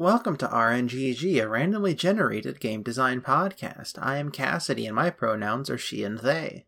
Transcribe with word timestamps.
Welcome 0.00 0.38
to 0.38 0.48
RNGG, 0.48 1.42
a 1.42 1.46
randomly 1.46 1.94
generated 1.94 2.58
game 2.58 2.82
design 2.82 3.20
podcast. 3.20 3.98
I 4.00 4.16
am 4.16 4.30
Cassidy, 4.30 4.86
and 4.86 4.96
my 4.96 5.10
pronouns 5.10 5.68
are 5.68 5.76
she 5.76 6.04
and 6.04 6.20
they. 6.20 6.64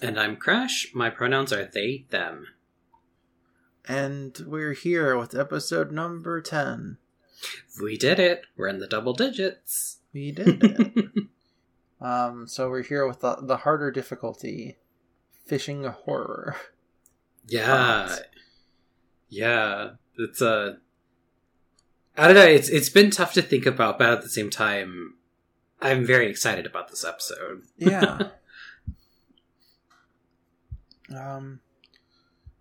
And 0.00 0.18
I'm 0.18 0.36
Crash. 0.36 0.92
My 0.94 1.10
pronouns 1.10 1.52
are 1.52 1.66
they, 1.66 2.06
them. 2.08 2.46
And 3.86 4.34
we're 4.46 4.72
here 4.72 5.18
with 5.18 5.38
episode 5.38 5.92
number 5.92 6.40
10. 6.40 6.96
We 7.82 7.98
did 7.98 8.18
it. 8.18 8.46
We're 8.56 8.68
in 8.68 8.78
the 8.78 8.86
double 8.86 9.12
digits. 9.12 9.98
We 10.14 10.32
did 10.32 10.64
it. 10.64 11.08
um, 12.00 12.48
so 12.48 12.70
we're 12.70 12.82
here 12.82 13.06
with 13.06 13.20
the, 13.20 13.36
the 13.42 13.58
harder 13.58 13.90
difficulty 13.90 14.78
fishing 15.44 15.84
horror. 15.84 16.56
Yeah. 17.46 18.06
But... 18.08 18.30
Yeah. 19.28 19.90
It's 20.16 20.40
a. 20.40 20.48
Uh 20.48 20.72
I 22.16 22.26
don't 22.26 22.36
know. 22.36 22.44
It's 22.44 22.68
it's 22.68 22.88
been 22.88 23.10
tough 23.10 23.32
to 23.34 23.42
think 23.42 23.66
about, 23.66 23.98
but 23.98 24.10
at 24.10 24.22
the 24.22 24.28
same 24.28 24.50
time, 24.50 25.14
I'm 25.80 26.04
very 26.04 26.28
excited 26.28 26.66
about 26.66 26.88
this 26.88 27.04
episode. 27.04 27.62
yeah. 27.76 28.28
um, 31.16 31.60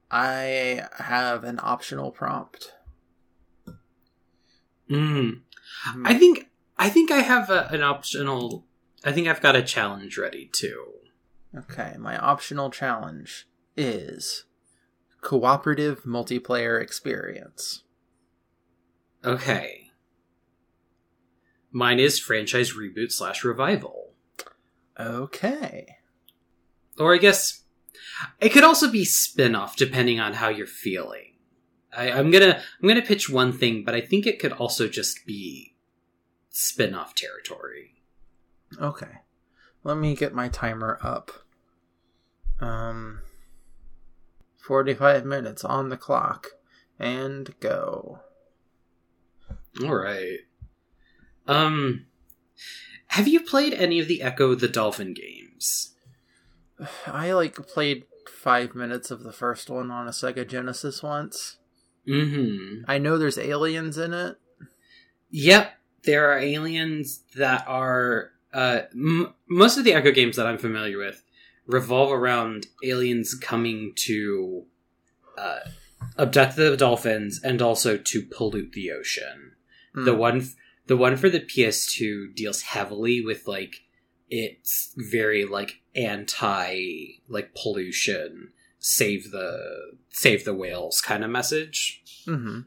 I 0.10 0.88
have 0.98 1.44
an 1.44 1.60
optional 1.62 2.12
prompt. 2.12 2.74
Mm. 4.90 5.42
I 6.04 6.14
think 6.16 6.50
I 6.78 6.90
think 6.90 7.12
I 7.12 7.20
have 7.20 7.50
a, 7.50 7.68
an 7.72 7.84
optional. 7.84 8.66
I 9.04 9.12
think 9.12 9.28
I've 9.28 9.42
got 9.42 9.56
a 9.56 9.62
challenge 9.62 10.18
ready 10.18 10.50
too. 10.52 10.86
Okay, 11.56 11.96
my 12.00 12.18
optional 12.18 12.70
challenge 12.70 13.48
is 13.76 14.46
cooperative 15.22 16.04
multiplayer 16.04 16.82
experience. 16.82 17.84
Okay. 19.24 19.92
Mine 21.72 22.00
is 22.00 22.20
franchise 22.20 22.74
reboot 22.74 23.12
slash 23.12 23.44
revival. 23.44 24.14
Okay. 25.00 25.98
Or 26.98 27.14
I 27.16 27.18
guess 27.18 27.64
it 28.40 28.50
could 28.50 28.64
also 28.64 28.92
be 28.92 29.06
spin-off 29.06 29.76
depending 29.76 30.20
on 30.20 30.34
how 30.34 30.50
you're 30.50 30.68
feeling. 30.68 31.36
I, 31.96 32.08
am 32.08 32.32
gonna 32.32 32.62
I'm 32.82 32.88
gonna 32.88 33.02
pitch 33.02 33.30
one 33.30 33.52
thing, 33.52 33.84
but 33.84 33.96
I 33.96 34.02
think 34.02 34.26
it 34.26 34.40
could 34.40 34.54
also 34.54 34.88
just 34.88 35.26
be 35.26 35.76
spin-off 36.50 37.16
territory. 37.16 38.04
Okay. 38.80 39.20
Let 39.84 39.98
me 39.98 40.16
get 40.16 40.34
my 40.34 40.50
timer 40.50 41.00
up. 41.02 41.32
Um 42.60 43.22
45 44.58 45.26
minutes 45.26 45.66
on 45.66 45.90
the 45.90 45.98
clock 45.98 46.48
and 47.00 47.54
go. 47.60 48.20
All 49.80 49.96
right. 49.96 50.40
Um, 51.48 52.06
have 53.08 53.28
you 53.28 53.42
played 53.42 53.74
any 53.74 54.00
of 54.00 54.08
the 54.08 54.22
Ecco 54.22 54.56
the 54.56 54.68
Dolphin 54.68 55.14
games? 55.14 55.94
I 57.06 57.32
like 57.34 57.56
played 57.56 58.06
five 58.28 58.76
minutes 58.76 59.12
of 59.12 59.24
the 59.24 59.34
first 59.34 59.70
one 59.70 59.92
on 59.92 60.08
a 60.08 60.12
Sega 60.12 60.48
Genesis 60.48 61.04
once. 61.04 61.58
Mm-hmm. 62.08 62.84
I 62.88 62.98
know 62.98 63.18
there's 63.18 63.38
aliens 63.38 63.98
in 63.98 64.14
it. 64.14 64.38
Yep, 65.30 65.74
there 66.04 66.32
are 66.32 66.40
aliens 66.40 67.24
that 67.36 67.66
are. 67.68 68.32
Uh, 68.54 68.82
m- 68.92 69.34
most 69.48 69.78
of 69.78 69.86
the 69.86 69.94
Ecco 69.94 70.14
games 70.14 70.36
that 70.36 70.46
I'm 70.46 70.58
familiar 70.58 70.98
with 70.98 71.24
revolve 71.68 72.12
around 72.12 72.68
aliens 72.84 73.34
coming 73.34 73.94
to 73.96 74.66
uh, 75.38 75.60
abduct 76.18 76.56
the 76.56 76.76
dolphins 76.76 77.40
and 77.44 77.62
also 77.62 77.98
to 77.98 78.22
pollute 78.22 78.74
the 78.74 78.92
ocean. 78.92 79.54
Mm. 79.96 80.06
The 80.06 80.16
one 80.16 80.48
the 80.88 80.98
one 80.98 81.16
for 81.18 81.30
the 81.30 81.40
PS2 81.40 82.36
deals 82.36 82.62
heavily 82.62 83.22
with 83.22 83.48
like 83.48 83.82
it's 84.30 84.94
very 84.96 85.46
like 85.46 85.82
anti 85.96 87.20
like 87.28 87.54
pollution, 87.54 88.52
save 88.80 89.32
the 89.32 89.94
save 90.10 90.46
the 90.46 90.54
whales 90.54 91.02
kind 91.02 91.24
of 91.24 91.30
message. 91.30 92.02
Mm-hmm. 92.26 92.62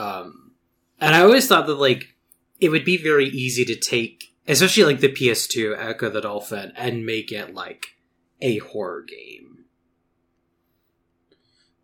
Um, 0.00 0.52
and 1.00 1.14
I 1.14 1.22
always 1.22 1.48
thought 1.48 1.66
that 1.66 1.74
like 1.74 2.14
it 2.60 2.68
would 2.68 2.84
be 2.84 2.96
very 2.96 3.26
easy 3.26 3.64
to 3.64 3.76
take, 3.76 4.34
especially 4.46 4.84
like 4.84 5.00
the 5.00 5.12
PS2 5.12 5.76
Ecco 5.78 6.10
the 6.12 6.20
Dolphin, 6.20 6.72
and 6.76 7.06
make 7.06 7.32
it 7.32 7.54
like 7.54 7.96
a 8.40 8.58
horror 8.58 9.02
game. 9.02 9.64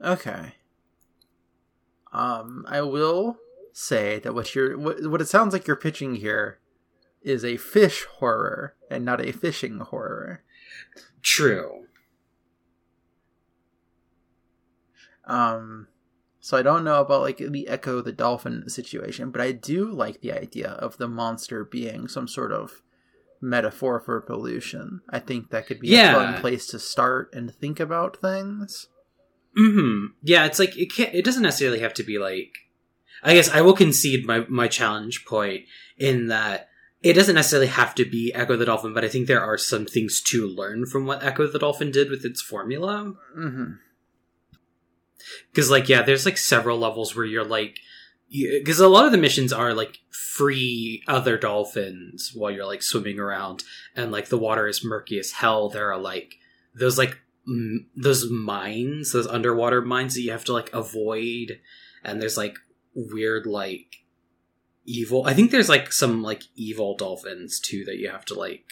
Okay. 0.00 0.55
Um, 2.12 2.65
I 2.69 2.83
will 2.83 3.39
say 3.77 4.21
that 4.21 4.35
what 4.35 4.55
you're 4.55 4.79
what, 4.79 5.05
what 5.05 5.21
it 5.21 5.29
sounds 5.29 5.53
like 5.53 5.67
you're 5.67 5.77
pitching 5.77 6.15
here 6.15 6.61
is 7.23 7.45
a 7.45 7.57
fish 7.57 8.05
horror 8.05 8.77
and 8.89 9.05
not 9.05 9.21
a 9.21 9.33
fishing 9.33 9.81
horror. 9.81 10.45
True. 11.23 11.87
Um 15.27 15.89
so 16.39 16.57
I 16.57 16.62
don't 16.62 16.85
know 16.85 17.01
about 17.01 17.23
like 17.23 17.39
the 17.39 17.67
Ecco 17.69 18.01
the 18.01 18.12
Dolphin 18.12 18.69
situation, 18.69 19.31
but 19.31 19.41
I 19.41 19.51
do 19.51 19.91
like 19.91 20.21
the 20.21 20.33
idea 20.33 20.69
of 20.69 20.97
the 20.99 21.09
monster 21.09 21.65
being 21.65 22.06
some 22.06 22.29
sort 22.29 22.53
of 22.53 22.83
metaphor 23.41 23.99
for 23.99 24.21
pollution. 24.21 25.01
I 25.11 25.19
think 25.19 25.51
that 25.51 25.67
could 25.67 25.81
be 25.81 25.89
yeah. 25.89 26.12
a 26.12 26.15
fun 26.15 26.41
place 26.41 26.69
to 26.69 26.79
start 26.79 27.31
and 27.33 27.53
think 27.53 27.81
about 27.81 28.21
things. 28.21 28.89
Mm-hmm. 29.59 30.06
Yeah, 30.23 30.47
it's 30.47 30.61
like 30.61 30.79
it 30.79 30.93
can't 30.93 31.15
it 31.15 31.25
doesn't 31.25 31.43
necessarily 31.43 31.81
have 31.81 31.95
to 31.95 32.05
be 32.05 32.19
like 32.19 32.53
I 33.25 33.35
guess 33.35 33.49
I 33.49 33.62
will 33.62 33.73
concede 33.73 34.27
my, 34.27 34.45
my 34.49 34.69
challenge 34.69 35.25
point 35.25 35.65
in 35.97 36.29
that 36.29 36.69
it 37.03 37.15
doesn't 37.15 37.35
necessarily 37.35 37.69
have 37.69 37.95
to 37.97 38.05
be 38.05 38.33
Ecco 38.35 38.57
the 38.57 38.67
Dolphin, 38.67 38.95
but 38.95 39.05
I 39.05 39.09
think 39.09 39.27
there 39.27 39.43
are 39.43 39.59
some 39.59 39.87
things 39.87 40.21
to 40.23 40.47
learn 40.47 40.87
from 40.87 41.07
what 41.07 41.23
Ecco 41.23 41.51
the 41.51 41.59
Dolphin 41.59 41.91
did 41.91 42.11
with 42.11 42.25
its 42.25 42.41
formula. 42.41 43.15
Because, 43.35 45.67
mm-hmm. 45.67 45.71
like, 45.71 45.89
yeah, 45.89 46.03
there's 46.03 46.25
like 46.25 46.39
several 46.39 46.79
levels 46.79 47.17
where 47.17 47.25
you're 47.25 47.45
like, 47.45 47.79
because 48.31 48.81
a 48.81 48.89
lot 48.89 49.07
of 49.07 49.12
the 49.12 49.19
missions 49.19 49.53
are 49.53 49.75
like 49.75 49.99
free 50.11 51.03
other 51.06 51.39
dolphins 51.39 52.33
while 52.35 52.51
you're 52.51 52.67
like 52.67 52.83
swimming 52.83 53.21
around, 53.21 53.62
and 53.95 54.11
like 54.11 54.29
the 54.29 54.39
water 54.39 54.67
is 54.67 54.85
murky 54.85 55.19
as 55.19 55.33
hell. 55.33 55.69
There 55.69 55.93
are 55.93 55.99
like 55.99 56.37
those 56.75 56.99
like 56.99 57.19
m- 57.47 57.87
those 57.95 58.31
mines, 58.31 59.12
those 59.12 59.27
underwater 59.27 59.83
mines 59.83 60.15
that 60.15 60.23
you 60.23 60.33
have 60.33 60.45
to 60.47 60.53
like 60.53 60.73
avoid, 60.73 61.61
and 62.03 62.21
there's 62.21 62.37
like 62.37 62.56
weird 62.94 63.47
like 63.47 64.05
evil. 64.84 65.25
I 65.27 65.34
think 65.34 65.50
there's 65.50 65.69
like 65.69 65.93
some 65.93 66.22
like 66.22 66.43
evil 66.55 66.97
dolphins 66.97 67.60
too 67.60 67.84
that 67.87 67.99
you 67.99 68.10
have 68.10 68.25
to 68.27 68.34
like 68.34 68.65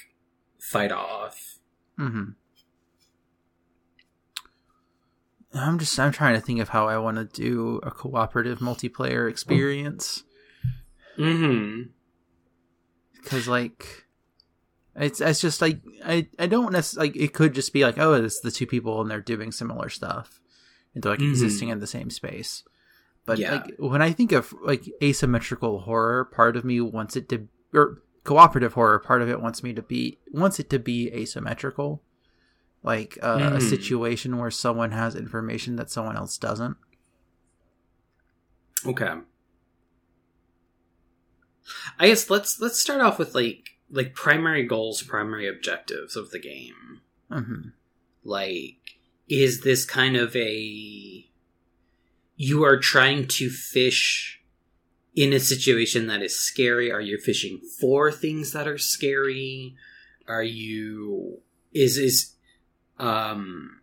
fight 0.59 0.93
off. 0.93 1.59
Mm-hmm. 1.99 2.31
I'm 5.55 5.78
just 5.78 5.99
I'm 5.99 6.12
trying 6.12 6.34
to 6.34 6.41
think 6.41 6.60
of 6.60 6.71
how 6.71 6.88
I 6.88 6.99
want 6.99 7.19
to 7.19 7.25
do 7.25 7.81
a 7.83 7.91
cooperative 7.91 8.60
multiplayer 8.60 9.28
experience. 9.28 10.25
Mm-hmm. 11.19 11.91
Because 13.21 13.47
like 13.49 14.06
it's 14.97 15.21
it's 15.21 15.41
just 15.41 15.60
like 15.60 15.81
I 16.04 16.28
I 16.39 16.47
don't 16.47 16.72
necessarily 16.72 17.10
like 17.10 17.16
it 17.16 17.34
could 17.34 17.54
just 17.54 17.72
be 17.72 17.84
like 17.84 17.99
oh 17.99 18.15
it's 18.15 18.41
the 18.41 18.50
two 18.50 18.66
people 18.66 19.00
and 19.00 19.10
they're 19.10 19.21
doing 19.21 19.53
similar 19.53 19.89
stuff 19.89 20.41
and 20.94 21.03
they're 21.03 21.12
like 21.12 21.21
mm-hmm. 21.21 21.31
existing 21.31 21.69
in 21.69 21.81
the 21.81 21.87
same 21.87 22.10
space. 22.10 22.65
But 23.25 23.38
yeah. 23.38 23.53
like 23.53 23.75
when 23.78 24.03
I 24.03 24.12
think 24.12 24.33
of 24.33 24.53
like 24.62 24.84
asymmetrical 25.03 25.81
horror, 25.81 26.25
part 26.25 26.56
of 26.56 26.65
me 26.65 26.81
wants 26.81 27.16
it 27.16 27.28
to 27.28 27.49
or 27.72 28.03
cooperative 28.25 28.75
horror, 28.75 28.99
part 28.99 29.22
of 29.22 29.28
it 29.28 29.41
wants 29.41 29.62
me 29.62 29.72
to 29.75 29.83
be 29.83 30.19
wants 30.33 30.59
it 30.59 30.69
to 30.71 30.78
be 30.78 31.10
asymmetrical. 31.12 32.03
Like 32.83 33.16
uh, 33.22 33.38
mm. 33.38 33.47
a 33.47 33.50
hmm. 33.60 33.69
situation 33.69 34.38
where 34.38 34.50
someone 34.50 34.91
has 34.91 35.15
information 35.15 35.77
that 35.77 35.91
someone 35.91 36.16
else 36.16 36.37
doesn't. 36.37 36.77
Okay. 38.84 39.13
I 42.01 42.09
guess 42.09 42.28
let's 42.28 42.60
let's 42.60 42.80
start 42.80 43.01
off 43.01 43.21
with 43.21 43.36
like 43.36 43.77
like 43.89 44.15
primary 44.15 44.65
goals, 44.65 45.03
primary 45.03 45.48
objectives 45.48 46.16
of 46.16 46.30
the 46.30 46.41
game. 46.41 47.03
Mm-hmm. 47.30 47.69
Like, 48.24 48.98
is 49.28 49.60
this 49.60 49.84
kind 49.84 50.16
of 50.16 50.34
a 50.34 51.27
you 52.37 52.65
are 52.65 52.79
trying 52.79 53.27
to 53.29 53.51
fish 53.51 54.43
in 55.15 55.33
a 55.33 55.41
situation 55.41 56.07
that 56.07 56.23
is 56.23 56.39
scary. 56.39 56.91
Are 56.91 57.01
you 57.01 57.19
fishing 57.19 57.61
for 57.81 58.11
things 58.11 58.53
that 58.53 58.67
are 58.67 58.79
scary? 58.79 59.75
Are 60.27 60.43
you 60.43 61.41
is 61.73 61.97
is 61.97 62.34
um 62.99 63.81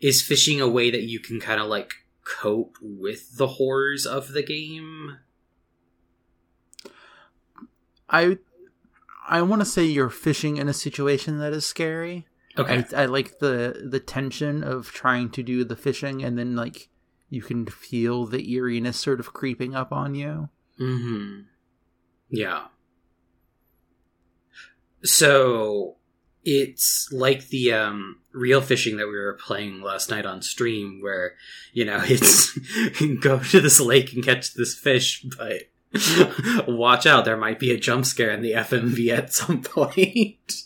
is 0.00 0.22
fishing 0.22 0.60
a 0.60 0.68
way 0.68 0.90
that 0.90 1.02
you 1.02 1.20
can 1.20 1.40
kind 1.40 1.60
of 1.60 1.68
like 1.68 1.92
cope 2.24 2.76
with 2.80 3.36
the 3.36 3.48
horrors 3.48 4.06
of 4.06 4.32
the 4.32 4.42
game? 4.42 5.18
I 8.08 8.38
i 9.28 9.40
want 9.40 9.62
to 9.62 9.66
say 9.66 9.84
you're 9.84 10.10
fishing 10.10 10.56
in 10.56 10.68
a 10.68 10.74
situation 10.74 11.38
that 11.38 11.52
is 11.52 11.64
scary 11.64 12.26
Okay. 12.58 12.84
I, 12.94 13.02
I 13.02 13.06
like 13.06 13.38
the 13.38 13.88
the 13.88 14.00
tension 14.00 14.62
of 14.62 14.90
trying 14.92 15.30
to 15.30 15.42
do 15.42 15.64
the 15.64 15.76
fishing 15.76 16.22
and 16.22 16.38
then 16.38 16.54
like 16.54 16.88
you 17.30 17.40
can 17.40 17.64
feel 17.66 18.26
the 18.26 18.52
eeriness 18.52 18.98
sort 18.98 19.18
of 19.18 19.32
creeping 19.32 19.74
up 19.74 19.90
on 19.90 20.14
you. 20.14 20.50
Mm-hmm. 20.78 21.42
Yeah. 22.28 22.66
So 25.02 25.96
it's 26.44 27.08
like 27.12 27.48
the 27.48 27.72
um, 27.72 28.20
Reel 28.32 28.60
Fishing 28.60 28.96
that 28.96 29.06
we 29.06 29.14
were 29.14 29.38
playing 29.40 29.80
last 29.80 30.10
night 30.10 30.26
on 30.26 30.42
stream, 30.42 31.00
where 31.00 31.34
you 31.72 31.84
know 31.84 32.00
it's 32.04 32.58
go 33.20 33.38
to 33.38 33.60
this 33.60 33.80
lake 33.80 34.12
and 34.12 34.24
catch 34.24 34.54
this 34.54 34.74
fish, 34.74 35.24
but 35.38 35.62
watch 36.68 37.06
out, 37.06 37.24
there 37.24 37.36
might 37.36 37.58
be 37.58 37.70
a 37.70 37.78
jump 37.78 38.06
scare 38.06 38.30
in 38.30 38.42
the 38.42 38.52
FMV 38.52 39.16
at 39.16 39.32
some 39.32 39.62
point. 39.62 40.64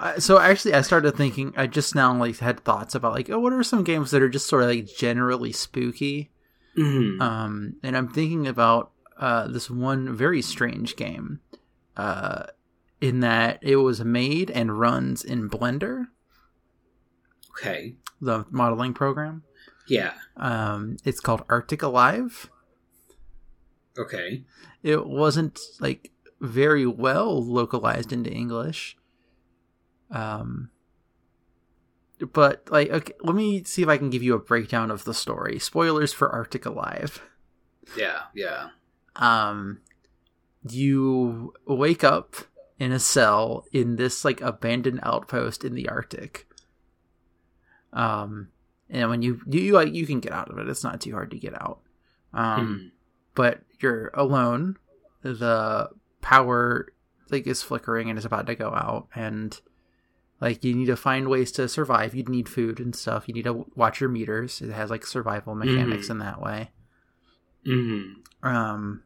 Uh, 0.00 0.18
so 0.18 0.38
actually, 0.38 0.72
I 0.72 0.80
started 0.80 1.14
thinking. 1.14 1.52
I 1.58 1.66
just 1.66 1.94
now 1.94 2.16
like 2.16 2.38
had 2.38 2.60
thoughts 2.60 2.94
about 2.94 3.12
like, 3.12 3.28
oh, 3.28 3.38
what 3.38 3.52
are 3.52 3.62
some 3.62 3.84
games 3.84 4.10
that 4.10 4.22
are 4.22 4.30
just 4.30 4.48
sort 4.48 4.62
of 4.62 4.70
like 4.70 4.88
generally 4.96 5.52
spooky? 5.52 6.30
Mhm. 6.76 7.20
Um, 7.20 7.74
and 7.82 7.94
I'm 7.94 8.08
thinking 8.08 8.46
about 8.46 8.92
uh, 9.18 9.46
this 9.48 9.68
one 9.68 10.16
very 10.16 10.40
strange 10.40 10.96
game, 10.96 11.40
uh, 11.98 12.44
in 13.00 13.20
that 13.20 13.58
it 13.60 13.76
was 13.76 14.02
made 14.02 14.50
and 14.50 14.78
runs 14.80 15.22
in 15.22 15.50
Blender, 15.50 16.06
okay. 17.50 17.96
the 18.22 18.46
modeling 18.50 18.94
program. 18.94 19.42
Yeah. 19.86 20.12
Um, 20.36 20.96
it's 21.04 21.20
called 21.20 21.44
Arctic 21.50 21.82
Alive. 21.82 22.48
Okay. 23.98 24.44
It 24.82 25.06
wasn't 25.06 25.58
like 25.80 26.10
very 26.40 26.86
well 26.86 27.44
localized 27.44 28.12
into 28.12 28.30
English. 28.30 28.96
Um, 30.10 30.70
but 32.32 32.68
like, 32.70 32.90
okay, 32.90 33.12
let 33.22 33.34
me 33.34 33.64
see 33.64 33.82
if 33.82 33.88
I 33.88 33.96
can 33.96 34.10
give 34.10 34.22
you 34.22 34.34
a 34.34 34.38
breakdown 34.38 34.90
of 34.90 35.04
the 35.04 35.14
story. 35.14 35.58
Spoilers 35.58 36.12
for 36.12 36.28
Arctic 36.30 36.66
Alive. 36.66 37.22
Yeah. 37.96 38.22
Yeah. 38.34 38.68
um 39.16 39.80
you 40.68 41.54
wake 41.66 42.04
up 42.04 42.36
in 42.78 42.92
a 42.92 42.98
cell 42.98 43.64
in 43.72 43.96
this 43.96 44.24
like 44.26 44.40
abandoned 44.42 45.00
outpost 45.02 45.64
in 45.64 45.74
the 45.74 45.88
arctic 45.88 46.46
um 47.92 48.48
and 48.90 49.08
when 49.08 49.22
you 49.22 49.40
you 49.46 49.60
you, 49.60 49.72
like 49.72 49.92
you 49.94 50.06
can 50.06 50.20
get 50.20 50.32
out 50.32 50.50
of 50.50 50.58
it 50.58 50.68
it's 50.68 50.84
not 50.84 51.00
too 51.00 51.12
hard 51.12 51.30
to 51.30 51.38
get 51.38 51.54
out 51.60 51.80
um 52.34 52.66
Hmm. 52.66 52.86
but 53.34 53.60
you're 53.80 54.08
alone 54.14 54.76
the 55.22 55.88
power 56.20 56.92
like 57.30 57.46
is 57.46 57.62
flickering 57.62 58.10
and 58.10 58.18
is 58.18 58.24
about 58.26 58.46
to 58.46 58.54
go 58.54 58.68
out 58.68 59.08
and 59.14 59.58
like 60.40 60.64
you 60.64 60.74
need 60.74 60.86
to 60.86 60.96
find 60.96 61.28
ways 61.28 61.52
to 61.52 61.68
survive 61.68 62.14
you'd 62.14 62.28
need 62.28 62.48
food 62.48 62.80
and 62.80 62.94
stuff 62.96 63.26
you 63.28 63.34
need 63.34 63.44
to 63.44 63.66
watch 63.74 64.00
your 64.00 64.08
meters 64.10 64.60
it 64.60 64.70
has 64.70 64.90
like 64.90 65.04
survival 65.06 65.54
mechanics 65.54 66.06
Mhm. 66.06 66.10
in 66.10 66.18
that 66.18 66.40
way 66.40 66.70
Mhm. 67.66 68.14
um 68.42 69.02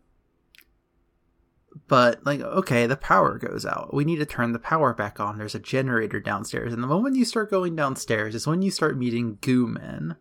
but 1.89 2.25
like 2.25 2.41
okay 2.41 2.87
the 2.87 2.97
power 2.97 3.37
goes 3.39 3.67
out 3.67 3.93
we 3.93 4.05
need 4.05 4.19
to 4.19 4.27
turn 4.27 4.53
the 4.53 4.59
power 4.59 4.95
back 4.95 5.19
on 5.19 5.39
there's 5.39 5.55
a 5.57 5.61
generator 5.61 6.21
downstairs 6.21 6.73
and 6.73 6.83
the 6.83 6.87
moment 6.87 7.17
you 7.17 7.25
start 7.25 7.51
going 7.51 7.75
downstairs 7.75 8.35
is 8.35 8.47
when 8.47 8.63
you 8.63 8.71
start 8.71 8.97
meeting 8.97 9.39
goo 9.41 9.67
men 9.67 10.17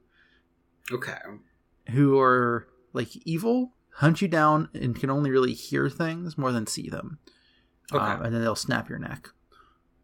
Okay. 0.92 1.18
who 1.92 2.20
are 2.20 2.68
like 2.92 3.16
evil 3.26 3.74
hunt 3.98 4.22
you 4.22 4.28
down 4.28 4.68
and 4.74 4.96
can 5.00 5.10
only 5.12 5.30
really 5.30 5.54
hear 5.54 5.90
things 5.90 6.38
more 6.38 6.52
than 6.52 6.66
see 6.68 6.90
them 6.90 7.20
Okay. 7.94 8.04
Um, 8.04 8.24
and 8.24 8.34
then 8.34 8.42
they'll 8.42 8.56
snap 8.56 8.90
your 8.90 8.98
neck 9.00 9.30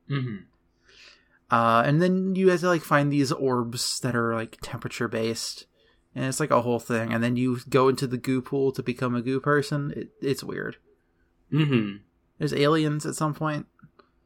Mhm. 0.09 0.43
Uh, 1.51 1.81
and 1.85 2.01
then 2.01 2.35
you 2.35 2.49
have 2.49 2.59
to 2.61 2.67
like 2.67 2.81
find 2.83 3.11
these 3.11 3.31
orbs 3.31 3.99
that 4.01 4.15
are 4.15 4.33
like 4.35 4.57
temperature 4.61 5.07
based 5.07 5.65
and 6.15 6.25
it's 6.25 6.39
like 6.39 6.51
a 6.51 6.61
whole 6.61 6.79
thing 6.79 7.13
and 7.13 7.23
then 7.23 7.35
you 7.35 7.59
go 7.69 7.87
into 7.89 8.07
the 8.07 8.17
goo 8.17 8.41
pool 8.41 8.71
to 8.71 8.81
become 8.83 9.15
a 9.15 9.21
goo 9.21 9.39
person 9.39 9.93
it, 9.95 10.09
it's 10.21 10.43
weird 10.43 10.77
Mhm. 11.51 12.01
there's 12.37 12.53
aliens 12.53 13.05
at 13.05 13.15
some 13.15 13.33
point 13.33 13.65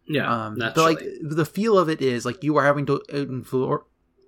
Yeah. 0.05 0.45
um 0.45 0.55
but 0.75 0.83
like 0.83 0.99
the 1.21 1.45
feel 1.45 1.77
of 1.77 1.89
it 1.89 2.01
is 2.01 2.25
like 2.25 2.43
you 2.43 2.57
are 2.57 2.65
having 2.65 2.85
to 2.87 3.01
explore 3.09 3.85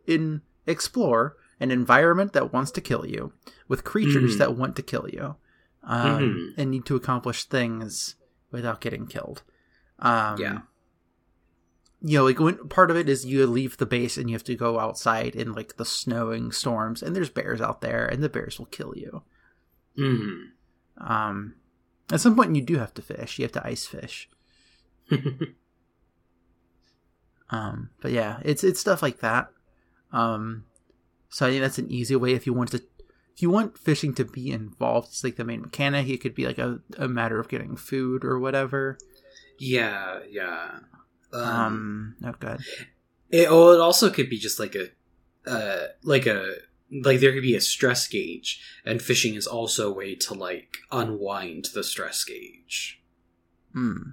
in 0.07 0.41
explore 0.67 1.35
an 1.59 1.71
environment 1.71 2.33
that 2.33 2.51
wants 2.53 2.71
to 2.71 2.81
kill 2.81 3.05
you 3.05 3.31
with 3.67 3.83
creatures 3.83 4.35
Mhm. 4.35 4.37
that 4.39 4.55
want 4.55 4.75
to 4.75 4.81
kill 4.81 5.07
you 5.11 5.35
um 5.83 6.21
Mhm. 6.21 6.53
and 6.57 6.71
need 6.71 6.85
to 6.85 6.95
accomplish 6.95 7.45
things 7.45 8.15
without 8.51 8.81
getting 8.81 9.05
killed 9.07 9.43
um 9.99 10.37
Yeah. 10.39 10.61
You 12.07 12.17
know 12.19 12.23
like 12.25 12.39
when 12.39 12.57
part 12.69 12.91
of 12.91 12.97
it 12.97 13.09
is 13.09 13.25
you 13.25 13.45
leave 13.47 13.77
the 13.77 13.85
base 13.85 14.15
and 14.17 14.29
you 14.29 14.35
have 14.35 14.43
to 14.43 14.55
go 14.55 14.79
outside 14.79 15.35
in 15.35 15.53
like 15.53 15.77
the 15.77 15.85
snowing 15.85 16.51
storms 16.51 17.01
and 17.01 17.15
there's 17.15 17.29
bears 17.29 17.61
out 17.61 17.81
there 17.81 18.05
and 18.05 18.21
the 18.21 18.29
bears 18.29 18.59
will 18.59 18.67
kill 18.67 18.93
you 18.95 19.23
Mhm. 19.97 20.49
um 20.99 21.55
at 22.11 22.19
some 22.21 22.35
point 22.35 22.55
you 22.55 22.61
do 22.61 22.77
have 22.77 22.93
to 22.93 23.01
fish 23.01 23.39
you 23.39 23.43
have 23.45 23.51
to 23.53 23.65
ice 23.67 23.85
fish 23.85 24.29
Um, 27.49 27.91
but 28.01 28.11
yeah, 28.11 28.39
it's 28.43 28.63
it's 28.63 28.79
stuff 28.79 29.03
like 29.03 29.19
that. 29.19 29.49
Um, 30.11 30.65
so 31.29 31.45
I 31.45 31.49
think 31.51 31.61
that's 31.61 31.77
an 31.77 31.91
easy 31.91 32.15
way 32.15 32.33
if 32.33 32.47
you 32.47 32.53
want 32.53 32.71
to, 32.71 32.77
if 33.35 33.41
you 33.41 33.51
want 33.51 33.77
fishing 33.77 34.15
to 34.15 34.25
be 34.25 34.51
involved. 34.51 35.09
It's 35.09 35.23
like 35.23 35.35
the 35.35 35.43
main 35.45 35.61
mechanic. 35.61 36.09
It 36.09 36.21
could 36.21 36.33
be 36.33 36.47
like 36.47 36.57
a, 36.57 36.79
a 36.97 37.07
matter 37.07 37.39
of 37.39 37.47
getting 37.47 37.75
food 37.75 38.25
or 38.25 38.39
whatever. 38.39 38.97
yeah. 39.59 40.19
Yeah. 40.27 40.79
Um, 41.43 41.45
Um, 41.45 42.15
oh 42.25 42.35
god, 42.39 42.61
It, 43.29 43.47
oh, 43.49 43.71
it 43.73 43.79
also 43.79 44.09
could 44.09 44.29
be 44.29 44.37
just 44.37 44.59
like 44.59 44.75
a, 44.75 44.89
uh, 45.49 45.87
like 46.03 46.25
a, 46.25 46.55
like 46.91 47.19
there 47.19 47.33
could 47.33 47.41
be 47.41 47.55
a 47.55 47.61
stress 47.61 48.07
gauge, 48.07 48.61
and 48.85 49.01
fishing 49.01 49.35
is 49.35 49.47
also 49.47 49.89
a 49.91 49.93
way 49.93 50.15
to 50.15 50.33
like 50.33 50.77
unwind 50.91 51.69
the 51.73 51.83
stress 51.83 52.23
gauge. 52.23 53.01
hmm. 53.73 54.11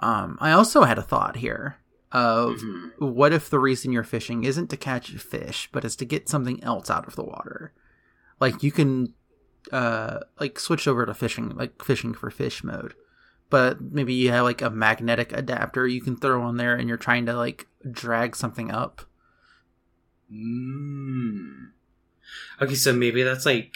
Um, 0.00 0.38
I 0.40 0.52
also 0.52 0.84
had 0.84 0.98
a 0.98 1.02
thought 1.02 1.36
here 1.36 1.78
of 2.12 2.60
Mhm. 2.60 2.92
what 2.98 3.32
if 3.32 3.50
the 3.50 3.58
reason 3.58 3.90
you're 3.92 4.04
fishing 4.04 4.44
isn't 4.44 4.68
to 4.68 4.76
catch 4.76 5.10
fish, 5.16 5.68
but 5.72 5.84
is 5.84 5.96
to 5.96 6.04
get 6.04 6.28
something 6.28 6.62
else 6.62 6.88
out 6.88 7.06
of 7.08 7.16
the 7.16 7.24
water? 7.24 7.72
Like 8.40 8.62
you 8.62 8.70
can, 8.70 9.14
uh, 9.72 10.20
like 10.38 10.60
switch 10.60 10.86
over 10.86 11.04
to 11.04 11.14
fishing, 11.14 11.50
like 11.56 11.82
fishing 11.84 12.14
for 12.14 12.30
fish 12.30 12.62
mode. 12.62 12.94
But 13.50 13.80
maybe 13.80 14.12
you 14.14 14.30
have 14.30 14.44
like 14.44 14.60
a 14.60 14.70
magnetic 14.70 15.32
adapter 15.32 15.86
you 15.86 16.00
can 16.00 16.16
throw 16.16 16.42
on 16.42 16.56
there, 16.56 16.74
and 16.74 16.88
you're 16.88 16.98
trying 16.98 17.26
to 17.26 17.34
like 17.34 17.66
drag 17.90 18.36
something 18.36 18.70
up. 18.70 19.02
Mm. 20.32 21.70
Okay, 22.60 22.74
so 22.74 22.92
maybe 22.92 23.22
that's 23.22 23.46
like, 23.46 23.72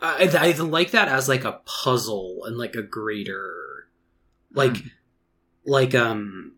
I, 0.00 0.30
I 0.32 0.52
like 0.52 0.92
that 0.92 1.08
as 1.08 1.28
like 1.28 1.44
a 1.44 1.60
puzzle 1.64 2.44
and 2.44 2.56
like 2.56 2.74
a 2.74 2.82
greater, 2.82 3.88
like, 4.52 4.72
Mm. 4.72 4.90
like 5.66 5.94
um, 5.94 6.52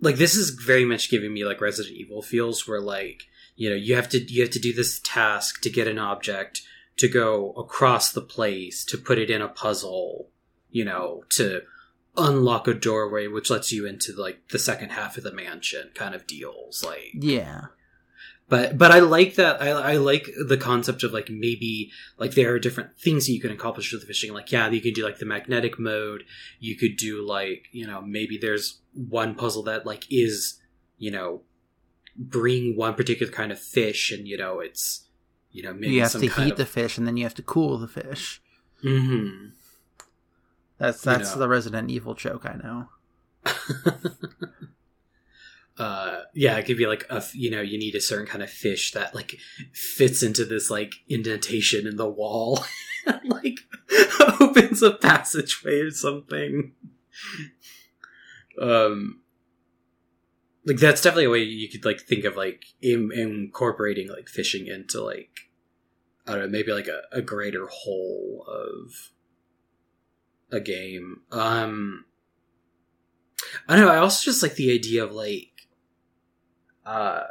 like 0.00 0.16
this 0.16 0.34
is 0.34 0.50
very 0.50 0.84
much 0.84 1.10
giving 1.10 1.32
me 1.32 1.44
like 1.44 1.60
Resident 1.60 1.94
Evil 1.94 2.22
feels, 2.22 2.66
where 2.66 2.80
like 2.80 3.24
you 3.56 3.70
know 3.70 3.76
you 3.76 3.94
have 3.96 4.08
to 4.10 4.18
you 4.18 4.42
have 4.42 4.50
to 4.50 4.58
do 4.58 4.72
this 4.72 5.00
task 5.02 5.62
to 5.62 5.70
get 5.70 5.86
an 5.86 5.98
object 5.98 6.62
to 6.96 7.08
go 7.08 7.52
across 7.52 8.12
the 8.12 8.20
place 8.20 8.84
to 8.84 8.98
put 8.98 9.18
it 9.18 9.30
in 9.30 9.40
a 9.40 9.48
puzzle, 9.48 10.29
you 10.70 10.84
know, 10.84 11.24
to 11.30 11.62
unlock 12.16 12.66
a 12.66 12.74
doorway 12.74 13.28
which 13.28 13.50
lets 13.50 13.70
you 13.70 13.86
into 13.86 14.12
like 14.12 14.48
the 14.48 14.58
second 14.58 14.90
half 14.90 15.16
of 15.16 15.22
the 15.22 15.32
mansion 15.32 15.88
kind 15.94 16.12
of 16.12 16.26
deals 16.26 16.84
like 16.84 17.12
Yeah, 17.14 17.66
but 18.48 18.76
but 18.76 18.90
I 18.90 18.98
like 18.98 19.36
that. 19.36 19.62
I, 19.62 19.68
I 19.68 19.96
like 19.96 20.28
the 20.48 20.56
concept 20.56 21.04
of 21.04 21.12
like 21.12 21.30
maybe 21.30 21.92
like 22.18 22.32
there 22.32 22.52
are 22.52 22.58
different 22.58 22.98
things 22.98 23.26
that 23.26 23.32
you 23.32 23.40
can 23.40 23.52
accomplish 23.52 23.92
with 23.92 24.00
the 24.00 24.08
fishing. 24.08 24.34
Like 24.34 24.50
yeah, 24.50 24.68
you 24.68 24.80
can 24.80 24.92
do 24.92 25.04
like 25.04 25.18
the 25.18 25.24
magnetic 25.24 25.78
mode. 25.78 26.24
You 26.58 26.76
could 26.76 26.96
do 26.96 27.24
like 27.24 27.68
you 27.70 27.86
know 27.86 28.02
maybe 28.02 28.36
there's 28.36 28.80
one 28.92 29.36
puzzle 29.36 29.62
that 29.62 29.86
like 29.86 30.04
is 30.10 30.60
you 30.98 31.12
know 31.12 31.42
bring 32.16 32.76
one 32.76 32.94
particular 32.94 33.32
kind 33.32 33.52
of 33.52 33.60
fish, 33.60 34.10
and 34.10 34.26
you 34.26 34.36
know 34.36 34.58
it's 34.58 35.06
you 35.52 35.62
know 35.62 35.72
maybe 35.72 35.94
you 35.94 36.02
have 36.02 36.12
to 36.12 36.18
heat 36.18 36.52
of 36.52 36.56
the 36.58 36.66
fish, 36.66 36.98
and 36.98 37.06
then 37.06 37.16
you 37.16 37.22
have 37.22 37.34
to 37.34 37.42
cool 37.42 37.78
the 37.78 37.88
fish. 37.88 38.42
Mhm. 38.84 39.52
That's 40.80 41.04
You 41.04 41.12
that's 41.12 41.34
know. 41.34 41.40
the 41.40 41.48
Resident 41.48 41.90
Evil 41.90 42.14
joke. 42.14 42.46
I 42.46 42.56
know. 42.56 42.88
uh 45.78 46.22
yeah 46.34 46.56
it 46.58 46.66
could 46.66 46.76
be 46.76 46.86
like 46.86 47.06
a 47.08 47.22
you 47.32 47.50
know 47.50 47.62
you 47.62 47.78
need 47.78 47.94
a 47.94 48.00
certain 48.00 48.26
kind 48.26 48.42
of 48.42 48.50
fish 48.50 48.92
that 48.92 49.14
like 49.14 49.36
fits 49.72 50.22
into 50.22 50.44
this 50.44 50.68
like 50.70 50.96
indentation 51.08 51.86
in 51.86 51.96
the 51.96 52.08
wall 52.08 52.62
and 53.06 53.20
like 53.30 53.60
opens 54.40 54.82
a 54.82 54.90
passageway 54.90 55.78
or 55.80 55.90
something 55.90 56.72
um 58.60 59.20
like 60.66 60.76
that's 60.76 61.00
definitely 61.00 61.24
a 61.24 61.30
way 61.30 61.38
you 61.42 61.68
could 61.70 61.84
like 61.86 62.00
think 62.00 62.24
of 62.24 62.36
like 62.36 62.64
in- 62.82 63.12
incorporating 63.14 64.08
like 64.10 64.28
fishing 64.28 64.66
into 64.66 65.02
like 65.02 65.48
i 66.26 66.32
don't 66.32 66.42
know 66.42 66.48
maybe 66.48 66.72
like 66.72 66.88
a, 66.88 67.00
a 67.10 67.22
greater 67.22 67.68
whole 67.72 68.44
of 68.46 69.12
a 70.52 70.60
game 70.60 71.22
um 71.30 72.04
I 73.68 73.76
know. 73.76 73.88
I 73.88 73.98
also 73.98 74.24
just 74.24 74.42
like 74.42 74.54
the 74.54 74.72
idea 74.72 75.04
of 75.04 75.12
like, 75.12 75.68
uh, 76.84 77.24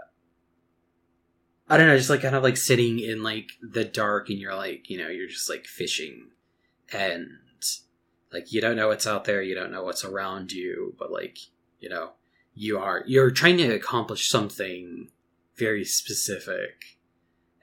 I 1.68 1.78
don't 1.78 1.88
know, 1.88 1.98
just 1.98 2.10
like 2.10 2.22
kind 2.22 2.36
of 2.36 2.44
like 2.44 2.58
sitting 2.58 3.00
in 3.00 3.22
like 3.22 3.52
the 3.62 3.86
dark 3.86 4.30
and 4.30 4.40
you're 4.40 4.56
like, 4.56 4.90
you 4.90 4.98
know, 4.98 5.08
you're 5.08 5.28
just 5.28 5.50
like 5.50 5.66
fishing 5.66 6.30
and 6.92 7.28
like 8.34 8.52
you 8.52 8.62
don't 8.62 8.76
know 8.76 8.88
what's 8.88 9.08
out 9.08 9.26
there, 9.26 9.42
you 9.42 9.56
don't 9.56 9.72
know 9.72 9.84
what's 9.84 10.04
around 10.04 10.52
you, 10.52 10.96
but 10.98 11.12
like, 11.12 11.38
you 11.80 11.90
know, 11.90 12.12
you 12.56 12.80
are 12.80 13.04
you're 13.06 13.32
trying 13.32 13.58
to 13.58 13.76
accomplish 13.76 14.30
something 14.30 15.10
very 15.56 15.86
specific. 15.86 16.99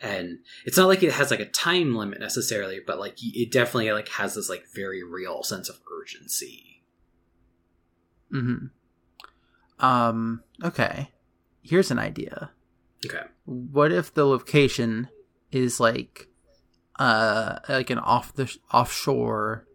And 0.00 0.40
it's 0.64 0.76
not 0.76 0.88
like 0.88 1.02
it 1.02 1.12
has 1.12 1.30
like 1.30 1.40
a 1.40 1.46
time 1.46 1.94
limit 1.94 2.20
necessarily, 2.20 2.80
but 2.86 2.98
like 2.98 3.16
it 3.22 3.50
definitely 3.50 3.92
like 3.92 4.08
has 4.10 4.34
this 4.34 4.50
like 4.50 4.64
very 4.74 5.02
real 5.02 5.42
sense 5.42 5.68
of 5.68 5.80
urgency. 5.90 6.82
mm-hmm 8.32 8.66
Um. 9.78 10.42
Okay. 10.62 11.10
Here's 11.62 11.90
an 11.90 11.98
idea. 11.98 12.50
Okay. 13.04 13.22
What 13.44 13.92
if 13.92 14.12
the 14.14 14.26
location 14.26 15.08
is 15.50 15.80
like, 15.80 16.28
uh, 16.98 17.58
like 17.68 17.90
an 17.90 17.98
off 17.98 18.34
the 18.34 18.54
offshore, 18.72 19.66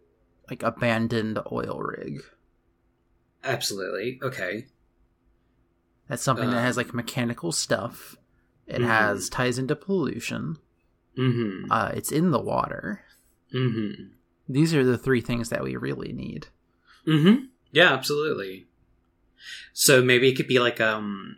like 0.50 0.62
abandoned 0.62 1.38
oil 1.50 1.80
rig? 1.80 2.22
Absolutely. 3.44 4.20
Okay. 4.22 4.66
That's 6.08 6.22
something 6.22 6.50
that 6.50 6.60
has 6.60 6.76
like 6.76 6.92
mechanical 6.94 7.52
stuff. 7.52 8.16
It 8.66 8.80
Mhm. 8.80 8.86
has 8.86 9.28
ties 9.28 9.58
into 9.58 9.74
pollution. 9.76 10.58
Mm-hmm. 11.18 11.70
Uh, 11.70 11.90
it's 11.94 12.10
in 12.12 12.30
the 12.30 12.40
water. 12.40 13.02
Mm-hmm. 13.54 14.04
These 14.48 14.74
are 14.74 14.84
the 14.84 14.96
three 14.98 15.20
things 15.20 15.48
that 15.50 15.62
we 15.62 15.76
really 15.76 16.12
need. 16.12 16.48
Mm-hmm. 17.06 17.46
Yeah, 17.72 17.92
absolutely. 17.92 18.66
So 19.72 20.02
maybe 20.02 20.28
it 20.28 20.36
could 20.36 20.46
be 20.48 20.58
like 20.60 20.80
um 20.80 21.36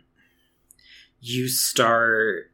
you 1.19 1.47
start 1.47 2.51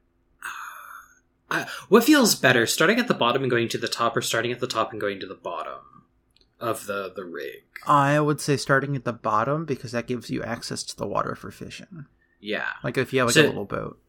uh, 1.50 1.66
what 1.90 2.06
feels 2.06 2.34
better, 2.36 2.66
starting 2.66 2.98
at 3.00 3.08
the 3.10 3.13
bottom 3.13 3.44
and 3.44 3.51
going 3.51 3.68
to 3.70 3.78
the 3.78 3.88
top 3.90 4.16
or 4.16 4.22
starting 4.22 4.51
at 4.54 4.60
the 4.62 4.68
top 4.68 4.92
and 4.94 5.01
going 5.01 5.20
to 5.20 5.28
the 5.28 5.36
bottom 5.36 5.82
of 6.60 6.86
the 6.86 7.12
the 7.16 7.25
rig? 7.25 7.63
I 7.86 8.20
would 8.20 8.40
say 8.40 8.56
starting 8.58 8.96
at 8.96 9.04
the 9.04 9.13
bottom 9.13 9.66
because 9.66 9.92
that 9.92 10.08
gives 10.08 10.30
you 10.30 10.42
access 10.44 10.84
to 10.84 10.96
the 10.98 11.08
water 11.08 11.36
for 11.36 11.51
fishing. 11.51 12.06
Yeah. 12.40 12.68
Like 12.84 12.98
if 12.98 13.12
you 13.12 13.20
have 13.20 13.28
like 13.28 13.34
So- 13.36 13.46
a 13.46 13.48
little 13.48 13.66
boat. 13.66 14.00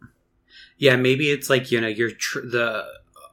Yeah, 0.79 0.97
maybe 0.97 1.31
it's 1.31 1.51
like, 1.51 1.71
you 1.71 1.81
know, 1.81 1.89
you're 1.89 2.11
tr- 2.11 2.41
the 2.41 2.85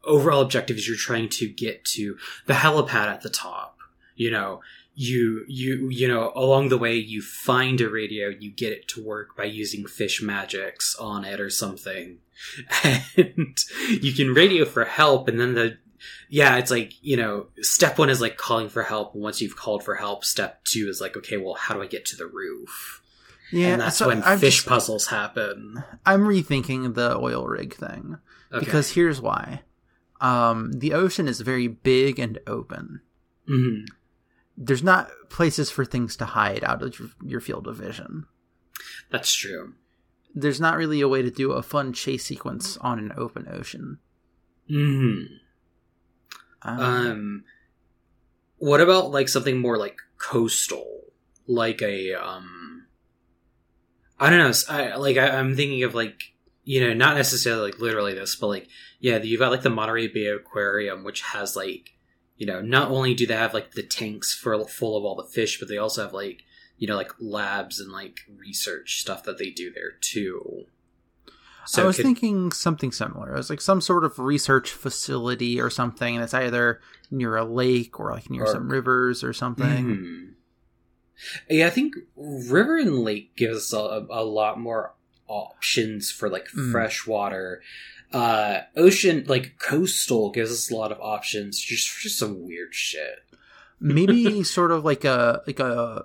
overall 0.03 0.41
objective 0.41 0.77
is 0.77 0.87
you're 0.87 0.97
trying 0.97 1.29
to 1.29 1.47
get 1.47 1.85
to 1.85 2.17
the 2.45 2.53
helipad 2.53 3.07
at 3.07 3.21
the 3.21 3.29
top. 3.29 3.77
You 4.15 4.31
know, 4.31 4.61
you 4.95 5.45
you 5.47 5.89
you 5.89 6.07
know, 6.07 6.31
along 6.35 6.69
the 6.69 6.77
way 6.77 6.95
you 6.95 7.21
find 7.21 7.79
a 7.79 7.89
radio, 7.89 8.27
you 8.27 8.51
get 8.51 8.73
it 8.73 8.87
to 8.89 9.03
work 9.03 9.35
by 9.37 9.45
using 9.45 9.85
fish 9.85 10.21
magics 10.21 10.95
on 10.97 11.23
it 11.25 11.39
or 11.39 11.49
something. 11.49 12.17
And 12.83 13.57
you 14.01 14.13
can 14.13 14.33
radio 14.33 14.63
for 14.63 14.85
help 14.85 15.27
and 15.27 15.39
then 15.39 15.55
the 15.55 15.77
yeah, 16.29 16.57
it's 16.57 16.71
like, 16.71 16.93
you 17.01 17.17
know, 17.17 17.47
step 17.61 17.97
1 17.97 18.09
is 18.09 18.21
like 18.21 18.37
calling 18.37 18.69
for 18.69 18.83
help. 18.83 19.15
Once 19.15 19.41
you've 19.41 19.55
called 19.55 19.83
for 19.83 19.95
help, 19.95 20.23
step 20.23 20.63
2 20.65 20.87
is 20.87 21.01
like, 21.01 21.17
okay, 21.17 21.37
well, 21.37 21.55
how 21.55 21.73
do 21.73 21.81
I 21.81 21.87
get 21.87 22.05
to 22.05 22.15
the 22.15 22.27
roof? 22.27 23.01
Yeah, 23.51 23.67
and 23.69 23.81
that's 23.81 23.97
so 23.97 24.07
when 24.07 24.23
I'm 24.23 24.39
fish 24.39 24.57
just- 24.57 24.67
puzzles 24.67 25.07
happen. 25.07 25.83
I'm 26.05 26.21
rethinking 26.21 26.93
the 26.95 27.17
oil 27.17 27.47
rig 27.47 27.73
thing 27.73 28.17
Okay. 28.51 28.63
because 28.65 28.91
here's 28.91 29.19
why. 29.21 29.63
Um, 30.21 30.71
the 30.73 30.93
ocean 30.93 31.27
is 31.27 31.41
very 31.41 31.67
big 31.67 32.19
and 32.19 32.39
open. 32.45 33.01
Mhm. 33.47 33.87
There's 34.57 34.83
not 34.83 35.09
places 35.29 35.71
for 35.71 35.85
things 35.85 36.15
to 36.17 36.25
hide 36.25 36.63
out 36.63 36.81
of 36.83 36.99
your- 37.23 37.39
field 37.41 37.67
of 37.67 37.77
vision. 37.77 38.25
that's 39.09 39.33
true. 39.33 39.73
There's 40.35 40.59
not 40.61 40.77
really 40.77 41.01
a 41.01 41.07
way 41.07 41.21
to 41.23 41.31
do 41.31 41.51
a 41.53 41.63
fun 41.63 41.91
chase 41.93 42.25
sequence 42.25 42.77
on 42.77 42.99
an 42.99 43.11
open 43.17 43.47
ocean. 43.49 43.97
Mhm. 44.69 45.39
Um, 46.61 46.79
Um, 46.79 47.43
what 48.57 48.81
about 48.81 49.11
like 49.11 49.27
something 49.29 49.57
more 49.59 49.77
like 49.77 49.97
coastal, 50.17 51.13
like 51.47 51.81
a 51.81 52.13
um, 52.13 52.58
I 54.19 54.29
don't 54.29 54.39
know. 54.39 54.51
I, 54.69 54.95
like 54.95 55.17
I, 55.17 55.29
I'm 55.29 55.55
thinking 55.55 55.83
of 55.83 55.93
like 55.95 56.33
you 56.63 56.81
know 56.81 56.93
not 56.93 57.15
necessarily 57.15 57.71
like 57.71 57.79
literally 57.79 58.13
this, 58.13 58.35
but 58.35 58.47
like 58.47 58.67
yeah, 58.99 59.17
you've 59.17 59.39
got 59.39 59.51
like 59.51 59.61
the 59.61 59.69
Monterey 59.69 60.07
Bay 60.07 60.25
Aquarium, 60.27 61.03
which 61.03 61.21
has 61.21 61.55
like 61.55 61.93
you 62.37 62.45
know 62.45 62.61
not 62.61 62.89
only 62.91 63.13
do 63.13 63.25
they 63.25 63.33
have 63.35 63.53
like 63.53 63.71
the 63.73 63.83
tanks 63.83 64.33
for 64.33 64.63
full 64.65 64.97
of 64.97 65.03
all 65.05 65.15
the 65.15 65.23
fish, 65.23 65.59
but 65.59 65.69
they 65.69 65.77
also 65.77 66.03
have 66.03 66.13
like 66.13 66.43
you 66.77 66.87
know 66.87 66.95
like 66.95 67.11
labs 67.19 67.79
and 67.79 67.91
like 67.91 68.19
research 68.37 68.99
stuff 69.01 69.23
that 69.23 69.37
they 69.37 69.49
do 69.49 69.71
there 69.73 69.91
too. 70.01 70.65
So 71.65 71.83
I 71.83 71.85
was 71.85 71.97
could- 71.97 72.05
thinking 72.05 72.51
something 72.51 72.91
similar. 72.91 73.33
It 73.33 73.37
was 73.37 73.49
like 73.49 73.61
some 73.61 73.79
sort 73.79 74.03
of 74.03 74.17
research 74.17 74.71
facility 74.71 75.61
or 75.61 75.69
something 75.69 76.17
that's 76.19 76.33
either 76.33 76.81
near 77.11 77.35
a 77.37 77.45
lake 77.45 77.99
or 77.99 78.11
like 78.11 78.29
near 78.29 78.43
Or- 78.45 78.51
some 78.51 78.69
rivers 78.69 79.23
or 79.23 79.33
something. 79.33 79.85
Mhm. 79.85 80.33
Yeah, 81.49 81.67
I 81.67 81.69
think 81.69 81.95
river 82.15 82.77
and 82.77 82.99
lake 82.99 83.35
gives 83.35 83.57
us 83.57 83.73
a, 83.73 84.05
a 84.09 84.23
lot 84.23 84.59
more 84.59 84.93
options 85.27 86.11
for 86.11 86.29
like 86.29 86.47
Mm. 86.55 86.71
fresh 86.71 87.05
water. 87.05 87.61
Uh, 88.11 88.61
ocean, 88.75 89.23
like 89.27 89.59
coastal, 89.59 90.31
gives 90.31 90.51
us 90.51 90.71
a 90.71 90.75
lot 90.75 90.91
of 90.91 90.99
options 90.99 91.59
just 91.59 91.89
for 91.89 92.09
some 92.09 92.43
weird 92.45 92.73
shit. 92.73 93.19
Maybe 93.79 94.43
sort 94.57 94.71
of 94.71 94.83
like 94.83 95.05
a 95.05 95.41
like 95.45 95.59
a 95.59 96.03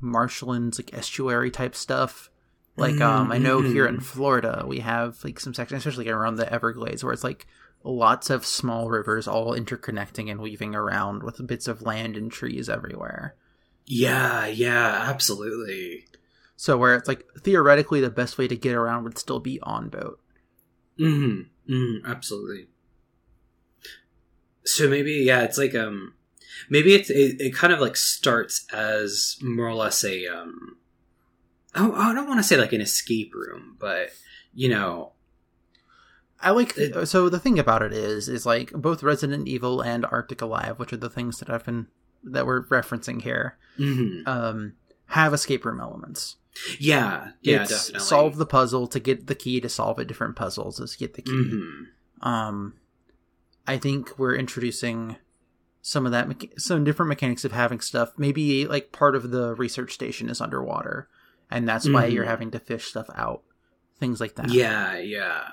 marshlands 0.00 0.78
like 0.78 0.94
estuary 0.94 1.50
type 1.50 1.74
stuff. 1.74 2.30
Like 2.76 3.00
um 3.00 3.30
I 3.32 3.38
know 3.38 3.60
here 3.60 3.86
in. 3.86 4.00
Florida 4.00 4.64
we 4.66 4.80
have 4.80 5.22
like 5.24 5.38
some 5.40 5.54
sections 5.54 5.80
especially 5.86 6.08
around 6.08 6.36
the 6.36 6.50
Everglades 6.52 7.04
where 7.04 7.12
it's 7.12 7.24
like 7.24 7.46
lots 7.84 8.30
of 8.30 8.46
small 8.46 8.88
rivers 8.88 9.26
all 9.28 9.54
interconnecting 9.56 10.30
and 10.30 10.40
weaving 10.40 10.74
around 10.74 11.22
with 11.22 11.44
bits 11.46 11.68
of 11.68 11.82
land 11.82 12.16
and 12.16 12.30
trees 12.32 12.68
everywhere. 12.68 13.34
Yeah, 13.84 14.46
yeah, 14.46 15.04
absolutely. 15.08 16.06
So 16.56 16.76
where 16.78 16.94
it's 16.94 17.08
like 17.08 17.24
theoretically 17.40 18.00
the 18.00 18.10
best 18.10 18.38
way 18.38 18.46
to 18.48 18.56
get 18.56 18.74
around 18.74 19.04
would 19.04 19.18
still 19.18 19.40
be 19.40 19.60
on 19.62 19.88
boat. 19.88 20.20
hmm 20.96 21.40
hmm 21.66 21.96
absolutely. 22.06 22.68
So 24.64 24.88
maybe 24.88 25.12
yeah, 25.14 25.42
it's 25.42 25.58
like 25.58 25.74
um, 25.74 26.14
maybe 26.70 26.94
it's 26.94 27.10
it, 27.10 27.40
it 27.40 27.54
kind 27.54 27.72
of 27.72 27.80
like 27.80 27.96
starts 27.96 28.64
as 28.72 29.36
more 29.42 29.66
or 29.68 29.74
less 29.74 30.04
a 30.04 30.26
um, 30.28 30.76
I 31.74 31.80
don't, 31.80 31.94
I 31.94 32.14
don't 32.14 32.28
want 32.28 32.38
to 32.38 32.44
say 32.44 32.56
like 32.56 32.72
an 32.72 32.80
escape 32.80 33.34
room, 33.34 33.76
but 33.80 34.10
you 34.54 34.68
know, 34.68 35.12
I 36.40 36.50
like 36.50 36.76
It- 36.76 37.06
so 37.08 37.28
the 37.28 37.40
thing 37.40 37.58
about 37.58 37.82
it 37.82 37.92
is 37.92 38.28
is 38.28 38.46
like 38.46 38.70
both 38.72 39.02
Resident 39.02 39.48
Evil 39.48 39.80
and 39.80 40.04
Arctic 40.06 40.40
Alive, 40.40 40.78
which 40.78 40.92
are 40.92 40.96
the 40.98 41.10
things 41.10 41.38
that 41.38 41.50
I've 41.50 41.64
been 41.64 41.88
that 42.24 42.46
we're 42.46 42.64
referencing 42.66 43.22
here, 43.22 43.56
mhm. 43.78 44.26
um, 44.26 44.74
have 45.06 45.32
escape 45.34 45.64
room 45.64 45.80
elements. 45.80 46.36
yeah, 46.78 47.30
yeah, 47.40 47.62
it's 47.62 47.70
definitely 47.86 48.00
solve 48.06 48.36
the 48.36 48.46
puzzle 48.46 48.86
to 48.88 49.00
get 49.00 49.26
the 49.26 49.34
key 49.34 49.60
to 49.60 49.68
solve 49.68 49.98
it. 49.98 50.06
Different 50.08 50.36
puzzles 50.36 50.78
is 50.80 50.96
get 50.96 51.14
the 51.14 51.22
key. 51.22 51.32
Mhm. 51.32 51.86
Um, 52.26 52.74
I 53.66 53.78
think 53.78 54.18
we're 54.18 54.34
introducing 54.36 55.16
some 55.80 56.04
of 56.06 56.12
that, 56.12 56.28
mecha- 56.28 56.60
some 56.60 56.84
different 56.84 57.08
mechanics 57.08 57.44
of 57.44 57.52
having 57.52 57.80
stuff. 57.80 58.12
Maybe 58.16 58.66
like 58.66 58.92
part 58.92 59.16
of 59.16 59.30
the 59.30 59.54
research 59.54 59.92
station 59.92 60.28
is 60.28 60.40
underwater, 60.40 61.08
and 61.50 61.66
that's 61.68 61.88
why 61.88 62.08
Mhm. 62.08 62.12
you're 62.12 62.24
having 62.24 62.50
to 62.52 62.58
fish 62.60 62.84
stuff 62.86 63.08
out. 63.14 63.42
Things 63.98 64.20
like 64.20 64.34
that. 64.36 64.50
Yeah, 64.50 64.98
yeah. 64.98 65.44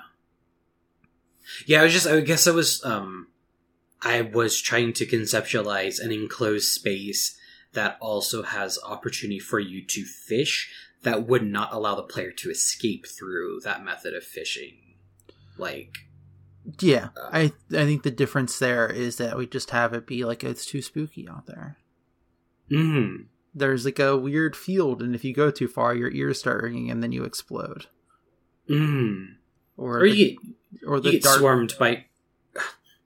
Yeah, 1.66 1.80
I 1.80 1.84
was 1.84 1.92
just 1.92 2.06
I 2.06 2.20
guess 2.20 2.46
I 2.46 2.52
was 2.52 2.84
um 2.84 3.28
I 4.02 4.22
was 4.22 4.60
trying 4.60 4.92
to 4.94 5.06
conceptualize 5.06 6.00
an 6.00 6.10
enclosed 6.12 6.68
space 6.72 7.36
that 7.72 7.98
also 8.00 8.42
has 8.42 8.78
opportunity 8.84 9.38
for 9.38 9.60
you 9.60 9.84
to 9.86 10.04
fish 10.04 10.70
that 11.02 11.26
would 11.26 11.42
not 11.44 11.72
allow 11.72 11.94
the 11.94 12.02
player 12.02 12.30
to 12.32 12.50
escape 12.50 13.06
through 13.06 13.60
that 13.64 13.84
method 13.84 14.14
of 14.14 14.24
fishing. 14.24 14.96
Like 15.58 15.98
Yeah, 16.80 17.08
Uh, 17.16 17.28
I 17.32 17.42
I 17.70 17.84
think 17.84 18.02
the 18.02 18.10
difference 18.10 18.58
there 18.58 18.86
is 18.88 19.16
that 19.16 19.36
we 19.38 19.46
just 19.46 19.70
have 19.70 19.92
it 19.94 20.06
be 20.06 20.24
like 20.24 20.44
it's 20.44 20.66
too 20.66 20.82
spooky 20.82 21.28
out 21.28 21.46
there. 21.46 21.78
mhm. 22.70 23.26
There's 23.54 23.84
like 23.84 23.98
a 23.98 24.16
weird 24.16 24.54
field, 24.54 25.02
and 25.02 25.14
if 25.14 25.24
you 25.24 25.34
go 25.34 25.50
too 25.50 25.66
far, 25.68 25.94
your 25.94 26.10
ears 26.12 26.38
start 26.38 26.62
ringing, 26.62 26.88
and 26.90 27.02
then 27.02 27.10
you 27.12 27.24
explode. 27.24 27.86
Mhm. 28.68 29.36
Or 29.76 29.98
Or 30.00 30.08
the, 30.08 30.16
you 30.16 30.26
get, 30.38 30.86
or 30.86 30.96
you 30.98 31.10
get 31.12 31.22
dark. 31.22 31.38
swarmed 31.38 31.74
by 31.78 32.06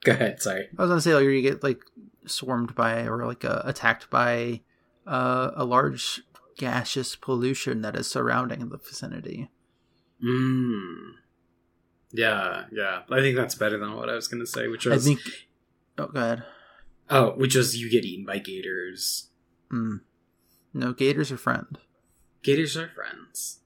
Go 0.05 0.13
ahead, 0.13 0.41
sorry. 0.41 0.69
I 0.79 0.83
was 0.83 0.91
gonna 0.91 1.01
say, 1.01 1.13
or 1.13 1.23
you 1.23 1.43
get 1.43 1.63
like 1.63 1.83
swarmed 2.27 2.75
by, 2.75 3.07
or 3.07 3.27
like 3.27 3.45
uh, 3.45 3.63
attacked 3.65 4.11
by 4.11 4.61
uh, 5.07 5.51
a 5.55 5.65
large 5.65 6.23
gaseous 6.57 7.17
pollution 7.17 7.83
that 7.83 7.97
is 7.97 8.07
surrounding 8.07 8.69
the 8.69 8.79
vicinity. 8.79 9.51
Mm. 10.25 11.15
Yeah, 12.13 12.65
yeah. 12.71 13.03
I 13.11 13.21
think 13.21 13.37
that's 13.37 13.55
better 13.55 13.79
than 13.79 13.97
what 13.97 14.09
I 14.09 14.15
was 14.15 14.29
to 14.29 14.47
say, 14.47 14.69
which 14.69 14.87
I 14.87 14.99
think. 14.99 15.21
Oh, 15.99 16.07
go 16.07 16.21
ahead. 16.21 16.45
oh, 17.11 17.31
which 17.33 17.55
was 17.55 17.77
you 17.77 17.91
get 17.91 18.05
eaten 18.05 18.25
by 18.25 18.39
gators. 18.39 19.29
Mm. 19.73 20.01
No, 20.73 20.93
gators 20.93 21.31
are 21.31 21.37
friend. 21.37 21.79
Gators 22.43 22.77
are 22.77 22.89
friends. 22.89 23.61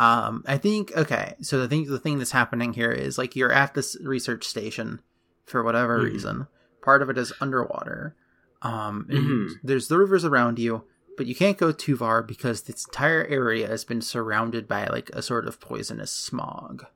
Um, 0.00 0.44
I 0.46 0.56
think 0.56 0.96
okay. 0.96 1.34
So 1.42 1.62
I 1.62 1.66
think 1.66 1.88
the 1.88 1.98
thing 1.98 2.16
that's 2.16 2.30
happening 2.30 2.72
here 2.72 2.90
is 2.90 3.18
like 3.18 3.36
you're 3.36 3.52
at 3.52 3.74
this 3.74 3.98
research 4.02 4.44
station 4.46 5.02
for 5.44 5.62
whatever 5.62 5.98
Mhm. 5.98 6.12
reason. 6.12 6.46
Part 6.80 7.02
of 7.02 7.10
it 7.10 7.18
is 7.18 7.34
underwater. 7.38 8.16
Um, 8.62 9.06
Mhm. 9.10 9.60
there's 9.62 9.88
the 9.88 9.98
rivers 9.98 10.24
around 10.24 10.58
you, 10.58 10.84
but 11.18 11.26
you 11.26 11.34
can't 11.34 11.58
go 11.58 11.70
too 11.70 11.98
far 11.98 12.22
because 12.22 12.62
this 12.62 12.86
entire 12.86 13.26
area 13.26 13.66
has 13.68 13.84
been 13.84 14.00
surrounded 14.00 14.66
by 14.66 14.86
like 14.86 15.10
a 15.10 15.20
sort 15.20 15.46
of 15.46 15.60
poisonous 15.60 16.10
smog. 16.10 16.86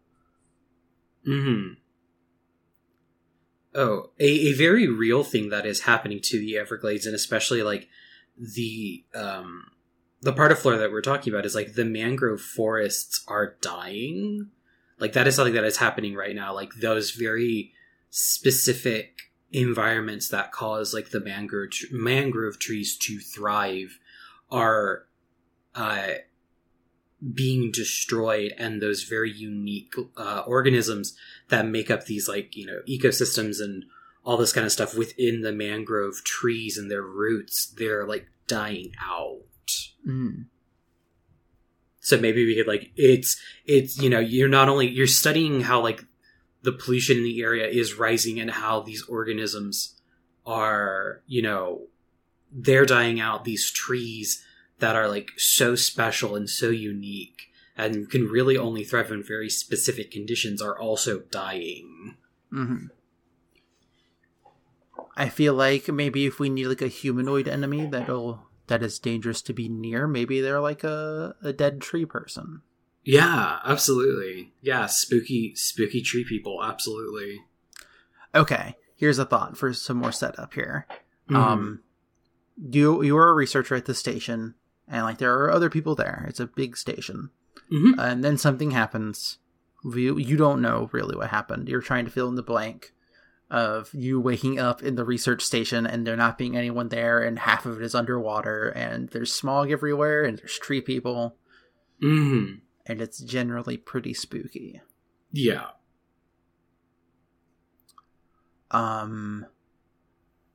hmm 1.26 1.74
Oh, 3.74 4.10
a, 4.18 4.24
a 4.48 4.52
very 4.52 4.88
real 4.88 5.24
thing 5.24 5.50
that 5.50 5.66
is 5.66 5.80
happening 5.80 6.20
to 6.22 6.38
the 6.38 6.56
Everglades, 6.56 7.04
and 7.06 7.14
especially 7.14 7.62
like 7.62 7.88
the 8.38 9.04
um 9.14 9.72
the 10.24 10.32
part 10.32 10.50
of 10.50 10.58
Florida 10.58 10.82
that 10.82 10.90
we're 10.90 11.02
talking 11.02 11.32
about 11.32 11.44
is 11.44 11.54
like 11.54 11.74
the 11.74 11.84
mangrove 11.84 12.40
forests 12.40 13.22
are 13.28 13.56
dying. 13.60 14.48
Like 14.98 15.12
that 15.12 15.26
is 15.26 15.36
something 15.36 15.54
that 15.54 15.64
is 15.64 15.76
happening 15.76 16.14
right 16.14 16.34
now. 16.34 16.54
Like 16.54 16.70
those 16.80 17.10
very 17.10 17.72
specific 18.08 19.20
environments 19.52 20.28
that 20.30 20.50
cause 20.50 20.94
like 20.94 21.10
the 21.10 21.20
mangrove 21.20 21.70
mangrove 21.92 22.58
trees 22.58 22.96
to 22.96 23.18
thrive 23.18 24.00
are 24.50 25.06
uh 25.76 26.08
being 27.32 27.70
destroyed 27.70 28.52
and 28.58 28.82
those 28.82 29.04
very 29.04 29.30
unique 29.30 29.94
uh, 30.16 30.42
organisms 30.46 31.16
that 31.48 31.66
make 31.66 31.88
up 31.90 32.06
these 32.06 32.28
like 32.28 32.56
you 32.56 32.66
know 32.66 32.80
ecosystems 32.88 33.60
and 33.62 33.84
all 34.24 34.36
this 34.36 34.52
kind 34.52 34.66
of 34.66 34.72
stuff 34.72 34.96
within 34.96 35.42
the 35.42 35.52
mangrove 35.52 36.24
trees 36.24 36.76
and 36.76 36.90
their 36.90 37.02
roots 37.02 37.66
they're 37.66 38.06
like 38.06 38.26
dying 38.48 38.92
out 39.00 39.38
Mm. 40.06 40.46
so 42.00 42.18
maybe 42.18 42.44
we 42.44 42.54
could 42.54 42.66
like 42.66 42.90
it's 42.94 43.40
it's 43.64 43.96
you 43.98 44.10
know 44.10 44.18
you're 44.18 44.48
not 44.48 44.68
only 44.68 44.88
you're 44.88 45.06
studying 45.06 45.62
how 45.62 45.80
like 45.80 46.04
the 46.62 46.72
pollution 46.72 47.18
in 47.18 47.24
the 47.24 47.40
area 47.40 47.66
is 47.66 47.94
rising 47.94 48.38
and 48.38 48.50
how 48.50 48.80
these 48.80 49.02
organisms 49.04 49.98
are 50.44 51.22
you 51.26 51.40
know 51.40 51.86
they're 52.52 52.84
dying 52.84 53.18
out 53.18 53.44
these 53.44 53.70
trees 53.70 54.44
that 54.78 54.94
are 54.94 55.08
like 55.08 55.30
so 55.38 55.74
special 55.74 56.36
and 56.36 56.50
so 56.50 56.68
unique 56.68 57.48
and 57.76 58.10
can 58.10 58.28
really 58.28 58.56
only 58.58 58.84
thrive 58.84 59.10
in 59.10 59.22
very 59.22 59.48
specific 59.48 60.10
conditions 60.10 60.60
are 60.60 60.78
also 60.78 61.20
dying 61.30 62.16
hmm 62.50 62.86
I 65.16 65.28
feel 65.28 65.54
like 65.54 65.88
maybe 65.88 66.26
if 66.26 66.40
we 66.40 66.48
need 66.48 66.66
like 66.66 66.82
a 66.82 66.88
humanoid 66.88 67.46
enemy 67.46 67.86
that'll 67.86 68.48
that 68.68 68.82
is 68.82 68.98
dangerous 68.98 69.42
to 69.42 69.52
be 69.52 69.68
near, 69.68 70.06
maybe 70.06 70.40
they're 70.40 70.60
like 70.60 70.84
a, 70.84 71.34
a 71.42 71.52
dead 71.52 71.80
tree 71.80 72.06
person. 72.06 72.62
yeah 73.04 73.58
absolutely 73.64 74.52
yeah 74.62 74.86
spooky 74.86 75.54
spooky 75.54 76.00
tree 76.00 76.24
people 76.24 76.62
absolutely 76.64 77.40
Okay, 78.34 78.74
here's 78.96 79.18
a 79.18 79.24
thought 79.24 79.56
for 79.56 79.72
some 79.72 79.98
more 79.98 80.10
setup 80.12 80.54
here. 80.54 80.86
Mhm. 81.30 81.36
Um, 81.36 81.80
you 82.70 83.02
you 83.02 83.16
are 83.16 83.28
a 83.28 83.34
researcher 83.34 83.74
at 83.76 83.84
the 83.84 83.94
station, 83.94 84.54
and 84.88 85.04
like 85.04 85.18
there 85.18 85.34
are 85.38 85.50
other 85.52 85.70
people 85.70 85.94
there. 85.94 86.24
It's 86.28 86.40
a 86.40 86.46
big 86.46 86.76
station, 86.76 87.30
Mhm. 87.70 87.94
and 87.98 88.24
then 88.24 88.36
something 88.38 88.70
happens. 88.72 89.38
You 89.84 90.16
you 90.18 90.36
don't 90.36 90.62
know 90.62 90.88
really 90.92 91.14
what 91.16 91.30
happened. 91.30 91.68
You're 91.68 91.80
trying 91.82 92.06
to 92.06 92.10
fill 92.10 92.28
in 92.28 92.34
the 92.36 92.42
blank 92.42 92.93
of 93.50 93.92
you 93.94 94.20
waking 94.20 94.58
up 94.58 94.82
in 94.82 94.94
the 94.96 95.04
research 95.04 95.42
station 95.42 95.86
and 95.86 96.06
there 96.06 96.16
not 96.16 96.38
being 96.38 96.56
anyone 96.56 96.88
there, 96.88 97.22
and 97.22 97.38
half 97.38 97.66
of 97.66 97.80
it 97.80 97.84
is 97.84 97.94
underwater, 97.94 98.68
and 98.70 99.08
there's 99.10 99.32
smog 99.32 99.70
everywhere, 99.70 100.24
and 100.24 100.38
there's 100.38 100.58
tree 100.58 100.80
people, 100.80 101.36
Mhm. 102.02 102.60
and 102.86 103.00
it's 103.00 103.20
generally 103.20 103.76
pretty 103.76 104.14
spooky. 104.14 104.80
yeah 105.30 105.70
Um, 108.70 109.46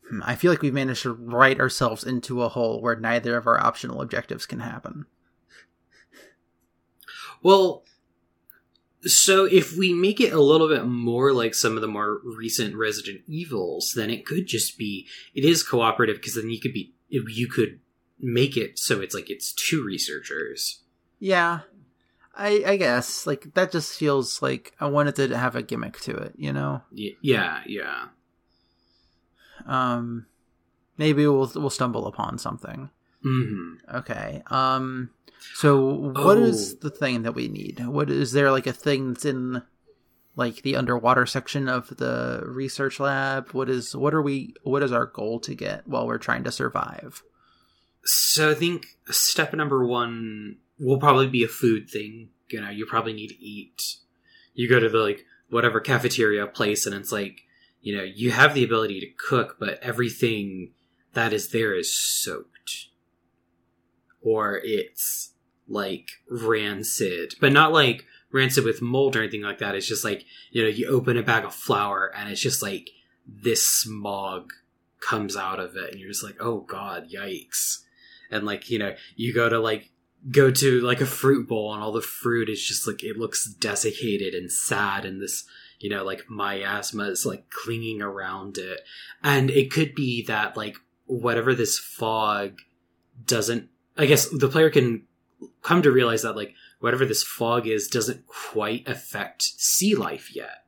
hmm, 0.10 0.22
I 0.24 0.36
feel 0.36 0.52
like 0.52 0.62
we've 0.62 0.74
managed 0.74 1.04
to 1.04 1.14
write 1.14 1.60
ourselves 1.60 2.04
into 2.04 2.42
a 2.42 2.50
hole 2.50 2.82
where 2.82 2.96
neither 2.98 3.38
of 3.38 3.48
our 3.48 3.58
optional 3.60 4.02
objectives 4.02 4.46
can 4.46 4.60
happen. 4.60 5.06
Well, 7.42 7.86
so 9.04 9.46
if 9.46 9.78
we 9.78 9.94
make 9.94 10.20
it 10.20 10.34
a 10.34 10.42
little 10.42 10.68
bit 10.68 10.86
more 10.86 11.32
like 11.32 11.56
some 11.56 11.76
of 11.76 11.82
the 11.82 11.88
more 11.88 12.20
recent 12.24 12.76
Resident 12.76 13.22
Evils, 13.28 13.94
then 13.96 14.10
it 14.10 14.26
could 14.26 14.48
just 14.48 14.78
be 14.78 15.08
it 15.34 15.46
is 15.46 15.64
cooperative 15.64 16.18
because 16.18 16.36
then 16.36 16.50
you 16.50 16.60
could 16.60 16.74
be 16.74 16.94
you 17.08 17.48
could 17.48 17.80
make 18.20 18.58
it 18.58 18.78
so 18.78 19.00
it's 19.00 19.16
like 19.16 19.30
it's 19.30 19.54
two 19.54 19.84
researchers. 19.84 20.82
Yeah, 21.20 21.62
I 22.36 22.64
I 22.66 22.78
guess 22.78 23.26
like 23.26 23.54
that 23.54 23.72
just 23.72 23.98
feels 23.98 24.42
like 24.42 24.74
I 24.80 24.88
wanted 24.88 25.16
to 25.16 25.38
have 25.38 25.56
a 25.56 25.64
gimmick 25.64 26.00
to 26.02 26.16
it, 26.16 26.34
you 26.36 26.52
know. 26.52 26.82
Yeah, 26.92 27.62
yeah. 27.66 28.08
Um, 29.66 30.26
maybe 30.98 31.26
we'll 31.26 31.52
we'll 31.56 31.70
stumble 31.70 32.08
upon 32.08 32.38
something. 32.38 32.90
Hmm 33.24 33.74
Okay. 33.94 34.44
Um. 34.48 35.10
So 35.54 35.94
what 35.94 36.38
is 36.38 36.76
Oh. 36.76 36.78
the 36.82 36.90
thing 36.90 37.24
that 37.24 37.34
we 37.36 37.48
need? 37.48 37.86
What 37.86 38.10
is 38.10 38.32
there 38.32 38.52
like 38.52 38.68
a 38.68 38.74
thing 38.74 39.14
that's 39.14 39.26
in 39.26 39.62
like 40.36 40.62
the 40.62 40.76
underwater 40.76 41.26
section 41.26 41.68
of 41.68 41.96
the 41.98 42.42
research 42.46 43.00
lab? 43.00 43.50
What 43.52 43.70
is 43.70 43.96
what 43.96 44.14
are 44.14 44.22
we 44.22 44.54
what 44.64 44.84
is 44.84 44.92
our 44.92 45.06
goal 45.06 45.40
to 45.42 45.56
get 45.56 45.88
while 45.88 46.08
we're 46.08 46.18
trying 46.18 46.44
to 46.46 46.52
survive? 46.52 47.24
So 48.06 48.52
I 48.52 48.54
think 48.54 48.98
step 49.10 49.54
number 49.54 49.86
one 49.86 50.58
will 50.80 51.00
probably 51.00 51.28
be 51.28 51.44
a 51.44 51.48
food 51.50 51.90
thing. 51.90 52.30
You 52.50 52.62
know, 52.62 52.70
you 52.70 52.86
probably 52.86 53.14
need 53.14 53.28
to 53.30 53.44
eat. 53.44 53.98
You 54.54 54.68
go 54.70 54.80
to 54.80 54.90
the 54.90 54.98
like 55.00 55.26
whatever 55.50 55.80
cafeteria 55.80 56.48
place, 56.48 56.86
and 56.86 56.96
it's 56.96 57.12
like 57.12 57.42
you 57.82 57.96
know 57.96 58.04
you 58.04 58.32
have 58.32 58.54
the 58.54 58.64
ability 58.64 59.00
to 59.02 59.08
cook, 59.08 59.58
but 59.60 59.80
everything 59.82 60.72
that 61.14 61.34
is 61.34 61.50
there 61.50 61.74
is 61.76 61.94
soaked, 61.94 62.59
or 64.22 64.60
it's 64.64 65.34
like 65.68 66.10
rancid, 66.30 67.36
but 67.40 67.54
not 67.54 67.72
like 67.72 68.06
rancid 68.32 68.64
with 68.64 68.82
mold 68.82 69.16
or 69.16 69.22
anything 69.22 69.42
like 69.42 69.60
that. 69.60 69.76
It's 69.76 69.88
just 69.88 70.04
like 70.04 70.26
you 70.52 70.64
know 70.64 70.70
you 70.70 70.88
open 70.88 71.18
a 71.18 71.24
bag 71.24 71.46
of 71.46 71.54
flour, 71.54 72.12
and 72.16 72.30
it's 72.30 72.42
just 72.42 72.62
like 72.62 72.90
this 73.28 73.68
smog 73.68 74.52
comes 75.00 75.38
out 75.38 75.60
of 75.60 75.76
it, 75.76 75.92
and 75.92 76.00
you're 76.00 76.10
just 76.10 76.24
like, 76.24 76.38
oh 76.40 76.62
god, 76.62 77.10
yikes 77.10 77.84
and 78.32 78.46
like 78.46 78.70
you 78.70 78.80
know 78.80 78.96
you 79.16 79.34
go 79.34 79.50
to 79.50 79.60
like 79.60 79.92
go 80.32 80.52
to 80.52 80.82
like 80.82 81.02
a 81.02 81.06
fruit 81.06 81.48
bowl 81.48 81.74
and 81.74 81.82
all 81.82 81.92
the 81.92 82.02
fruit 82.02 82.50
is 82.50 82.64
just 82.64 82.88
like 82.88 83.04
it 83.04 83.18
looks 83.18 83.46
desiccated 83.46 84.34
and 84.34 84.52
sad 84.52 85.06
and 85.06 85.22
this 85.22 85.46
you 85.80 85.90
know 85.90 86.04
like 86.04 86.30
miasma 86.30 87.04
is 87.04 87.26
like 87.26 87.50
clinging 87.50 88.02
around 88.02 88.58
it 88.58 88.82
and 89.24 89.50
it 89.50 89.72
could 89.72 89.96
be 89.96 90.24
that 90.26 90.58
like 90.58 90.76
whatever 91.06 91.56
this 91.56 91.80
fog 91.80 92.60
doesn't 93.26 93.70
i 94.00 94.06
guess 94.08 94.28
the 94.30 94.50
player 94.50 94.72
can 94.72 95.04
come 95.62 95.84
to 95.84 95.92
realize 95.92 96.24
that 96.24 96.36
like 96.36 96.56
whatever 96.80 97.06
this 97.06 97.24
fog 97.24 97.68
is 97.68 97.88
doesn't 97.88 98.26
quite 98.26 98.88
affect 98.88 99.44
sea 99.44 99.94
life 99.94 100.36
yet 100.36 100.66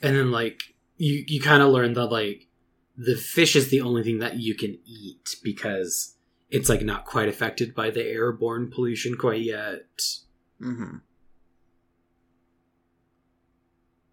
and 0.00 0.16
then 0.16 0.30
like 0.30 0.74
you 0.96 1.24
you 1.26 1.40
kind 1.40 1.62
of 1.62 1.68
learn 1.70 1.92
that 1.92 2.06
like 2.06 2.48
the 2.96 3.14
fish 3.16 3.54
is 3.54 3.70
the 3.70 3.80
only 3.80 4.02
thing 4.02 4.18
that 4.18 4.38
you 4.38 4.54
can 4.54 4.78
eat 4.84 5.36
because 5.42 6.16
it's 6.50 6.68
like 6.68 6.82
not 6.82 7.04
quite 7.04 7.28
affected 7.28 7.74
by 7.74 7.90
the 7.90 8.04
airborne 8.04 8.70
pollution 8.70 9.16
quite 9.16 9.40
yet. 9.40 9.84
Mm-hmm. 10.60 10.96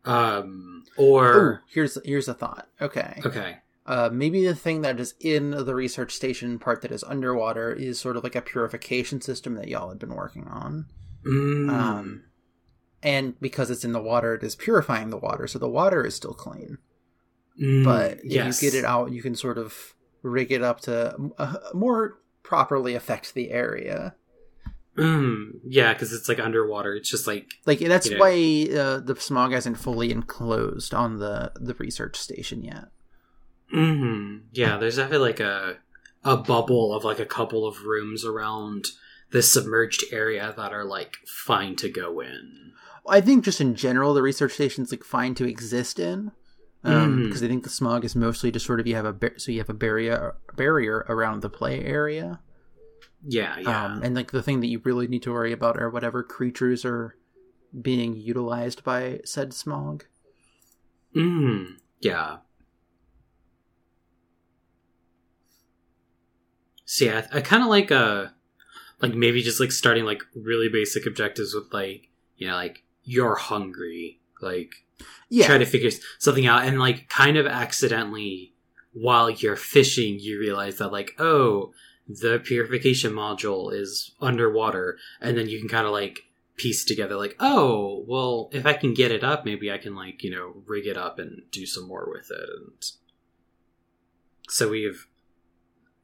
Um, 0.07 0.83
or 0.97 1.63
here's 1.71 1.97
here's 2.05 2.27
a 2.27 2.35
thought. 2.35 2.67
Okay. 2.79 3.21
okay, 3.25 3.57
Uh, 3.86 4.10
maybe 4.12 4.45
the 4.45 4.56
thing 4.56 4.82
that 4.82 5.00
is 5.00 5.13
in 5.19 5.52
the 5.52 5.76
research 5.76 6.12
station 6.13 6.58
part 6.58 6.82
that 6.82 6.91
is 6.91 7.04
underwater 7.04 7.71
is 7.71 8.00
sort 8.00 8.17
of 8.17 8.24
like 8.24 8.36
a 8.36 8.41
purification 8.41 9.21
system 9.21 9.54
that 9.56 9.67
y'all 9.67 9.89
had 9.89 10.00
been 10.00 10.15
working 10.15 10.48
on. 10.48 10.88
Mm, 11.26 11.69
Um, 11.71 12.24
and 13.04 13.39
because 13.39 13.69
it's 13.69 13.86
in 13.86 13.91
the 13.91 14.02
water, 14.02 14.34
it 14.34 14.43
is 14.43 14.56
purifying 14.56 15.12
the 15.12 15.17
water, 15.17 15.45
so 15.45 15.60
the 15.60 15.69
water 15.69 16.04
is 16.04 16.15
still 16.15 16.34
clean. 16.34 16.80
mm, 17.62 17.84
But 17.84 18.13
if 18.24 18.32
yes. 18.32 18.62
you 18.63 18.71
get 18.71 18.78
it 18.78 18.86
out, 18.86 19.12
you 19.12 19.21
can 19.21 19.36
sort 19.36 19.60
of 19.60 19.93
rig 20.24 20.52
it 20.52 20.63
up 20.63 20.80
to 20.82 21.15
uh, 21.38 21.58
more 21.76 22.17
properly 22.41 22.95
affect 22.95 23.36
the 23.36 23.52
area. 23.52 24.15
Mm, 24.98 25.60
yeah, 25.67 25.93
because 25.93 26.12
it's 26.13 26.28
like 26.30 26.39
underwater. 26.39 26.95
It's 26.95 27.10
just 27.10 27.28
like 27.28 27.50
Like 27.65 27.80
that's 27.80 28.10
Yeah. 28.10 28.17
why 28.17 28.67
uh, 28.76 29.00
the 29.02 29.15
smog 29.19 29.52
hasn't 29.52 29.78
fully 29.78 30.10
enclosed 30.12 30.93
on 30.93 31.19
the 31.19 31.52
the 31.56 31.74
research 31.76 32.15
station 32.15 32.63
yet. 32.63 32.86
Hmm 33.71 34.38
Yeah, 34.51 34.78
there's 34.78 34.97
definitely 34.97 35.28
like 35.28 35.39
a 35.39 35.78
a 36.23 36.38
bubble 36.38 36.93
of 36.93 37.04
like 37.04 37.19
a 37.19 37.25
couple 37.25 37.67
of 37.67 37.84
rooms 37.86 38.25
around 38.25 38.86
this 39.32 39.51
submerged 39.51 40.04
area 40.12 40.54
that 40.58 40.73
are 40.73 40.84
like 40.86 41.17
fine 41.28 41.75
to 41.78 41.89
go 41.89 42.19
in. 42.19 42.71
I 43.08 43.21
think 43.21 43.43
just 43.43 43.62
in 43.62 43.75
general, 43.75 44.13
the 44.15 44.21
research 44.23 44.54
station's 44.54 44.91
like 44.91 45.04
fine 45.04 45.36
to 45.36 45.47
exist 45.47 45.99
in, 45.99 46.32
um, 46.84 47.19
Mhm. 47.19 47.23
because 47.25 47.43
I 47.43 47.47
think 47.47 47.63
the 47.63 47.69
smog 47.69 48.04
is 48.06 48.15
mostly 48.15 48.51
just 48.51 48.65
sort 48.65 48.80
of 48.80 48.88
you 48.88 48.95
have 48.95 49.06
a 49.06 49.13
bar- 49.13 49.38
so 49.38 49.51
you 49.51 49.60
have 49.60 49.69
a 49.69 49.73
barrier 49.75 50.36
barrier 50.56 51.06
around 51.10 51.41
the 51.41 51.49
play 51.49 51.84
area. 51.84 52.39
Yeah, 53.28 53.58
yeah. 53.60 53.86
Um, 53.86 54.01
and 54.04 54.15
like 54.15 54.32
the 54.32 54.41
thing 54.43 54.62
that 54.62 54.67
you 54.67 54.80
really 54.84 55.08
need 55.08 55.23
to 55.23 55.32
worry 55.34 55.51
about 55.51 55.78
are 55.80 55.89
whatever 55.89 56.23
creatures 56.23 56.84
are 56.86 57.15
being 57.80 58.15
utilized 58.15 58.84
by 58.84 59.21
said 59.25 59.54
smog. 59.54 60.06
Mm, 61.15 61.78
yeah. 61.99 62.38
So 66.86 67.06
yeah, 67.06 67.28
I, 67.32 67.38
I 67.38 67.41
kind 67.41 67.63
of 67.63 67.69
like 67.69 67.91
uh, 67.91 68.28
like 69.02 69.13
maybe 69.13 69.41
just 69.41 69.60
like 69.60 69.71
starting 69.71 70.06
like 70.06 70.24
really 70.36 70.69
basic 70.69 71.06
objectives 71.06 71.54
with 71.54 71.74
like 71.74 72.10
you 72.38 72.48
know 72.48 72.56
like 72.56 72.84
you're 73.04 73.36
hungry, 73.36 74.19
like 74.41 74.86
Yeah, 75.30 75.48
try 75.48 75.58
to 75.58 75.65
figure 75.65 75.91
something 76.19 76.48
out, 76.48 76.65
and 76.65 76.80
like 76.80 77.10
kind 77.10 77.38
of 77.38 77.45
accidentally 77.45 78.54
while 78.93 79.30
you're 79.30 79.56
fishing, 79.56 80.19
you 80.19 80.39
realize 80.39 80.78
that 80.78 80.91
like 80.91 81.15
oh 81.19 81.74
the 82.08 82.39
purification 82.39 83.12
module 83.12 83.74
is 83.74 84.13
underwater, 84.21 84.98
and 85.19 85.38
then 85.38 85.50
you 85.50 85.60
can 85.60 85.67
kind 85.67 85.88
of 85.88 85.91
like 85.91 86.21
piece 86.56 86.86
together 86.86 87.17
like 87.17 87.36
oh 87.41 88.06
well 88.08 88.50
if 88.54 88.65
i 88.65 88.71
can 88.71 88.93
get 88.93 89.12
it 89.12 89.26
up 89.26 89.43
maybe 89.43 89.69
i 89.69 89.78
can 89.78 89.93
like 89.93 90.24
you 90.24 90.32
know 90.32 90.54
rig 90.65 90.88
it 90.88 90.95
up 90.95 91.19
and 91.19 91.41
do 91.52 91.65
some 91.65 91.86
more 91.86 92.08
with 92.10 92.32
it. 92.32 92.50
And 92.50 92.91
so 94.48 94.69
we've 94.69 95.06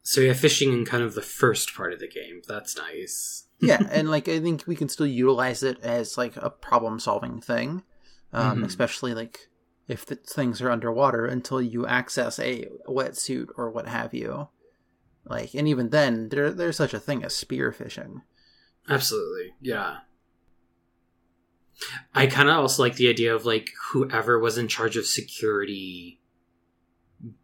so 0.03 0.21
have 0.27 0.39
fishing 0.39 0.73
in 0.73 0.85
kind 0.85 1.03
of 1.03 1.13
the 1.15 1.21
first 1.21 1.73
part 1.75 1.93
of 1.93 1.99
the 1.99 2.07
game 2.07 2.41
that's 2.47 2.75
nice 2.77 3.47
yeah, 3.61 3.81
and 3.91 4.09
like 4.09 4.27
I 4.27 4.39
think 4.39 4.63
we 4.65 4.75
can 4.75 4.89
still 4.89 5.05
utilize 5.05 5.61
it 5.61 5.79
as 5.83 6.17
like 6.17 6.35
a 6.37 6.49
problem 6.49 6.99
solving 6.99 7.39
thing, 7.41 7.83
um, 8.33 8.61
Mhm. 8.61 8.65
especially 8.65 9.13
like 9.13 9.49
if 9.87 10.03
the 10.05 10.15
things 10.15 10.61
are 10.61 10.71
underwater 10.71 11.25
until 11.27 11.61
you 11.61 11.85
access 11.85 12.39
a 12.39 12.65
wetsuit 12.87 13.49
or 13.57 13.69
what 13.69 13.87
have 13.87 14.13
you. 14.15 14.47
Like, 15.25 15.53
and 15.53 15.67
even 15.67 15.89
then, 15.89 16.29
there 16.29 16.49
there's 16.51 16.77
such 16.77 16.95
a 16.95 16.99
thing 16.99 17.23
as 17.23 17.35
spear 17.35 17.71
fishing. 17.71 18.23
absolutely 18.89 19.53
yeah 19.61 19.97
i 22.15 22.25
kind 22.27 22.49
of 22.49 22.57
also 22.57 22.81
like 22.83 22.95
the 22.95 23.09
idea 23.09 23.33
of 23.35 23.45
like 23.45 23.69
whoever 23.91 24.39
was 24.39 24.57
in 24.57 24.67
charge 24.67 24.97
of 24.97 25.05
security 25.05 26.19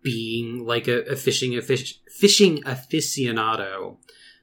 being 0.02 0.66
like 0.66 0.88
a, 0.88 1.02
a 1.04 1.16
fishing 1.16 1.58
a 1.58 1.62
fish, 1.62 2.00
fishing 2.10 2.62
aficionado 2.64 3.98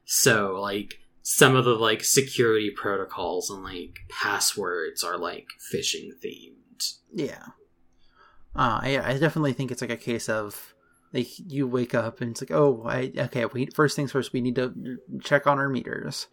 so 0.05 0.59
like 0.61 1.01
some 1.23 1.57
of 1.57 1.65
the 1.65 1.75
like 1.75 2.05
security 2.05 2.71
protocols 2.71 3.49
and 3.51 3.63
like 3.65 3.99
passwords 4.11 5.03
are 5.03 5.17
like 5.19 5.47
fishing 5.71 6.13
themed 6.23 6.95
Yeah. 7.13 7.47
Uh, 8.57 8.79
I, 8.83 9.01
I 9.03 9.19
definitely 9.19 9.53
think 9.53 9.73
it's 9.73 9.81
like 9.81 9.91
a 9.91 9.97
case 9.97 10.29
of 10.29 10.75
like 11.13 11.29
you 11.39 11.67
wake 11.67 11.95
up 11.95 12.21
and 12.21 12.33
it's 12.33 12.41
like, 12.43 12.51
oh, 12.53 12.85
I 12.87 13.13
okay. 13.17 13.47
We 13.47 13.67
first 13.67 13.97
things 13.97 14.13
first, 14.13 14.33
we 14.33 14.41
need 14.41 14.57
to 14.57 14.99
check 15.23 15.47
on 15.47 15.59
our 15.59 15.69
meters, 15.69 16.27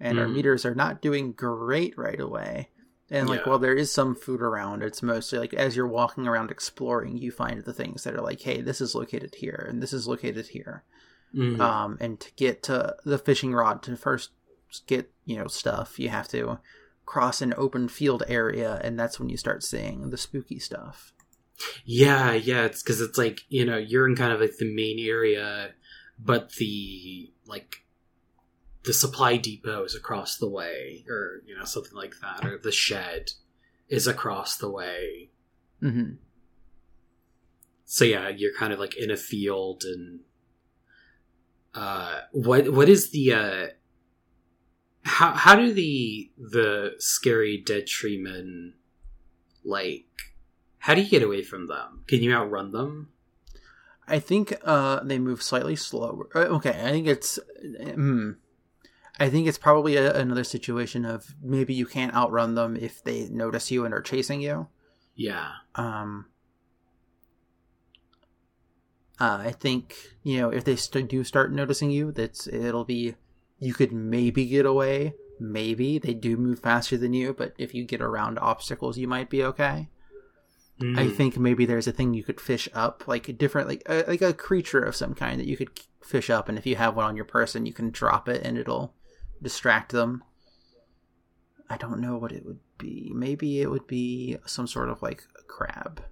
and 0.00 0.18
our 0.18 0.26
Mhm. 0.26 0.34
meters 0.34 0.64
are 0.64 0.74
not 0.74 1.02
doing 1.02 1.32
great 1.32 1.96
right 1.98 2.20
away. 2.20 2.68
And 3.10 3.28
like, 3.28 3.40
Yeah. 3.40 3.48
while 3.50 3.58
there 3.58 3.74
is 3.74 3.90
some 3.90 4.14
food 4.14 4.42
around, 4.42 4.82
it's 4.82 5.02
mostly 5.02 5.38
like 5.38 5.54
as 5.54 5.74
you're 5.76 5.86
walking 5.88 6.26
around 6.26 6.50
exploring, 6.50 7.16
you 7.16 7.30
find 7.30 7.64
the 7.64 7.72
things 7.72 8.04
that 8.04 8.14
are 8.14 8.20
like, 8.20 8.40
hey, 8.42 8.60
this 8.60 8.80
is 8.80 8.94
located 8.94 9.36
here, 9.36 9.66
and 9.68 9.82
this 9.82 9.92
is 9.92 10.06
located 10.06 10.48
here. 10.48 10.84
Mhm. 11.34 11.60
Um, 11.60 11.96
and 12.00 12.20
to 12.20 12.30
get 12.36 12.62
to 12.64 12.96
the 13.04 13.18
fishing 13.18 13.54
rod 13.54 13.82
to 13.84 13.96
first 13.96 14.30
get 14.86 15.10
you 15.24 15.36
know 15.38 15.46
stuff, 15.46 15.98
you 15.98 16.10
have 16.10 16.28
to 16.28 16.58
cross 17.06 17.40
an 17.40 17.54
open 17.56 17.88
field 17.88 18.22
area, 18.28 18.80
and 18.84 18.98
that's 18.98 19.18
when 19.18 19.28
you 19.30 19.36
start 19.38 19.62
seeing 19.62 20.10
the 20.10 20.18
spooky 20.18 20.58
stuff. 20.58 21.12
Yeah, 21.84 22.32
yeah, 22.34 22.64
it's 22.66 22.82
because 22.82 23.00
it's 23.00 23.16
like 23.18 23.40
you 23.48 23.64
know 23.64 23.78
you're 23.78 24.06
in 24.06 24.16
kind 24.16 24.32
of 24.32 24.40
like 24.40 24.56
the 24.58 24.72
main 24.74 24.98
area, 24.98 25.72
but 26.18 26.52
the 26.54 27.32
like 27.46 27.84
the 28.88 28.94
supply 28.94 29.36
depot 29.36 29.84
is 29.84 29.94
across 29.94 30.38
the 30.38 30.48
way, 30.48 31.04
or 31.10 31.42
you 31.46 31.54
know 31.54 31.64
something 31.64 31.92
like 31.94 32.14
that, 32.22 32.42
or 32.46 32.56
the 32.56 32.72
shed 32.72 33.32
is 33.90 34.06
across 34.06 34.56
the 34.56 34.70
way. 34.70 35.28
hmm 35.78 36.12
So 37.84 38.06
yeah, 38.06 38.30
you're 38.30 38.54
kind 38.54 38.72
of 38.72 38.78
like 38.78 38.96
in 38.96 39.10
a 39.10 39.16
field, 39.18 39.84
and 39.84 40.20
uh, 41.74 42.20
what 42.32 42.72
what 42.72 42.88
is 42.88 43.10
the 43.10 43.34
uh, 43.34 43.66
how 45.02 45.32
how 45.32 45.54
do 45.54 45.70
the 45.74 46.30
the 46.38 46.94
scary 46.98 47.58
dead 47.58 47.86
tree 47.86 48.16
men 48.18 48.72
like? 49.62 50.06
How 50.78 50.94
do 50.94 51.02
you 51.02 51.10
get 51.10 51.22
away 51.22 51.42
from 51.42 51.66
them? 51.66 52.04
Can 52.08 52.22
you 52.22 52.32
outrun 52.32 52.72
them? 52.72 53.10
I 54.06 54.18
think 54.18 54.54
uh, 54.64 55.00
they 55.04 55.18
move 55.18 55.42
slightly 55.42 55.76
slower. 55.76 56.30
Uh, 56.34 56.56
Okay, 56.56 56.70
I 56.70 56.90
think 56.90 57.06
it's. 57.06 57.38
Hmm. 57.94 58.30
I 59.20 59.28
think 59.28 59.48
it's 59.48 59.58
probably 59.58 59.96
a, 59.96 60.14
another 60.14 60.44
situation 60.44 61.04
of 61.04 61.34
maybe 61.42 61.74
you 61.74 61.86
can't 61.86 62.14
outrun 62.14 62.54
them 62.54 62.76
if 62.76 63.02
they 63.02 63.28
notice 63.28 63.70
you 63.70 63.84
and 63.84 63.92
are 63.92 64.00
chasing 64.00 64.40
you. 64.40 64.68
Yeah. 65.14 65.50
Um. 65.74 66.26
Uh, 69.20 69.42
I 69.46 69.50
think 69.50 69.96
you 70.22 70.38
know 70.40 70.50
if 70.50 70.62
they 70.64 70.76
st- 70.76 71.08
do 71.08 71.24
start 71.24 71.52
noticing 71.52 71.90
you, 71.90 72.12
that's 72.12 72.46
it'll 72.46 72.84
be 72.84 73.16
you 73.58 73.74
could 73.74 73.92
maybe 73.92 74.46
get 74.46 74.64
away. 74.66 75.14
Maybe 75.40 75.98
they 75.98 76.14
do 76.14 76.36
move 76.36 76.60
faster 76.60 76.96
than 76.96 77.12
you, 77.14 77.32
but 77.32 77.54
if 77.58 77.74
you 77.74 77.84
get 77.84 78.00
around 78.00 78.38
obstacles, 78.38 78.98
you 78.98 79.08
might 79.08 79.30
be 79.30 79.42
okay. 79.42 79.88
I 80.80 80.84
Mm. 81.06 81.16
think 81.16 81.36
maybe 81.36 81.66
there's 81.66 81.88
a 81.88 81.92
thing 81.92 82.14
you 82.14 82.22
could 82.22 82.40
fish 82.40 82.68
up, 82.72 83.08
like 83.08 83.28
a 83.28 83.32
different, 83.32 83.66
like 83.66 83.82
a, 83.86 84.04
like 84.06 84.22
a 84.22 84.32
creature 84.32 84.80
of 84.80 84.94
some 84.94 85.12
kind 85.12 85.40
that 85.40 85.48
you 85.48 85.56
could 85.56 85.70
fish 86.00 86.30
up, 86.30 86.48
and 86.48 86.56
if 86.56 86.66
you 86.66 86.76
have 86.76 86.94
one 86.94 87.04
on 87.04 87.16
your 87.16 87.24
person, 87.24 87.66
you 87.66 87.72
can 87.72 87.90
drop 87.90 88.28
it 88.28 88.42
and 88.44 88.56
it'll 88.56 88.94
distract 89.42 89.92
them. 89.92 90.22
I 91.70 91.76
don't 91.76 92.00
know 92.00 92.16
what 92.16 92.32
it 92.32 92.46
would 92.46 92.60
be. 92.78 93.10
Maybe 93.14 93.60
it 93.60 93.70
would 93.70 93.86
be 93.86 94.38
some 94.46 94.66
sort 94.66 94.88
of 94.88 95.02
like 95.02 95.22
crab. 95.46 96.02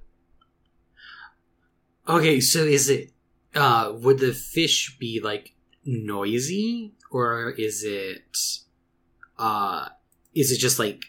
Okay, 2.08 2.40
so 2.40 2.60
is 2.60 2.88
it 2.88 3.12
uh 3.54 3.92
would 3.94 4.18
the 4.18 4.32
fish 4.32 4.96
be 4.98 5.20
like 5.20 5.54
noisy 5.84 6.92
or 7.10 7.50
is 7.50 7.84
it 7.84 8.36
uh 9.38 9.88
is 10.34 10.52
it 10.52 10.58
just 10.58 10.78
like 10.78 11.04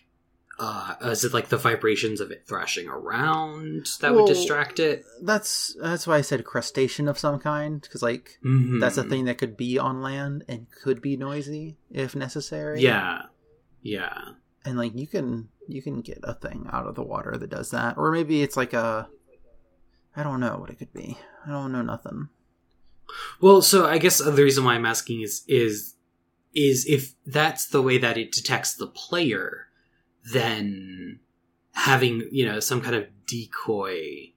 uh 0.59 0.95
is 1.01 1.23
it 1.23 1.33
like 1.33 1.49
the 1.49 1.57
vibrations 1.57 2.19
of 2.19 2.31
it 2.31 2.43
thrashing 2.47 2.87
around 2.87 3.87
that 4.01 4.13
Well, 4.13 4.23
would 4.25 4.33
distract 4.33 4.79
it? 4.79 5.05
That's 5.21 5.75
that's 5.79 6.07
why 6.07 6.17
I 6.17 6.21
said 6.21 6.43
crustacean 6.45 7.07
of 7.07 7.19
some 7.19 7.39
kind, 7.39 7.81
because 7.81 8.01
like 8.01 8.39
Mhm. 8.43 8.79
that's 8.79 8.97
a 8.97 9.03
thing 9.03 9.25
that 9.25 9.37
could 9.37 9.55
be 9.57 9.77
on 9.77 10.01
land 10.01 10.43
and 10.47 10.67
could 10.83 11.01
be 11.01 11.15
noisy 11.17 11.77
if 11.91 12.15
necessary. 12.15 12.81
Yeah. 12.81 13.23
Yeah. 13.81 14.17
and 14.65 14.77
like 14.77 14.95
you 14.95 15.07
can 15.07 15.49
you 15.67 15.81
can 15.81 16.01
get 16.01 16.19
a 16.23 16.33
thing 16.33 16.67
out 16.73 16.87
of 16.87 16.95
the 16.95 17.03
water 17.03 17.37
that 17.37 17.49
does 17.49 17.69
that 17.71 17.97
or 17.97 18.11
maybe 18.11 18.41
it's 18.41 18.57
like 18.57 18.73
a 18.73 19.07
i 20.15 20.23
don't 20.23 20.39
know 20.41 20.57
what 20.57 20.69
it 20.69 20.77
could 20.79 20.91
be 20.93 21.17
i 21.45 21.49
don't 21.51 21.71
know 21.71 21.81
nothing 21.81 22.27
Well, 23.39 23.61
so 23.61 23.85
I 23.85 23.97
guess 23.99 24.17
the 24.17 24.31
reason 24.33 24.65
why 24.65 24.75
I'm 24.75 24.85
asking 24.85 25.21
is 25.21 25.43
is 25.47 25.95
is 26.53 26.85
if 26.85 27.13
that's 27.25 27.65
the 27.67 27.81
way 27.81 27.97
that 27.99 28.17
it 28.17 28.31
detects 28.33 28.73
the 28.75 28.87
player, 28.87 29.66
then 30.33 31.19
having 31.73 32.27
you 32.31 32.45
know 32.45 32.59
some 32.59 32.81
kind 32.81 32.95
of 32.95 33.05
decoy 33.25 34.31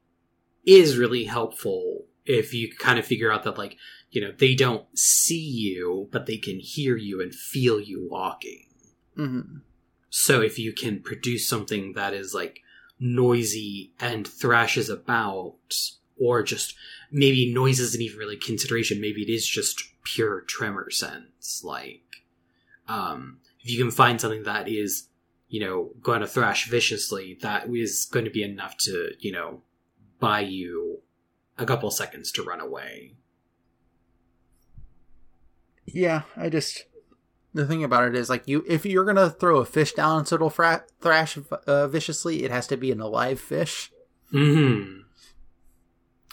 is 0.64 0.98
really 0.98 1.24
helpful 1.24 2.04
if 2.26 2.52
you 2.52 2.70
kind 2.78 2.98
of 2.98 3.06
figure 3.06 3.32
out 3.32 3.44
that 3.44 3.58
like 3.58 3.76
you 4.10 4.20
know 4.20 4.32
they 4.38 4.54
don't 4.54 4.86
see 4.98 5.40
you 5.40 6.08
but 6.12 6.26
they 6.26 6.36
can 6.36 6.58
hear 6.58 6.96
you 6.96 7.20
and 7.20 7.34
feel 7.34 7.80
you 7.80 8.06
walking 8.10 8.66
mm-hmm. 9.16 9.58
so 10.10 10.40
if 10.42 10.58
you 10.58 10.72
can 10.72 11.00
produce 11.00 11.48
something 11.48 11.94
that 11.94 12.12
is 12.12 12.34
like 12.34 12.60
noisy 13.00 13.92
and 13.98 14.28
thrashes 14.28 14.90
about, 14.90 15.56
or 16.18 16.42
just 16.42 16.74
maybe 17.10 17.52
noise 17.52 17.80
isn't 17.80 18.02
even 18.02 18.18
really 18.18 18.36
consideration, 18.36 19.00
maybe 19.00 19.22
it 19.22 19.30
is 19.30 19.46
just 19.46 19.82
pure 20.04 20.42
tremor 20.42 20.90
sense. 20.90 21.62
Like, 21.64 22.22
um, 22.86 23.38
if 23.62 23.70
you 23.70 23.78
can 23.82 23.90
find 23.90 24.20
something 24.20 24.42
that 24.44 24.68
is, 24.68 25.08
you 25.50 25.60
know, 25.60 25.90
going 26.00 26.22
to 26.22 26.26
thrash 26.26 26.70
viciously, 26.70 27.36
that 27.42 27.68
is 27.68 28.06
going 28.10 28.24
to 28.24 28.30
be 28.30 28.42
enough 28.42 28.78
to, 28.78 29.10
you 29.18 29.32
know, 29.32 29.60
buy 30.18 30.40
you 30.40 31.00
a 31.58 31.66
couple 31.66 31.90
seconds 31.90 32.32
to 32.32 32.42
run 32.42 32.60
away. 32.60 33.12
yeah 35.92 36.22
i 36.36 36.48
just 36.48 36.84
the 37.52 37.66
thing 37.66 37.82
about 37.82 38.06
it 38.06 38.14
is 38.14 38.30
like 38.30 38.46
you 38.46 38.64
if 38.68 38.86
you're 38.86 39.04
gonna 39.04 39.30
throw 39.30 39.58
a 39.58 39.64
fish 39.64 39.92
down 39.92 40.24
so 40.24 40.36
it'll 40.36 40.50
fra- 40.50 40.84
thrash 41.00 41.36
uh, 41.66 41.88
viciously 41.88 42.44
it 42.44 42.50
has 42.50 42.66
to 42.66 42.76
be 42.76 42.92
an 42.92 43.00
alive 43.00 43.40
fish. 43.40 43.90
Hmm 44.30 44.98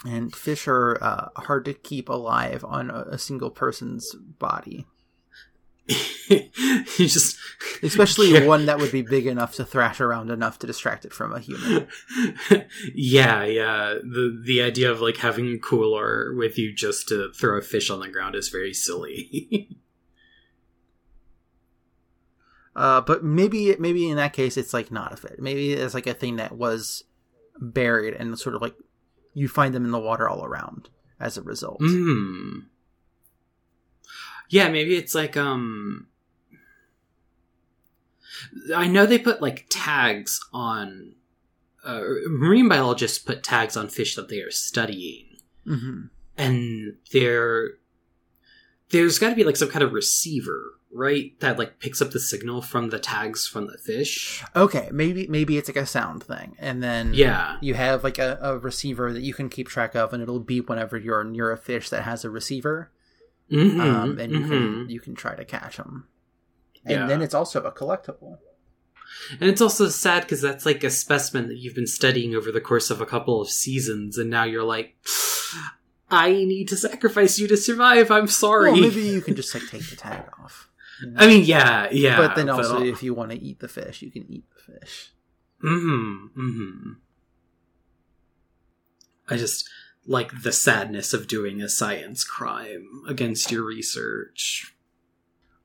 and 0.06 0.34
fish 0.34 0.68
are 0.68 0.96
uh, 1.02 1.28
hard 1.34 1.64
to 1.64 1.74
keep 1.74 2.08
alive 2.08 2.64
on 2.64 2.88
a, 2.88 3.00
a 3.10 3.18
single 3.18 3.50
person's 3.50 4.14
body 4.14 4.86
you 6.28 7.06
just 7.06 7.38
especially 7.82 8.46
one 8.46 8.66
that 8.66 8.78
would 8.78 8.92
be 8.92 9.02
big 9.02 9.26
enough 9.26 9.54
to 9.54 9.64
thrash 9.64 10.00
around 10.00 10.30
enough 10.30 10.58
to 10.58 10.66
distract 10.66 11.04
it 11.04 11.12
from 11.12 11.32
a 11.32 11.40
human 11.40 11.88
yeah, 12.94 13.44
yeah. 13.44 13.94
The 14.02 14.40
the 14.44 14.62
idea 14.62 14.90
of 14.90 15.00
like 15.00 15.16
having 15.16 15.52
a 15.52 15.58
cooler 15.58 16.34
with 16.34 16.58
you 16.58 16.74
just 16.74 17.08
to 17.08 17.32
throw 17.32 17.58
a 17.58 17.62
fish 17.62 17.90
on 17.90 18.00
the 18.00 18.08
ground 18.08 18.34
is 18.34 18.48
very 18.48 18.74
silly. 18.74 19.76
Uh, 22.76 23.00
but 23.00 23.24
maybe 23.24 23.74
maybe 23.80 24.08
in 24.08 24.16
that 24.16 24.32
case 24.32 24.56
it's 24.56 24.72
like 24.72 24.92
not 24.92 25.12
a 25.12 25.16
fit. 25.16 25.40
Maybe 25.40 25.72
it's 25.72 25.94
like 25.94 26.06
a 26.06 26.14
thing 26.14 26.36
that 26.36 26.56
was 26.56 27.02
buried 27.58 28.14
and 28.14 28.38
sort 28.38 28.54
of 28.54 28.62
like 28.62 28.76
you 29.34 29.48
find 29.48 29.74
them 29.74 29.84
in 29.84 29.90
the 29.90 29.98
water 29.98 30.28
all 30.28 30.44
around 30.44 30.88
as 31.18 31.36
a 31.36 31.42
result. 31.42 31.80
Mm. 31.80 32.66
Yeah, 34.48 34.68
maybe 34.68 34.96
it's 34.96 35.14
like 35.14 35.36
um 35.36 36.06
I 38.74 38.86
know 38.86 39.06
they 39.06 39.18
put 39.18 39.42
like 39.42 39.66
tags 39.70 40.40
on 40.52 41.14
uh, 41.84 42.02
marine 42.28 42.68
biologists 42.68 43.18
put 43.18 43.42
tags 43.42 43.76
on 43.76 43.88
fish 43.88 44.14
that 44.16 44.28
they 44.28 44.40
are 44.40 44.50
studying. 44.50 45.26
hmm 45.64 46.02
And 46.36 46.94
there 47.12 47.70
there's 48.90 49.18
got 49.18 49.30
to 49.30 49.36
be 49.36 49.44
like 49.44 49.56
some 49.56 49.68
kind 49.68 49.82
of 49.82 49.92
receiver, 49.92 50.62
right? 50.92 51.38
That 51.40 51.58
like 51.58 51.78
picks 51.78 52.00
up 52.00 52.10
the 52.12 52.20
signal 52.20 52.62
from 52.62 52.88
the 52.90 52.98
tags 52.98 53.46
from 53.46 53.66
the 53.66 53.76
fish. 53.78 54.42
Okay, 54.56 54.88
maybe 54.92 55.26
maybe 55.26 55.58
it's 55.58 55.68
like 55.68 55.76
a 55.76 55.86
sound 55.86 56.22
thing, 56.24 56.56
and 56.58 56.82
then 56.82 57.12
Yeah. 57.14 57.58
you 57.60 57.74
have 57.74 58.02
like 58.04 58.18
a, 58.18 58.38
a 58.40 58.56
receiver 58.58 59.12
that 59.12 59.22
you 59.22 59.34
can 59.34 59.48
keep 59.50 59.68
track 59.68 59.94
of, 59.94 60.12
and 60.12 60.22
it'll 60.22 60.40
beep 60.40 60.68
whenever 60.70 60.96
you're 60.96 61.24
near 61.24 61.50
a 61.52 61.58
fish 61.58 61.90
that 61.90 62.02
has 62.04 62.24
a 62.24 62.30
receiver, 62.30 62.90
Mhm, 63.50 63.80
um, 63.80 64.18
and 64.18 64.32
you 64.32 64.40
mhm. 64.40 64.48
can 64.48 64.90
you 64.90 65.00
can 65.00 65.14
try 65.14 65.34
to 65.34 65.44
catch 65.44 65.76
them. 65.78 66.06
And 66.84 66.92
Yeah. 66.92 67.06
then 67.06 67.22
it's 67.22 67.34
also 67.34 67.62
a 67.62 67.72
collectible. 67.72 68.38
And 69.40 69.48
it's 69.50 69.60
also 69.60 69.88
sad 69.88 70.22
because 70.22 70.40
that's 70.42 70.66
like 70.66 70.84
a 70.84 70.90
specimen 70.90 71.48
that 71.48 71.56
you've 71.56 71.74
been 71.74 71.86
studying 71.86 72.34
over 72.34 72.52
the 72.52 72.60
course 72.60 72.90
of 72.90 73.00
a 73.00 73.06
couple 73.06 73.40
of 73.40 73.48
seasons, 73.48 74.18
and 74.18 74.28
now 74.30 74.44
you're 74.44 74.62
like, 74.64 74.96
I 76.10 76.30
need 76.32 76.68
to 76.68 76.76
sacrifice 76.76 77.38
you 77.38 77.48
to 77.48 77.56
survive. 77.56 78.10
I'm 78.10 78.28
sorry. 78.28 78.70
Well, 78.72 78.80
maybe 78.80 79.02
you 79.02 79.20
can 79.22 79.34
just 79.34 79.54
like 79.54 79.66
take 79.66 79.88
the 79.88 79.96
tag 79.96 80.24
off. 80.42 80.68
you 81.02 81.10
know? 81.10 81.20
I 81.20 81.26
mean, 81.26 81.44
yeah, 81.44 81.88
yeah. 81.90 82.16
but 82.16 82.36
then 82.36 82.48
also, 82.50 82.82
if 82.82 83.02
you 83.02 83.14
want 83.14 83.30
to 83.30 83.38
eat 83.42 83.60
the 83.60 83.68
fish, 83.68 84.02
you 84.02 84.10
can 84.10 84.24
eat 84.30 84.44
the 84.54 84.72
fish. 84.74 85.12
hmm 85.60 86.26
hmm 86.34 86.92
I 89.28 89.36
just 89.36 89.68
like 90.08 90.42
the 90.42 90.52
sadness 90.52 91.12
of 91.12 91.28
doing 91.28 91.60
a 91.60 91.68
science 91.68 92.24
crime 92.24 93.02
against 93.06 93.52
your 93.52 93.62
research. 93.62 94.74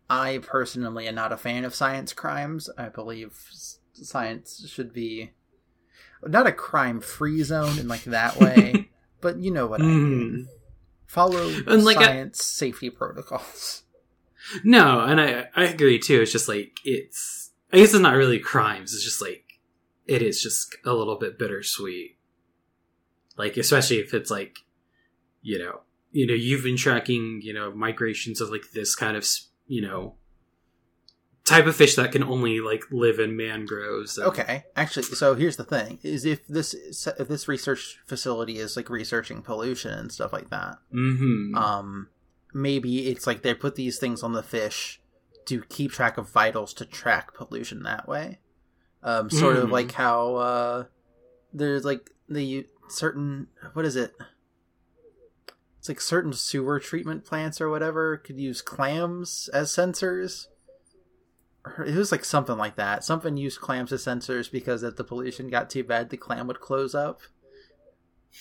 I 0.10 0.40
personally 0.44 1.08
am 1.08 1.16
not 1.16 1.32
a 1.32 1.38
fan 1.38 1.64
of 1.64 1.74
science 1.74 2.12
crimes. 2.12 2.70
I 2.78 2.90
believe 2.90 3.42
science 3.94 4.68
should 4.70 4.92
be 4.92 5.32
not 6.22 6.46
a 6.46 6.52
crime-free 6.52 7.44
zone 7.44 7.80
in 7.80 7.88
like 7.88 8.04
that 8.04 8.36
way, 8.38 8.90
but 9.22 9.40
you 9.40 9.50
know 9.50 9.66
what 9.66 9.82
I 9.82 9.86
hmm. 9.86 10.04
mean. 10.04 10.48
Follow 11.08 11.48
And, 11.66 11.86
like, 11.86 11.98
I- 11.98 12.06
science 12.06 12.44
safety 12.44 12.90
protocols. 12.90 13.84
No, 14.62 15.00
and 15.00 15.22
I 15.22 15.48
I 15.56 15.64
agree 15.64 16.00
too. 16.00 16.22
It's 16.22 16.34
just 16.34 16.50
like 16.50 16.78
it's 16.84 17.52
I 17.72 17.78
guess 17.78 17.94
it's 17.94 18.02
not 18.02 18.16
really 18.16 18.40
crimes. 18.40 18.94
It's 18.94 19.06
just 19.06 19.22
like 19.22 19.46
it 20.06 20.22
is 20.22 20.44
just 20.44 20.76
a 20.84 20.94
little 20.94 21.18
bit 21.18 21.40
bittersweet. 21.40 22.13
Like 23.38 23.58
especially 23.58 23.98
if 24.00 24.14
it's 24.14 24.30
like 24.32 24.60
you 25.42 25.60
know 25.60 25.82
you 26.12 26.26
know 26.28 26.34
you've 26.34 26.64
been 26.64 26.78
tracking 26.78 27.42
you 27.44 27.54
know 27.54 27.72
migrations 27.74 28.40
of 28.42 28.50
like 28.50 28.72
this 28.74 28.96
kind 28.96 29.18
of 29.18 29.28
you 29.68 29.82
know 29.82 30.16
type 31.46 31.66
of 31.66 31.76
fish 31.76 31.96
that 31.96 32.12
can 32.12 32.24
only 32.24 32.60
like 32.62 32.84
live 32.92 33.20
in 33.20 33.36
mangroves. 33.36 34.18
and- 34.18 34.28
Okay, 34.28 34.64
actually, 34.76 35.04
so 35.04 35.36
here's 35.36 35.58
the 35.58 35.64
thing: 35.66 36.00
is 36.04 36.26
if 36.26 36.48
this 36.48 36.74
if 37.20 37.28
this 37.28 37.48
research 37.48 38.00
facility 38.06 38.60
is 38.60 38.78
like 38.78 38.90
researching 38.90 39.42
pollution 39.42 39.92
and 39.92 40.12
stuff 40.12 40.32
like 40.32 40.50
that, 40.52 40.78
Mhm. 40.94 41.56
um, 41.56 42.10
maybe 42.54 43.08
it's 43.10 43.28
like 43.28 43.42
they 43.42 43.54
put 43.54 43.76
these 43.76 43.98
things 44.00 44.24
on 44.24 44.34
the 44.34 44.44
fish 44.44 45.02
to 45.46 45.62
keep 45.64 45.92
track 45.92 46.18
of 46.18 46.30
vitals 46.30 46.74
to 46.76 46.86
track 46.86 47.34
pollution 47.34 47.84
that 47.84 48.08
way. 48.08 48.40
Um, 49.02 49.30
sort 49.30 49.58
of 49.58 49.68
Mm. 49.68 49.72
like 49.72 49.92
how 49.92 50.36
uh, 50.36 50.86
there's 51.52 51.84
like 51.84 52.12
the 52.30 52.66
certain 52.88 53.48
what 53.74 53.86
is 53.86 53.96
it? 53.96 54.14
It's 55.80 55.90
like 55.90 56.00
certain 56.00 56.34
sewer 56.34 56.80
treatment 56.80 57.26
plants 57.26 57.60
or 57.60 57.70
whatever 57.70 58.18
could 58.18 58.40
use 58.40 58.62
clams 58.62 59.50
as 59.54 59.70
sensors. 59.70 60.48
It 61.86 61.96
was 61.96 62.12
like 62.12 62.26
something 62.26 62.58
like 62.58 62.76
that. 62.76 63.04
Something 63.04 63.38
used 63.38 63.60
clams 63.60 63.92
as 63.92 64.04
sensors 64.04 64.52
because 64.52 64.84
if 64.84 64.96
the 64.96 65.04
pollution 65.04 65.50
got 65.50 65.70
too 65.70 65.84
bad, 65.84 66.10
the 66.10 66.18
clam 66.18 66.48
would 66.48 66.60
close 66.60 66.94
up. 66.96 67.22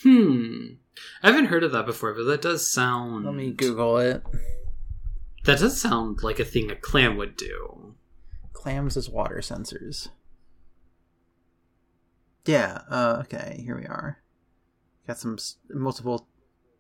Hmm. 0.03 0.75
I 1.23 1.29
haven't 1.31 1.47
heard 1.47 1.65
of 1.65 1.73
that 1.73 1.87
before, 1.87 2.15
but 2.15 2.25
that 2.25 2.43
does 2.43 2.69
sound. 2.69 3.25
Let 3.25 3.35
me 3.35 3.51
Google 3.51 3.99
it. 3.99 4.23
That 5.45 5.59
does 5.59 5.81
sound 5.81 6.23
like 6.23 6.39
a 6.39 6.45
thing 6.45 6.71
a 6.71 6.77
clam 6.77 7.17
would 7.17 7.37
do. 7.37 7.95
clams 8.53 8.97
as 8.97 9.11
water 9.11 9.39
sensors. 9.39 10.09
Yeah, 12.45 12.83
uh, 12.89 13.19
okay, 13.25 13.63
here 13.65 13.77
we 13.77 13.87
are. 13.87 14.19
Got 15.07 15.19
some 15.19 15.39
multiple 15.71 16.29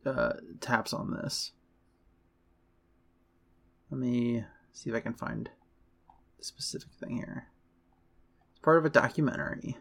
uh, 0.06 0.34
taps 0.60 0.92
on 0.92 1.10
this. 1.10 1.52
Let 3.90 4.00
me 4.00 4.44
see 4.72 4.90
if 4.90 4.96
I 4.96 5.00
can 5.00 5.14
find 5.14 5.50
the 6.38 6.44
specific 6.44 6.88
thing 6.98 7.16
here. 7.16 7.48
It's 8.50 8.60
part 8.60 8.78
of 8.78 8.84
a 8.84 8.90
documentary. 8.90 9.76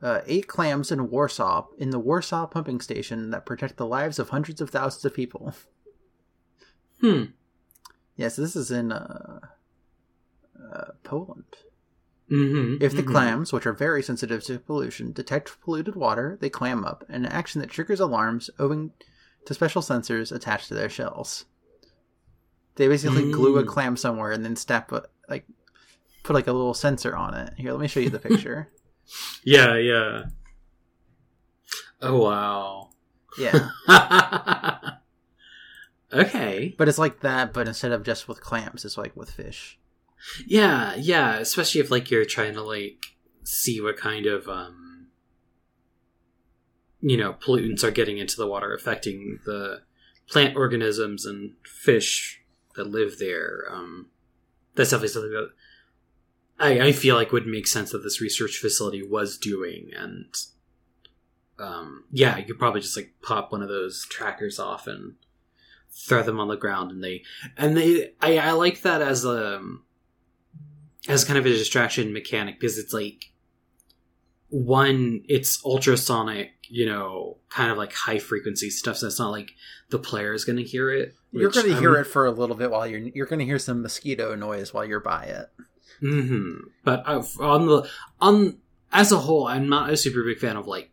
Uh, 0.00 0.20
eight 0.26 0.48
clams 0.48 0.90
in 0.90 1.10
Warsaw, 1.10 1.66
in 1.78 1.90
the 1.90 1.98
Warsaw 1.98 2.46
pumping 2.46 2.80
station 2.80 3.30
that 3.30 3.46
protect 3.46 3.76
the 3.76 3.86
lives 3.86 4.18
of 4.18 4.30
hundreds 4.30 4.60
of 4.60 4.70
thousands 4.70 5.04
of 5.04 5.14
people. 5.14 5.54
Hmm. 7.00 7.24
Yes, 8.16 8.36
this 8.36 8.56
is 8.56 8.70
in 8.70 8.92
uh, 8.92 9.40
uh, 10.72 10.84
Poland. 11.02 11.56
Mm-hmm. 12.30 12.82
If 12.82 12.94
the 12.96 13.02
clams, 13.02 13.52
which 13.52 13.66
are 13.66 13.72
very 13.74 14.02
sensitive 14.02 14.42
to 14.44 14.58
pollution, 14.58 15.12
detect 15.12 15.60
polluted 15.60 15.96
water, 15.96 16.38
they 16.40 16.48
clam 16.48 16.84
up, 16.84 17.04
an 17.08 17.26
action 17.26 17.60
that 17.60 17.68
triggers 17.70 18.00
alarms 18.00 18.48
owing 18.58 18.92
to 19.44 19.52
special 19.54 19.82
sensors 19.82 20.32
attached 20.32 20.68
to 20.68 20.74
their 20.74 20.88
shells. 20.88 21.44
They 22.76 22.88
basically 22.88 23.30
glue 23.30 23.58
a 23.58 23.64
Mm. 23.64 23.68
clam 23.68 23.96
somewhere 23.98 24.32
and 24.32 24.42
then 24.44 24.56
snap 24.56 24.90
a, 24.92 25.02
like 25.28 25.44
put 26.22 26.32
like 26.34 26.46
a 26.46 26.52
little 26.52 26.72
sensor 26.74 27.14
on 27.14 27.34
it. 27.34 27.52
Here, 27.58 27.72
let 27.72 27.80
me 27.80 27.88
show 27.88 28.00
you 28.00 28.08
the 28.08 28.18
picture. 28.28 28.70
Yeah, 29.44 29.76
yeah. 29.76 30.22
Oh 32.00 32.18
wow. 32.18 32.90
yeah, 33.38 33.68
okay. 36.12 36.74
but 36.78 36.88
it's 36.88 36.98
like 36.98 37.20
that, 37.20 37.52
but 37.52 37.68
instead 37.68 37.92
of 37.92 38.02
just 38.04 38.28
with 38.28 38.40
clams, 38.40 38.84
it's 38.84 38.98
like 38.98 39.16
with 39.16 39.30
fish. 39.30 39.78
Yeah, 40.46 40.94
yeah. 40.96 41.36
Especially 41.36 41.80
if 41.80 41.90
like 41.90 42.10
you're 42.10 42.24
trying 42.24 42.54
to 42.54 42.62
like 42.62 43.06
see 43.44 43.80
what 43.80 43.96
kind 43.96 44.26
of 44.26 44.48
um 44.48 45.08
you 47.00 47.16
know 47.16 47.34
pollutants 47.34 47.82
are 47.82 47.90
getting 47.90 48.18
into 48.18 48.36
the 48.36 48.46
water, 48.46 48.74
affecting 48.74 49.40
the 49.44 49.82
plant 50.28 50.56
organisms 50.56 51.26
and 51.26 51.54
fish 51.64 52.40
that 52.76 52.86
live 52.86 53.18
there. 53.18 53.64
Um, 53.70 54.06
that's 54.74 54.90
definitely 54.90 55.08
something 55.08 55.32
that 55.32 55.50
I, 56.58 56.80
I 56.80 56.92
feel 56.92 57.16
like 57.16 57.32
would 57.32 57.46
make 57.46 57.66
sense 57.66 57.90
that 57.90 58.02
this 58.04 58.20
research 58.20 58.58
facility 58.58 59.02
was 59.02 59.36
doing 59.36 59.90
and 59.96 60.34
um, 61.58 62.04
yeah 62.10 62.38
you 62.38 62.44
could 62.44 62.58
probably 62.58 62.80
just 62.80 62.96
like 62.96 63.14
pop 63.22 63.52
one 63.52 63.62
of 63.62 63.68
those 63.68 64.06
trackers 64.08 64.58
off 64.58 64.86
and 64.86 65.14
throw 65.90 66.22
them 66.22 66.40
on 66.40 66.48
the 66.48 66.56
ground 66.56 66.90
and 66.90 67.04
they 67.04 67.22
and 67.58 67.76
they 67.76 68.12
i, 68.20 68.38
I 68.38 68.52
like 68.52 68.82
that 68.82 69.02
as 69.02 69.24
a 69.24 69.62
as 71.08 71.24
kind 71.24 71.38
of 71.38 71.46
a 71.46 71.48
distraction 71.50 72.12
mechanic 72.12 72.58
because 72.60 72.78
it's 72.78 72.92
like 72.92 73.32
one 74.48 75.22
it's 75.28 75.64
ultrasonic 75.64 76.50
you 76.68 76.84
know 76.86 77.38
kind 77.48 77.70
of 77.70 77.78
like 77.78 77.92
high 77.92 78.18
frequency 78.18 78.68
stuff 78.68 78.98
so 78.98 79.06
it's 79.06 79.18
not 79.18 79.30
like 79.30 79.52
the 79.90 79.98
player 79.98 80.32
is 80.34 80.44
going 80.44 80.56
to 80.58 80.62
hear 80.62 80.90
it 80.90 81.14
You're 81.32 81.50
going 81.50 81.66
to 81.66 81.78
hear 81.80 81.94
it 81.96 82.04
for 82.04 82.26
a 82.26 82.30
little 82.30 82.54
bit 82.56 82.70
while 82.70 82.86
you're 82.86 83.00
you're 83.00 83.26
going 83.26 83.38
to 83.38 83.44
hear 83.46 83.58
some 83.58 83.82
mosquito 83.82 84.34
noise 84.34 84.72
while 84.74 84.84
you're 84.84 85.00
by 85.00 85.24
it. 85.24 85.46
hmm 86.00 86.56
But 86.84 87.02
uh, 87.06 87.22
on 87.40 87.66
the 87.66 87.88
on 88.20 88.58
as 88.92 89.10
a 89.10 89.18
whole, 89.18 89.46
I'm 89.46 89.68
not 89.70 89.88
a 89.90 89.96
super 89.96 90.22
big 90.22 90.38
fan 90.38 90.56
of 90.58 90.66
like 90.66 90.90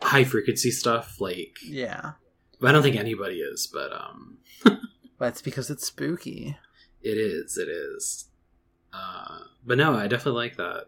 high 0.00 0.22
frequency 0.24 0.70
stuff. 0.70 1.20
Like, 1.20 1.56
Yeah, 1.64 2.12
I 2.62 2.72
don't 2.72 2.82
think 2.82 2.96
anybody 2.96 3.40
is, 3.40 3.66
but 3.72 3.92
um, 3.92 4.38
but 5.18 5.28
it's 5.28 5.42
because 5.42 5.70
it's 5.70 5.86
spooky. 5.86 6.56
it 7.02 7.18
is. 7.18 7.58
It 7.58 7.68
is. 7.68 8.26
Uh, 8.92 9.38
but 9.64 9.78
no, 9.78 9.94
I 9.94 10.06
definitely 10.08 10.40
like 10.42 10.56
that 10.56 10.86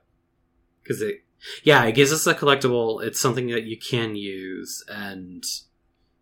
because 0.82 1.00
it, 1.02 1.24
yeah, 1.62 1.84
it 1.84 1.94
gives 1.94 2.12
us 2.12 2.26
a 2.26 2.34
collectible. 2.34 3.02
It's 3.02 3.20
something 3.20 3.48
that 3.48 3.64
you 3.64 3.76
can 3.78 4.16
use, 4.16 4.84
and 4.88 5.44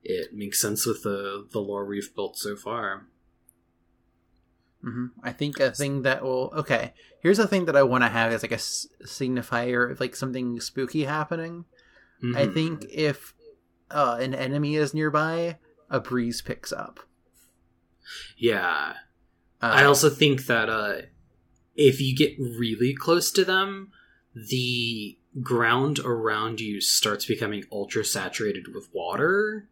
it 0.03 0.33
makes 0.35 0.61
sense 0.61 0.87
with 0.87 1.03
the 1.03 1.47
the 1.53 1.61
lore 1.61 1.85
we've 1.87 2.15
built 2.15 2.37
so 2.37 2.57
far. 2.57 3.07
hmm 4.83 5.07
I 5.23 5.33
think 5.33 5.61
a 5.61 5.71
thing 5.73 6.03
that 6.03 6.23
will 6.23 6.53
okay. 6.57 6.95
Here's 7.23 7.39
a 7.39 7.47
thing 7.49 7.67
that 7.67 7.77
I 7.77 7.83
want 7.83 8.03
to 8.05 8.09
have 8.09 8.33
as 8.33 8.43
like 8.43 8.53
a 8.53 8.55
s- 8.55 8.87
signifier 9.05 9.91
of 9.91 10.01
like 10.01 10.17
something 10.17 10.59
spooky 10.61 11.05
happening. 11.05 11.67
I 12.35 12.47
Mhm. 12.47 12.55
think 12.55 12.85
if 12.91 13.35
uh, 13.91 14.19
an 14.21 14.35
enemy 14.35 14.77
is 14.77 14.95
nearby, 14.95 15.59
a 15.91 16.01
breeze 16.01 16.41
picks 16.43 16.73
up. 16.73 17.01
yeah. 18.37 18.95
Uh, 19.63 19.67
I 19.75 19.85
also 19.85 20.09
think 20.09 20.47
that 20.47 20.69
uh 20.71 21.03
if 21.75 22.01
you 22.01 22.17
get 22.17 22.39
really 22.39 22.95
close 22.95 23.31
to 23.33 23.45
them, 23.45 23.93
the 24.35 25.19
ground 25.43 25.99
around 26.01 26.61
you 26.61 26.81
starts 26.81 27.25
becoming 27.25 27.65
ultra 27.71 28.05
saturated 28.05 28.75
with 28.75 28.89
water 28.93 29.69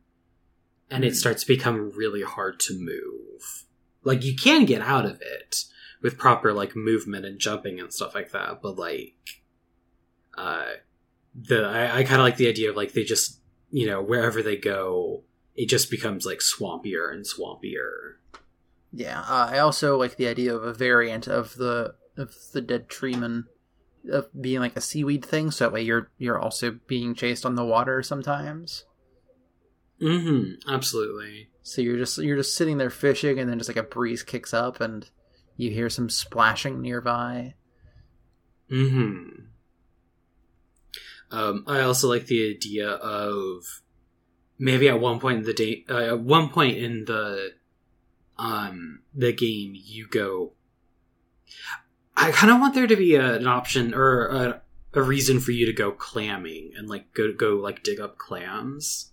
and 0.91 1.05
it 1.05 1.09
Hmm. 1.11 1.15
starts 1.15 1.43
to 1.43 1.49
become 1.49 1.91
really 1.91 2.23
hard 2.23 2.61
to 2.61 2.75
move. 2.79 3.65
Like 4.05 4.25
you 4.25 4.35
can 4.37 4.65
get 4.65 4.81
out 4.81 5.05
of 5.05 5.21
it 5.21 5.65
with 6.01 6.17
proper 6.19 6.53
like 6.53 6.77
movement 6.77 7.27
and 7.27 7.39
jumping 7.39 7.81
and 7.81 7.93
stuff 7.93 8.15
like 8.15 8.31
that, 8.31 8.63
but 8.63 8.77
like 8.79 9.43
uh 10.37 10.75
the 11.35 11.65
I, 11.65 11.99
I 11.99 12.05
kinda 12.05 12.23
like 12.23 12.37
the 12.37 12.49
idea 12.49 12.71
of 12.71 12.77
like 12.77 12.93
they 12.93 13.05
just 13.05 13.41
you 13.71 13.87
know, 13.87 14.01
wherever 14.01 14.43
they 14.43 14.57
go, 14.57 15.25
it 15.55 15.69
just 15.69 15.91
becomes 15.91 16.25
like 16.25 16.39
swampier 16.39 17.13
and 17.13 17.27
swampier. 17.27 18.15
Yeah, 18.93 19.21
uh, 19.21 19.49
I 19.51 19.59
also 19.59 19.99
like 19.99 20.17
the 20.17 20.29
idea 20.29 20.55
of 20.55 20.65
a 20.65 20.73
variant 20.73 21.27
of 21.27 21.55
the 21.57 21.95
of 22.17 22.35
the 22.53 22.61
dead 22.61 22.89
treeman 22.89 23.45
of 24.11 24.29
being 24.39 24.61
like 24.61 24.77
a 24.77 24.81
seaweed 24.81 25.25
thing, 25.25 25.51
so 25.51 25.65
that 25.65 25.73
way 25.73 25.83
you're 25.83 26.11
you're 26.19 26.39
also 26.39 26.79
being 26.87 27.15
chased 27.15 27.45
on 27.45 27.55
the 27.55 27.65
water 27.65 28.03
sometimes. 28.03 28.85
Mm-hmm. 30.01 30.71
Absolutely. 30.73 31.51
So 31.63 31.83
you're 31.83 31.99
just 31.99 32.19
you're 32.19 32.37
just 32.37 32.57
sitting 32.57 32.79
there 32.79 32.91
fishing, 32.91 33.39
and 33.39 33.51
then 33.51 33.59
just 33.59 33.69
like 33.69 33.77
a 33.77 33.83
breeze 33.83 34.23
kicks 34.23 34.55
up, 34.55 34.81
and 34.81 35.09
you 35.57 35.71
hear 35.71 35.91
some 35.91 36.09
splashing 36.09 36.81
nearby. 36.81 37.55
Mm-hmm. 38.71 39.45
Um, 41.31 41.65
I 41.67 41.81
also 41.81 42.09
like 42.09 42.27
the 42.27 42.51
idea 42.51 42.89
of 42.89 43.83
maybe 44.59 44.89
at 44.89 45.01
one 45.01 45.21
point 45.21 45.39
in 45.39 45.45
the 45.45 45.53
day, 45.53 45.85
uh, 45.91 46.15
at 46.15 46.21
one 46.21 46.49
point 46.49 46.79
in 46.79 47.05
the 47.05 47.53
um 48.39 49.01
the 49.15 49.33
game, 49.33 49.73
you 49.75 50.07
go. 50.09 50.53
I 52.17 52.33
kind 52.33 52.53
of 52.53 52.61
want 52.61 52.75
there 52.75 52.87
to 52.87 52.97
be 52.97 53.15
a, 53.15 53.35
an 53.35 53.47
option 53.47 53.95
or 53.95 54.27
a, 54.27 54.63
a 54.95 55.03
reason 55.03 55.41
for 55.41 55.53
you 55.53 55.67
to 55.67 55.73
go 55.73 55.93
clamming 55.93 56.73
and 56.77 56.89
like 56.89 57.13
go 57.15 57.33
go 57.33 57.57
like 57.57 57.83
dig 57.83 58.01
up 58.01 58.19
clams. 58.19 59.13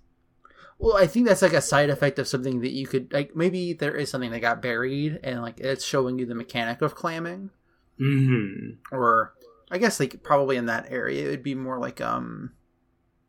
Well, 0.78 0.98
I 0.98 1.08
think 1.08 1.26
that's 1.26 1.42
like 1.42 1.54
a 1.54 1.62
side 1.62 1.90
effect 1.90 2.20
of 2.20 2.28
something 2.28 2.60
that 2.62 2.72
you 2.72 2.86
could 2.86 3.14
like. 3.14 3.36
Maybe 3.36 3.74
there 3.74 3.96
is 3.96 4.10
something 4.10 4.32
that 4.32 4.42
got 4.42 4.62
buried, 4.62 5.20
and 5.24 5.42
like 5.42 5.60
it's 5.60 5.86
showing 5.86 6.20
you 6.20 6.26
the 6.26 6.36
mechanic 6.36 6.82
of 6.82 6.96
clamming. 6.96 7.52
Mm-hmm. 7.98 8.94
or 8.94 9.36
I 9.72 9.78
guess 9.78 10.02
like 10.02 10.22
probably 10.22 10.58
in 10.58 10.66
that 10.66 10.88
area 10.90 11.28
it 11.28 11.30
would 11.30 11.44
be 11.44 11.56
more 11.56 11.80
like 11.80 12.02
um 12.02 12.52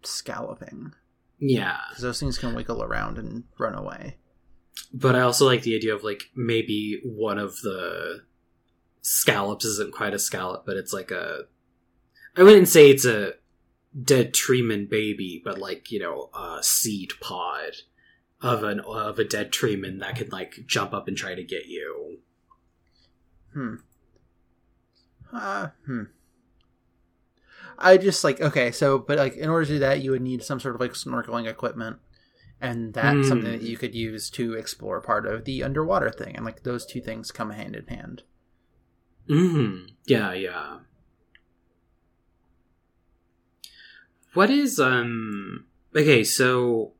scalloping 0.03 0.93
Yeah, 1.39 1.79
because 1.89 2.03
those 2.03 2.19
things 2.19 2.37
can 2.37 2.53
wiggle 2.53 2.83
around 2.83 3.17
and 3.17 3.45
run 3.61 3.75
away. 3.77 4.17
But 4.93 5.17
I 5.17 5.21
also 5.21 5.47
like 5.47 5.63
the 5.63 5.77
idea 5.77 5.95
of 5.95 6.05
like 6.05 6.31
maybe 6.35 7.01
one 7.05 7.39
of 7.39 7.61
the 7.63 8.23
scallops 9.03 9.65
isn't 9.65 9.95
quite 9.95 10.15
a 10.15 10.19
scallop, 10.19 10.65
but 10.67 10.77
it's 10.77 10.93
like 10.93 11.11
a. 11.11 11.45
I 12.37 12.43
wouldn't 12.43 12.69
say 12.69 12.91
it's 12.91 13.05
a 13.05 13.35
dead 14.01 14.35
treeman 14.35 14.89
baby, 14.89 15.41
but 15.43 15.59
like 15.59 15.91
you 15.91 16.01
know 16.01 16.31
a 16.35 16.63
seed 16.63 17.13
pod 17.21 17.73
of 18.41 18.63
an 18.63 18.81
of 18.81 19.19
a 19.19 19.25
dead 19.25 19.53
treeman 19.53 20.01
that 20.01 20.17
can 20.17 20.29
like 20.29 20.67
jump 20.67 20.93
up 20.93 21.09
and 21.09 21.17
try 21.17 21.35
to 21.35 21.43
get 21.43 21.67
you. 21.67 22.19
Hmm. 23.53 23.75
Uh, 25.33 25.69
hmm. 25.87 26.03
I 27.79 27.97
just 27.97 28.25
like 28.25 28.41
okay, 28.41 28.71
so 28.71 28.99
but 28.99 29.19
like 29.19 29.37
in 29.37 29.49
order 29.49 29.67
to 29.67 29.73
do 29.75 29.79
that, 29.81 30.03
you 30.03 30.11
would 30.11 30.23
need 30.23 30.43
some 30.43 30.61
sort 30.61 30.75
of 30.75 30.81
like 30.81 30.93
snorkeling 30.93 31.49
equipment, 31.49 31.99
and 32.61 32.95
that's 32.95 33.15
Hmm. 33.17 33.23
something 33.25 33.53
that 33.53 33.63
you 33.63 33.77
could 33.77 33.95
use 33.95 34.31
to 34.31 34.55
explore 34.55 35.01
part 35.01 35.27
of 35.27 35.45
the 35.45 35.63
underwater 35.63 36.11
thing, 36.11 36.35
and 36.37 36.45
like 36.45 36.63
those 36.63 36.87
two 36.87 37.01
things 37.01 37.31
come 37.31 37.51
hand 37.51 37.77
in 37.77 37.87
hand. 37.87 38.23
Hmm. 39.29 39.87
Yeah. 40.07 40.33
Yeah. 40.33 40.79
What 44.35 44.51
is 44.51 44.79
um? 44.79 45.65
Okay, 45.95 46.23
so 46.25 46.93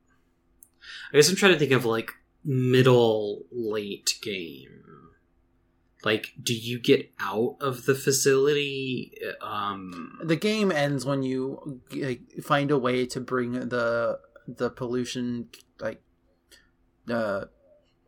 I 1.13 1.17
guess 1.17 1.29
I'm 1.29 1.37
trying 1.37 1.53
to 1.53 1.59
think 1.59 1.73
of 1.73 1.85
like 1.85 2.13
middle 2.45 3.43
late 3.53 4.15
game. 4.23 4.83
Like, 6.03 6.33
do 6.41 6.55
you 6.55 6.79
get 6.79 7.11
out 7.19 7.57
of 7.61 7.85
the 7.85 7.95
facility? 7.95 9.13
Um. 9.43 10.19
The 10.25 10.37
game 10.37 10.71
ends 10.73 11.05
when 11.05 11.23
you 11.23 11.81
like, 11.93 12.23
find 12.43 12.71
a 12.71 12.79
way 12.79 13.07
to 13.07 13.21
bring 13.21 13.53
the 13.53 14.19
the 14.47 14.71
pollution 14.71 15.49
like 15.81 16.03
uh, 17.11 17.47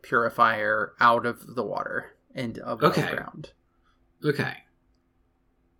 purifier 0.01 0.93
out 0.99 1.25
of 1.25 1.55
the 1.55 1.63
water 1.63 2.15
and 2.33 2.57
above 2.59 2.97
Okay. 2.97 3.11
ground. 3.15 3.51
Okay. 4.23 4.53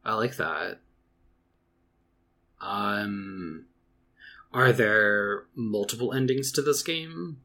I 0.04 0.14
like 0.16 0.36
that. 0.38 0.80
Um. 2.62 3.66
Are 4.52 4.72
there 4.74 5.46
multiple 5.54 6.12
endings 6.12 6.52
to 6.54 6.64
this 6.64 6.82
game? 6.82 7.42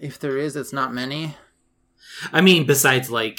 If 0.00 0.18
there 0.18 0.36
is, 0.36 0.56
it's 0.56 0.72
not 0.72 0.92
many. 0.92 1.36
I 2.32 2.40
mean, 2.40 2.66
besides 2.66 3.08
like, 3.08 3.38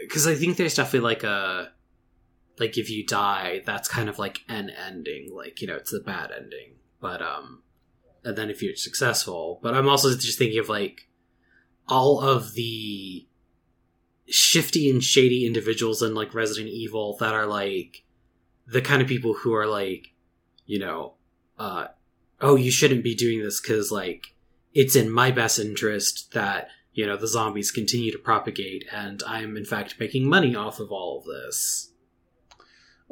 because 0.00 0.26
I 0.26 0.34
think 0.34 0.56
there's 0.56 0.74
definitely 0.74 1.08
like 1.08 1.22
a, 1.22 1.70
like 2.58 2.76
if 2.78 2.90
you 2.90 3.06
die, 3.06 3.62
that's 3.64 3.88
kind 3.88 4.08
of 4.08 4.18
like 4.18 4.40
an 4.48 4.70
ending. 4.70 5.30
Like 5.34 5.60
you 5.60 5.66
know, 5.66 5.76
it's 5.76 5.90
the 5.90 6.00
bad 6.00 6.30
ending. 6.30 6.74
But 7.00 7.22
um, 7.22 7.62
and 8.24 8.36
then 8.36 8.50
if 8.50 8.62
you're 8.62 8.76
successful. 8.76 9.60
But 9.62 9.74
I'm 9.74 9.88
also 9.88 10.10
just 10.16 10.38
thinking 10.38 10.58
of 10.58 10.68
like 10.68 11.08
all 11.88 12.20
of 12.20 12.54
the 12.54 13.26
shifty 14.26 14.88
and 14.88 15.02
shady 15.02 15.46
individuals 15.46 16.02
in 16.02 16.14
like 16.14 16.34
Resident 16.34 16.68
Evil 16.68 17.16
that 17.18 17.34
are 17.34 17.46
like 17.46 18.04
the 18.66 18.80
kind 18.80 19.02
of 19.02 19.08
people 19.08 19.34
who 19.34 19.52
are 19.54 19.66
like, 19.66 20.08
you 20.64 20.78
know, 20.78 21.14
uh, 21.58 21.88
oh, 22.40 22.56
you 22.56 22.70
shouldn't 22.70 23.04
be 23.04 23.14
doing 23.14 23.42
this 23.42 23.60
because 23.60 23.90
like 23.90 24.34
it's 24.74 24.96
in 24.96 25.10
my 25.10 25.30
best 25.30 25.58
interest 25.58 26.32
that 26.32 26.68
you 26.92 27.06
know 27.06 27.16
the 27.16 27.26
zombies 27.26 27.70
continue 27.70 28.12
to 28.12 28.18
propagate 28.18 28.84
and 28.92 29.22
i'm 29.26 29.56
in 29.56 29.64
fact 29.64 29.96
making 29.98 30.28
money 30.28 30.54
off 30.54 30.80
of 30.80 30.90
all 30.90 31.18
of 31.18 31.24
this 31.24 31.91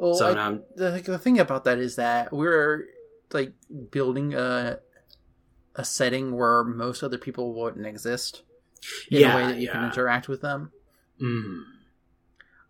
Well, 0.01 0.15
so 0.15 0.29
I- 0.31 0.33
now 0.33 0.59
the 0.75 1.01
the 1.05 1.19
thing 1.19 1.39
about 1.39 1.63
that 1.65 1.77
is 1.77 1.95
that 1.97 2.33
we're 2.33 2.85
like 3.31 3.53
building 3.91 4.33
a 4.33 4.79
a 5.75 5.85
setting 5.85 6.35
where 6.35 6.63
most 6.63 7.03
other 7.03 7.17
people 7.19 7.53
wouldn't 7.53 7.85
exist 7.85 8.41
in 9.11 9.21
yeah 9.21 9.33
a 9.33 9.35
way 9.35 9.45
that 9.51 9.59
you 9.61 9.69
can 9.69 9.83
interact 9.85 10.27
with 10.27 10.41
them. 10.41 10.71
Mhm. 11.21 11.63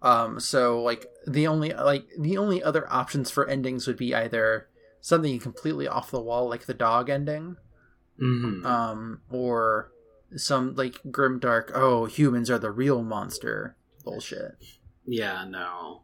Um, 0.02 0.40
so 0.40 0.82
like 0.84 1.06
the 1.26 1.48
only 1.48 1.72
like 1.74 2.06
the 2.20 2.38
only 2.38 2.62
other 2.62 2.86
options 2.92 3.32
for 3.32 3.48
endings 3.48 3.88
would 3.88 3.98
be 3.98 4.14
either 4.14 4.68
something 5.00 5.40
completely 5.40 5.88
off 5.88 6.12
the 6.12 6.20
wall, 6.22 6.50
like 6.50 6.66
the 6.66 6.74
dog 6.74 7.10
ending, 7.10 7.56
Mhm. 8.22 8.66
um, 8.66 9.22
or 9.30 9.92
some 10.36 10.76
like 10.76 11.00
grim 11.12 11.40
dark. 11.40 11.72
Oh, 11.74 12.06
humans 12.06 12.50
are 12.50 12.60
the 12.60 12.72
real 12.72 13.04
monster 13.04 13.78
bullshit. 14.04 14.58
yeah 15.06 15.46
no 15.46 16.02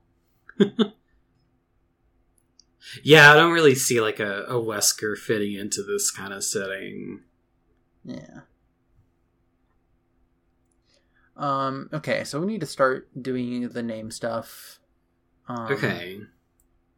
yeah 3.04 3.32
i 3.32 3.36
don't 3.36 3.52
really 3.54 3.76
see 3.76 4.00
like 4.02 4.20
a, 4.20 4.44
a 4.44 4.54
wesker 4.54 5.18
fitting 5.18 5.54
into 5.54 5.84
this 5.84 6.10
kind 6.12 6.34
of 6.34 6.44
setting 6.44 7.22
Yeah. 8.06 8.42
Um. 11.36 11.90
Okay, 11.94 12.24
so 12.24 12.40
we 12.40 12.48
need 12.48 12.62
to 12.62 12.66
start 12.66 13.10
doing 13.22 13.68
the 13.70 13.84
name 13.84 14.10
stuff. 14.10 14.80
Um, 15.48 15.72
okay 15.72 16.20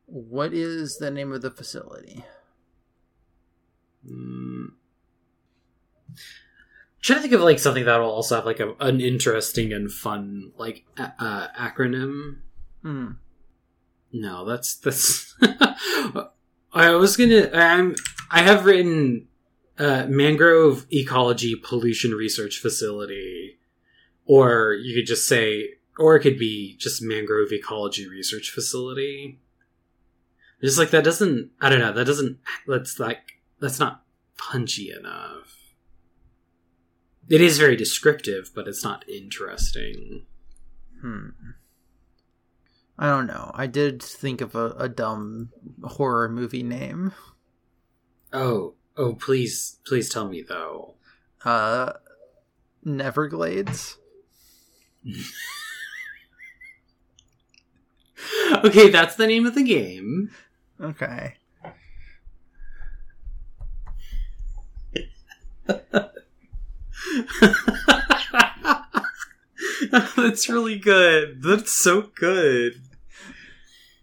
What 0.05 0.53
is 0.53 0.97
the 0.97 1.11
name 1.11 1.31
of 1.33 1.41
the 1.41 1.51
facility? 1.51 2.23
mm. 4.09 4.67
trying 7.01 7.17
to 7.17 7.21
think 7.21 7.33
of 7.33 7.41
like 7.41 7.59
something 7.59 7.83
that 7.85 7.97
will 7.97 8.09
also 8.09 8.35
have 8.35 8.45
like 8.45 8.59
a, 8.61 8.73
an 8.79 9.01
interesting 9.01 9.73
and 9.73 9.91
fun 9.91 10.51
like 10.57 10.85
a- 10.97 11.13
uh, 11.19 11.47
acronym 11.57 12.37
Hmm. 12.81 13.11
No, 14.11 14.45
that's 14.45 14.75
that's. 14.75 15.35
I 16.73 16.91
was 16.95 17.17
gonna. 17.17 17.49
Um, 17.51 17.95
I 18.31 18.41
have 18.41 18.65
written 18.65 19.27
uh, 19.77 20.05
mangrove 20.07 20.85
ecology 20.91 21.55
pollution 21.55 22.11
research 22.11 22.59
facility, 22.59 23.59
or 24.25 24.73
you 24.73 24.95
could 24.95 25.07
just 25.07 25.27
say, 25.27 25.75
or 25.97 26.15
it 26.15 26.21
could 26.21 26.39
be 26.39 26.75
just 26.77 27.01
mangrove 27.01 27.51
ecology 27.51 28.07
research 28.07 28.49
facility. 28.49 29.39
Just 30.61 30.77
like 30.77 30.89
that 30.89 31.03
doesn't. 31.03 31.51
I 31.61 31.69
don't 31.69 31.79
know. 31.79 31.93
That 31.93 32.05
doesn't. 32.05 32.39
That's 32.67 32.99
like 32.99 33.41
that's 33.59 33.79
not 33.79 34.03
punchy 34.37 34.91
enough. 34.91 35.55
It 37.29 37.41
is 37.41 37.59
very 37.59 37.75
descriptive, 37.75 38.51
but 38.55 38.67
it's 38.67 38.83
not 38.83 39.07
interesting. 39.07 40.25
Hmm. 41.01 41.29
I 43.01 43.07
don't 43.07 43.27
know. 43.27 43.51
I 43.53 43.65
did 43.65 44.03
think 44.03 44.41
of 44.41 44.55
a, 44.55 44.75
a 44.77 44.89
dumb 44.89 45.51
horror 45.85 46.27
movie 46.27 46.63
name. 46.63 47.13
Oh, 48.33 48.73
oh, 48.97 49.15
please, 49.15 49.77
please 49.87 50.09
tell 50.09 50.27
me 50.27 50.41
though. 50.41 50.95
Uh, 51.45 51.93
Neverglades. 52.85 53.95
okay, 58.65 58.89
that's 58.89 59.15
the 59.15 59.27
name 59.27 59.45
of 59.45 59.55
the 59.55 59.63
game. 59.63 60.31
Okay. 60.81 61.35
That's 70.15 70.49
really 70.49 70.77
good. 70.77 71.41
That's 71.41 71.71
so 71.71 72.09
good. 72.15 72.81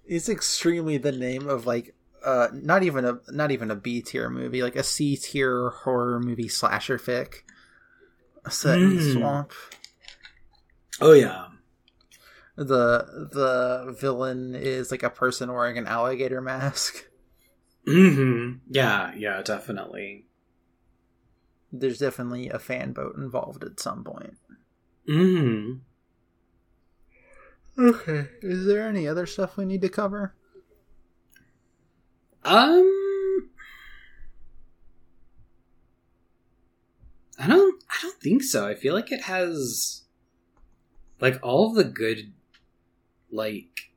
It's 0.07 0.29
extremely 0.29 0.99
the 0.99 1.13
name 1.13 1.49
of 1.49 1.67
like 1.67 1.95
uh 2.25 2.49
not 2.53 2.83
even 2.83 3.05
a 3.05 3.19
not 3.29 3.51
even 3.51 3.71
a 3.71 3.77
B 3.77 4.01
tier 4.03 4.29
movie, 4.31 4.63
like 4.63 4.77
a 4.77 4.83
C 4.83 5.17
tier 5.17 5.71
horror 5.71 6.21
movie 6.21 6.49
slasher 6.49 6.99
fic. 6.99 7.43
Set 8.49 8.79
in 8.79 8.93
Mm. 8.99 9.13
swamp. 9.13 9.53
Oh 11.01 11.13
yeah. 11.13 11.49
The 12.57 13.29
the 13.33 13.97
villain 13.99 14.55
is 14.55 14.91
like 14.91 15.03
a 15.03 15.11
person 15.11 15.53
wearing 15.53 15.77
an 15.79 15.87
alligator 15.87 16.41
mask. 16.41 17.05
hmm 17.85 18.53
Yeah, 18.69 19.13
yeah, 19.17 19.43
definitely. 19.43 20.27
There's 21.73 21.99
definitely 21.99 22.49
a 22.49 22.59
fan 22.59 22.93
boat 22.93 23.17
involved 23.17 23.63
at 23.65 23.81
some 23.81 24.05
point. 24.05 24.37
hmm 25.07 25.73
Okay. 27.79 28.29
Is 28.43 28.65
there 28.67 28.89
any 28.89 29.07
other 29.07 29.27
stuff 29.27 29.57
we 29.57 29.65
need 29.65 29.83
to 29.83 29.89
cover? 29.89 30.35
Um, 32.45 33.51
I 37.39 37.47
don't. 37.49 37.83
I 37.91 37.99
don't 38.03 38.21
think 38.21 38.43
so. 38.43 38.67
I 38.67 38.75
feel 38.75 38.95
like 38.95 39.13
it 39.13 39.23
has 39.23 40.03
like 41.21 41.39
all 41.43 41.73
the 41.73 41.85
good, 41.85 42.33
like 43.31 43.91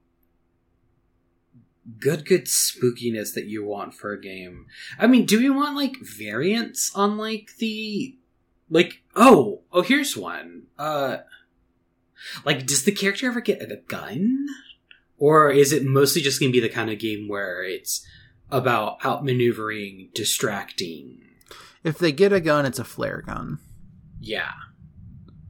good, 1.99 2.25
good 2.25 2.45
spookiness 2.45 3.33
that 3.33 3.45
you 3.45 3.63
want 3.63 3.93
for 3.93 4.11
a 4.11 4.21
game. 4.21 4.65
I 4.97 5.07
mean, 5.07 5.25
do 5.25 5.39
we 5.39 5.49
want 5.49 5.75
like 5.75 5.97
variants 6.01 6.91
on 6.95 7.17
like 7.17 7.51
the 7.59 8.17
like? 8.69 9.03
Oh, 9.15 9.61
oh, 9.71 9.83
here's 9.83 10.17
one. 10.17 10.63
Uh, 10.77 11.19
like, 12.45 12.65
does 12.65 12.83
the 12.83 12.91
character 12.91 13.27
ever 13.27 13.41
get 13.41 13.61
a 13.61 13.77
gun? 13.87 14.47
Or 15.17 15.51
is 15.51 15.73
it 15.73 15.85
mostly 15.85 16.21
just 16.21 16.39
going 16.39 16.51
to 16.51 16.57
be 16.57 16.65
the 16.65 16.73
kind 16.73 16.89
of 16.89 16.99
game 16.99 17.27
where 17.27 17.63
it's 17.63 18.05
about 18.49 19.01
outmaneuvering, 19.01 20.13
distracting? 20.13 21.21
If 21.83 21.97
they 21.97 22.11
get 22.11 22.31
a 22.31 22.39
gun, 22.39 22.65
it's 22.65 22.79
a 22.79 22.83
flare 22.83 23.21
gun. 23.21 23.59
Yeah. 24.19 24.51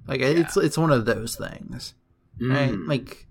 Like 0.07 0.21
it's 0.21 0.57
it's 0.57 0.77
one 0.77 0.91
of 0.91 1.05
those 1.05 1.35
things, 1.35 1.93
right? 2.41 2.71
Mm. 2.71 2.87
Like, 2.87 3.27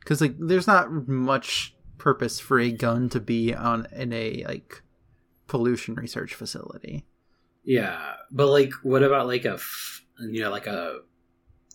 because 0.00 0.20
like 0.20 0.34
there's 0.40 0.66
not 0.66 1.08
much 1.08 1.74
purpose 1.98 2.40
for 2.40 2.58
a 2.58 2.72
gun 2.72 3.08
to 3.10 3.20
be 3.20 3.54
on 3.54 3.86
in 3.92 4.12
a 4.12 4.44
like 4.48 4.82
pollution 5.46 5.94
research 5.94 6.34
facility. 6.34 7.04
yeah. 7.64 8.14
But 8.32 8.48
like, 8.48 8.72
what 8.82 9.04
about 9.04 9.28
like 9.28 9.44
a, 9.44 9.54
f- 9.54 10.04
you 10.20 10.40
know, 10.40 10.50
like 10.50 10.66
a, 10.66 10.98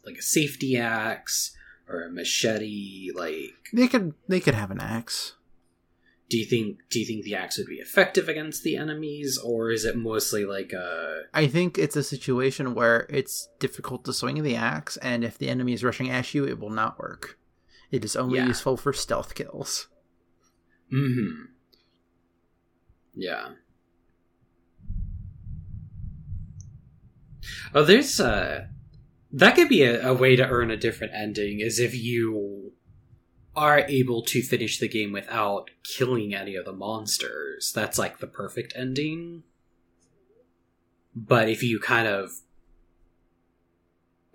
like 0.06 0.18
a 0.18 0.22
safety 0.22 0.78
axe 0.78 1.56
or 1.90 2.04
a 2.04 2.12
machete? 2.12 3.12
Like, 3.16 3.54
They 3.74 3.88
could 3.88 4.14
they 4.28 4.40
could 4.40 4.56
have 4.56 4.72
an 4.72 4.80
axe. 4.80 5.34
do 6.30 6.38
you 6.40 6.46
think, 6.46 6.80
do 6.90 7.00
you 7.00 7.06
think 7.06 7.24
the 7.24 7.36
axe 7.36 7.58
would 7.58 7.68
be 7.68 7.76
effective 7.76 8.28
against 8.28 8.64
the 8.64 8.76
enemies 8.78 9.38
or 9.44 9.70
is 9.72 9.86
it 9.86 9.96
mostly 9.96 10.44
like 10.44 10.74
a, 10.74 11.22
I 11.34 11.46
think 11.48 11.78
it's 11.78 11.96
a 11.96 12.02
situation 12.04 12.74
where 12.74 13.06
it's 13.10 13.48
difficult 13.60 14.06
to 14.06 14.14
swing 14.14 14.42
the 14.42 14.56
axe, 14.56 14.98
and 14.98 15.24
if 15.24 15.38
the 15.38 15.50
enemy 15.50 15.74
is 15.74 15.84
rushing 15.84 16.10
at 16.10 16.34
you, 16.34 16.44
it 16.48 16.60
will 16.60 16.72
not 16.72 16.98
work. 16.98 17.38
It 17.92 18.04
is 18.04 18.16
only 18.16 18.38
Yeah. 18.40 18.48
useful 18.48 18.76
for 18.78 18.92
stealth 18.94 19.36
kills. 19.36 19.88
mm-hmm 20.92 21.46
Yeah. 23.14 23.50
Oh, 27.74 27.84
there's 27.84 28.20
uh 28.20 28.66
that 29.36 29.56
could 29.56 29.68
be 29.68 29.84
a, 29.84 30.08
a 30.08 30.14
way 30.14 30.38
to 30.38 30.48
earn 30.48 30.72
a 30.72 30.78
different 30.78 31.14
ending 31.14 31.60
is 31.60 31.78
if 31.78 31.94
you 31.94 32.72
are 33.54 33.80
able 33.80 34.22
to 34.22 34.42
finish 34.42 34.80
the 34.80 34.88
game 34.88 35.12
without 35.12 35.70
killing 35.84 36.34
any 36.34 36.56
of 36.56 36.66
the 36.66 36.72
monsters. 36.72 37.72
That's 37.74 37.98
like 37.98 38.20
the 38.20 38.28
perfect 38.28 38.74
ending. 38.76 39.44
But 41.14 41.50
if 41.50 41.64
you 41.64 41.80
kind 41.80 42.08
of 42.08 42.32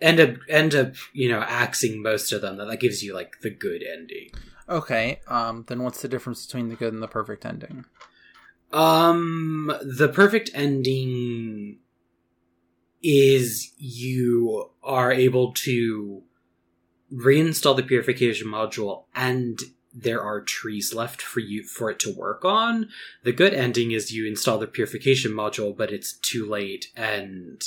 end 0.01 0.21
up 0.21 0.37
end 0.49 0.75
up, 0.75 0.95
you 1.15 1.31
know, 1.31 1.41
axing 1.41 2.03
most 2.03 2.31
of 2.33 2.43
them, 2.43 2.59
then 2.59 2.69
that 2.69 2.81
gives 2.81 3.03
you 3.03 3.15
like 3.15 3.41
the 3.41 3.51
good 3.51 3.83
ending. 3.83 4.31
Okay, 4.69 5.21
um, 5.29 5.65
then 5.67 5.83
what's 5.83 6.03
the 6.03 6.09
difference 6.09 6.47
between 6.47 6.69
the 6.69 6.77
good 6.77 6.93
and 6.93 7.03
the 7.03 7.09
perfect 7.09 7.45
ending? 7.45 7.87
Um, 8.73 9.73
the 9.83 10.09
perfect 10.09 10.51
ending 10.55 11.79
is 13.03 13.73
you 13.79 14.71
are 14.83 15.13
able 15.13 15.53
to 15.53 16.23
reinstall 17.13 17.77
the 17.77 17.83
purification 17.83 18.47
module 18.47 19.05
and 19.15 19.61
there 19.93 20.23
are 20.23 20.41
trees 20.41 20.95
left 20.95 21.21
for 21.21 21.41
you 21.41 21.65
for 21.65 21.91
it 21.91 21.99
to 21.99 22.15
work 22.15 22.45
on. 22.45 22.89
The 23.25 23.33
good 23.33 23.53
ending 23.53 23.91
is 23.91 24.13
you 24.13 24.27
install 24.27 24.59
the 24.59 24.67
purification 24.67 25.33
module, 25.33 25.77
but 25.77 25.93
it's 25.93 26.13
too 26.13 26.47
late 26.47 26.93
and 26.97 27.63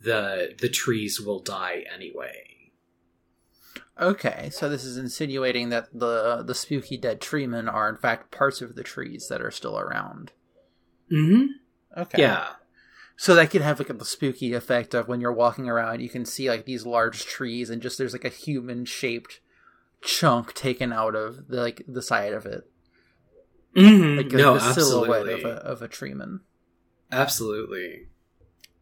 the 0.00 0.54
the 0.58 0.68
trees 0.68 1.20
will 1.20 1.40
die 1.40 1.84
anyway. 1.92 2.70
Okay, 4.00 4.48
so 4.50 4.68
this 4.68 4.84
is 4.84 4.96
insinuating 4.96 5.68
that 5.70 5.88
the 5.92 6.42
the 6.42 6.54
spooky 6.54 6.96
dead 6.96 7.20
treemen 7.20 7.72
are 7.72 7.88
in 7.88 7.96
fact 7.96 8.30
parts 8.30 8.62
of 8.62 8.74
the 8.74 8.82
trees 8.82 9.28
that 9.28 9.42
are 9.42 9.50
still 9.50 9.78
around. 9.78 10.32
Mm-hmm. 11.12 12.00
Okay. 12.00 12.22
Yeah. 12.22 12.46
So 13.20 13.34
that 13.34 13.50
could 13.50 13.60
have 13.60 13.78
like 13.78 13.98
the 13.98 14.04
spooky 14.06 14.54
effect 14.54 14.94
of 14.94 15.06
when 15.06 15.20
you're 15.20 15.30
walking 15.30 15.68
around, 15.68 16.00
you 16.00 16.08
can 16.08 16.24
see 16.24 16.48
like 16.48 16.64
these 16.64 16.86
large 16.86 17.26
trees 17.26 17.68
and 17.68 17.82
just 17.82 17.98
there's 17.98 18.14
like 18.14 18.24
a 18.24 18.30
human 18.30 18.86
shaped 18.86 19.40
chunk 20.00 20.54
taken 20.54 20.90
out 20.90 21.14
of 21.14 21.48
the 21.48 21.58
like 21.60 21.82
the 21.86 22.00
side 22.00 22.32
of 22.32 22.46
it, 22.46 22.64
Mm-hmm. 23.76 24.16
like 24.16 24.32
no, 24.32 24.54
the 24.54 24.72
silhouette 24.72 25.28
of 25.28 25.44
a 25.44 25.48
of 25.48 25.82
a 25.82 25.88
treeman. 25.88 26.40
Absolutely. 27.12 28.06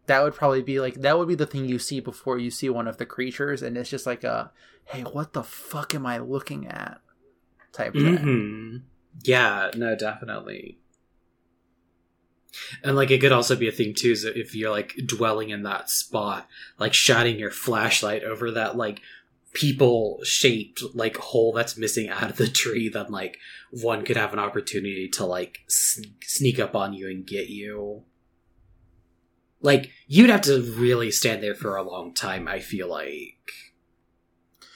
That 0.06 0.22
would 0.22 0.36
probably 0.36 0.62
be 0.62 0.78
like 0.78 0.94
that 1.00 1.18
would 1.18 1.26
be 1.26 1.34
the 1.34 1.44
thing 1.44 1.64
you 1.64 1.80
see 1.80 1.98
before 1.98 2.38
you 2.38 2.52
see 2.52 2.70
one 2.70 2.86
of 2.86 2.98
the 2.98 3.06
creatures, 3.06 3.60
and 3.60 3.76
it's 3.76 3.90
just 3.90 4.06
like 4.06 4.22
a 4.22 4.52
hey, 4.84 5.02
what 5.02 5.32
the 5.32 5.42
fuck 5.42 5.96
am 5.96 6.06
I 6.06 6.18
looking 6.18 6.68
at? 6.68 7.00
Type 7.72 7.92
thing. 7.92 8.04
hmm 8.04 8.76
Yeah, 9.24 9.72
no, 9.74 9.96
definitely. 9.96 10.78
And 12.82 12.96
like 12.96 13.10
it 13.10 13.20
could 13.20 13.32
also 13.32 13.56
be 13.56 13.68
a 13.68 13.72
thing 13.72 13.94
too, 13.94 14.10
is 14.12 14.22
that 14.22 14.38
if 14.38 14.54
you're 14.54 14.70
like 14.70 14.94
dwelling 15.06 15.50
in 15.50 15.62
that 15.64 15.90
spot, 15.90 16.48
like 16.78 16.94
shining 16.94 17.38
your 17.38 17.50
flashlight 17.50 18.24
over 18.24 18.50
that 18.52 18.76
like 18.76 19.00
people 19.52 20.20
shaped 20.22 20.82
like 20.94 21.16
hole 21.16 21.52
that's 21.52 21.76
missing 21.76 22.08
out 22.08 22.30
of 22.30 22.36
the 22.36 22.48
tree, 22.48 22.88
then 22.88 23.10
like 23.10 23.38
one 23.70 24.04
could 24.04 24.16
have 24.16 24.32
an 24.32 24.38
opportunity 24.38 25.08
to 25.08 25.24
like 25.24 25.60
sneak 25.68 26.58
up 26.58 26.74
on 26.74 26.92
you 26.92 27.08
and 27.08 27.26
get 27.26 27.48
you. 27.48 28.02
Like 29.60 29.90
you'd 30.06 30.30
have 30.30 30.42
to 30.42 30.62
really 30.62 31.10
stand 31.10 31.42
there 31.42 31.54
for 31.54 31.76
a 31.76 31.82
long 31.82 32.14
time. 32.14 32.46
I 32.48 32.60
feel 32.60 32.88
like, 32.88 33.50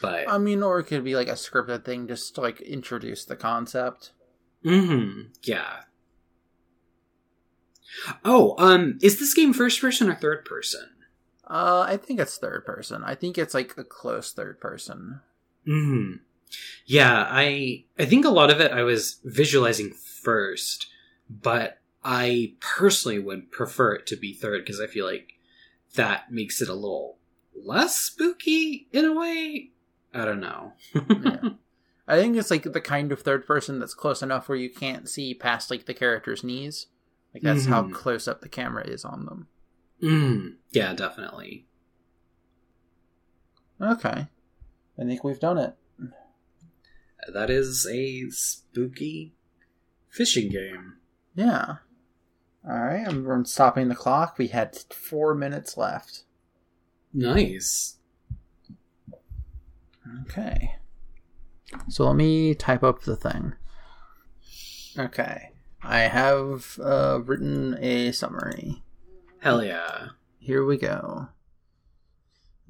but 0.00 0.28
I 0.28 0.38
mean, 0.38 0.62
or 0.62 0.80
it 0.80 0.84
could 0.84 1.04
be 1.04 1.14
like 1.14 1.28
a 1.28 1.32
scripted 1.32 1.84
thing 1.84 2.08
just 2.08 2.34
to 2.34 2.40
like 2.40 2.60
introduce 2.60 3.24
the 3.24 3.36
concept. 3.36 4.12
hmm 4.64 5.22
Yeah. 5.42 5.82
Oh, 8.24 8.54
um, 8.58 8.98
is 9.02 9.18
this 9.18 9.34
game 9.34 9.52
first 9.52 9.80
person 9.80 10.08
or 10.08 10.14
third 10.14 10.44
person? 10.44 10.88
Uh, 11.46 11.84
I 11.86 11.96
think 11.96 12.20
it's 12.20 12.38
third 12.38 12.64
person. 12.64 13.04
I 13.04 13.14
think 13.14 13.36
it's 13.36 13.54
like 13.54 13.76
a 13.76 13.84
close 13.84 14.32
third 14.32 14.60
person. 14.60 15.20
Hmm. 15.66 16.14
Yeah, 16.86 17.26
I 17.28 17.84
I 17.98 18.04
think 18.04 18.24
a 18.24 18.30
lot 18.30 18.50
of 18.50 18.60
it 18.60 18.72
I 18.72 18.82
was 18.82 19.20
visualizing 19.24 19.92
first, 19.92 20.86
but 21.28 21.78
I 22.04 22.54
personally 22.60 23.18
would 23.18 23.50
prefer 23.50 23.94
it 23.94 24.06
to 24.08 24.16
be 24.16 24.32
third 24.32 24.64
because 24.64 24.80
I 24.80 24.86
feel 24.86 25.06
like 25.06 25.34
that 25.94 26.32
makes 26.32 26.60
it 26.60 26.68
a 26.68 26.74
little 26.74 27.16
less 27.54 27.98
spooky 27.98 28.88
in 28.92 29.04
a 29.04 29.12
way. 29.12 29.70
I 30.14 30.24
don't 30.24 30.40
know. 30.40 30.72
Yeah. 31.24 31.50
I 32.08 32.20
think 32.20 32.36
it's 32.36 32.50
like 32.50 32.64
the 32.64 32.80
kind 32.80 33.12
of 33.12 33.22
third 33.22 33.46
person 33.46 33.78
that's 33.78 33.94
close 33.94 34.22
enough 34.22 34.48
where 34.48 34.58
you 34.58 34.68
can't 34.68 35.08
see 35.08 35.34
past 35.34 35.70
like 35.70 35.86
the 35.86 35.94
character's 35.94 36.42
knees. 36.42 36.88
Like 37.34 37.42
that's 37.42 37.66
how 37.66 37.82
Mhm. 37.84 37.92
close 37.94 38.28
up 38.28 38.40
the 38.40 38.48
camera 38.48 38.84
is 38.86 39.04
on 39.04 39.24
them. 39.26 39.48
Mm, 40.02 40.56
yeah, 40.70 40.92
definitely. 40.94 41.66
Okay. 43.80 44.28
I 44.98 45.04
think 45.04 45.24
we've 45.24 45.40
done 45.40 45.58
it. 45.58 45.74
That 47.32 47.50
is 47.50 47.86
a 47.86 48.28
spooky 48.30 49.34
fishing 50.08 50.50
game. 50.50 50.98
Yeah. 51.34 51.76
All 52.68 52.78
right, 52.80 53.06
I'm, 53.06 53.28
I'm 53.30 53.44
stopping 53.44 53.88
the 53.88 53.94
clock. 53.94 54.38
We 54.38 54.48
had 54.48 54.76
four 54.92 55.34
minutes 55.34 55.76
left. 55.76 56.24
Nice. 57.12 57.96
Okay. 60.22 60.76
So 61.88 62.04
let 62.06 62.16
me 62.16 62.54
type 62.54 62.82
up 62.82 63.02
the 63.02 63.16
thing. 63.16 63.54
Okay. 64.98 65.51
I 65.84 66.00
have 66.00 66.78
uh, 66.82 67.20
written 67.24 67.76
a 67.80 68.12
summary. 68.12 68.82
Hell 69.40 69.64
yeah. 69.64 70.08
Here 70.38 70.64
we 70.64 70.76
go. 70.76 71.28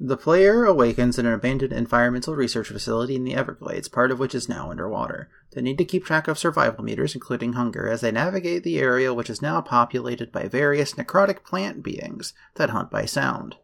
The 0.04 0.16
player 0.16 0.64
awakens 0.64 1.16
in 1.16 1.26
an 1.26 1.32
abandoned 1.32 1.72
environmental 1.72 2.34
research 2.34 2.68
facility 2.68 3.14
in 3.14 3.22
the 3.22 3.36
Everglades, 3.36 3.86
part 3.86 4.10
of 4.10 4.18
which 4.18 4.34
is 4.34 4.48
now 4.48 4.70
underwater. 4.70 5.30
They 5.52 5.60
need 5.60 5.78
to 5.78 5.84
keep 5.84 6.04
track 6.04 6.26
of 6.26 6.38
survival 6.38 6.82
meters, 6.82 7.14
including 7.14 7.52
hunger, 7.52 7.86
as 7.86 8.00
they 8.00 8.10
navigate 8.10 8.64
the 8.64 8.80
area 8.80 9.14
which 9.14 9.30
is 9.30 9.40
now 9.40 9.60
populated 9.60 10.32
by 10.32 10.48
various 10.48 10.94
necrotic 10.94 11.44
plant 11.44 11.84
beings 11.84 12.34
that 12.56 12.70
hunt 12.70 12.90
by 12.90 13.04
sound. 13.04 13.56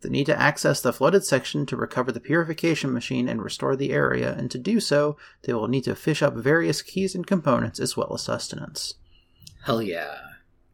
They 0.00 0.08
need 0.08 0.26
to 0.26 0.40
access 0.40 0.80
the 0.80 0.92
flooded 0.92 1.24
section 1.24 1.66
to 1.66 1.76
recover 1.76 2.12
the 2.12 2.20
purification 2.20 2.92
machine 2.92 3.28
and 3.28 3.42
restore 3.42 3.74
the 3.74 3.92
area, 3.92 4.32
and 4.32 4.50
to 4.50 4.58
do 4.58 4.78
so, 4.78 5.16
they 5.42 5.52
will 5.52 5.66
need 5.66 5.84
to 5.84 5.96
fish 5.96 6.22
up 6.22 6.34
various 6.34 6.82
keys 6.82 7.14
and 7.14 7.26
components 7.26 7.80
as 7.80 7.96
well 7.96 8.12
as 8.14 8.22
sustenance. 8.22 8.94
Hell 9.64 9.82
yeah. 9.82 10.18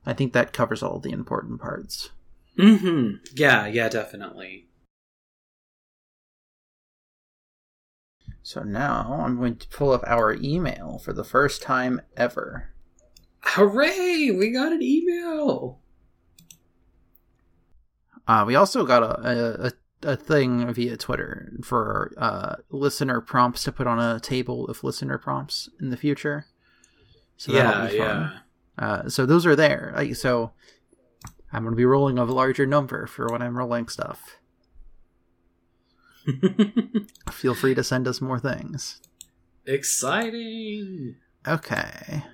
I 0.05 0.13
think 0.13 0.35
that 0.35 0.53
covers 0.53 0.83
all 0.83 0.99
the 0.99 1.13
important 1.13 1.61
parts. 1.61 2.11
Mm-hmm. 2.59 3.25
Yeah, 3.35 3.67
yeah, 3.67 3.89
definitely. 3.89 4.69
So 8.43 8.63
now 8.63 9.23
I'm 9.25 9.39
going 9.39 9.57
to 9.57 9.69
pull 9.69 9.91
up 9.91 10.05
our 10.07 10.35
email 10.35 11.01
for 11.03 11.15
the 11.15 11.25
first 11.25 11.63
time 11.63 12.03
ever. 12.15 12.69
Hooray! 13.41 14.31
We 14.31 14.51
got 14.51 14.73
an 14.73 14.83
email! 14.83 15.81
Uh, 18.27 18.45
we 18.47 18.55
also 18.55 18.85
got 18.85 19.03
a, 19.03 19.67
a, 19.67 19.73
a 20.13 20.17
thing 20.17 20.73
via 20.73 20.97
Twitter 20.97 21.53
for 21.63 22.13
uh, 22.17 22.57
listener 22.71 23.21
prompts 23.21 23.65
to 23.65 23.73
put 23.73 23.87
on 23.87 23.99
a 23.99 24.21
table 24.21 24.67
of 24.67 24.83
listener 24.83 25.19
prompts 25.19 25.69
in 25.81 25.91
the 25.91 25.97
future. 25.97 26.47
So 27.37 27.53
yeah, 27.53 27.91
yeah. 27.91 28.31
Uh, 28.79 29.09
so 29.09 29.27
those 29.27 29.47
are 29.47 29.57
there. 29.57 29.93
Like, 29.95 30.17
so 30.17 30.53
I'm 31.53 31.63
going 31.63 31.73
to 31.73 31.77
be 31.77 31.85
rolling 31.85 32.19
a 32.19 32.25
larger 32.25 32.67
number 32.67 33.07
for 33.07 33.29
when 33.31 33.43
I'm 33.43 33.57
rolling 33.57 33.89
stuff. 33.89 34.39
Feel 37.31 37.55
free 37.55 37.75
to 37.75 37.85
send 37.85 38.09
us 38.09 38.21
more 38.21 38.41
things. 38.41 39.01
Exciting! 39.67 41.17
Okay. 41.47 42.25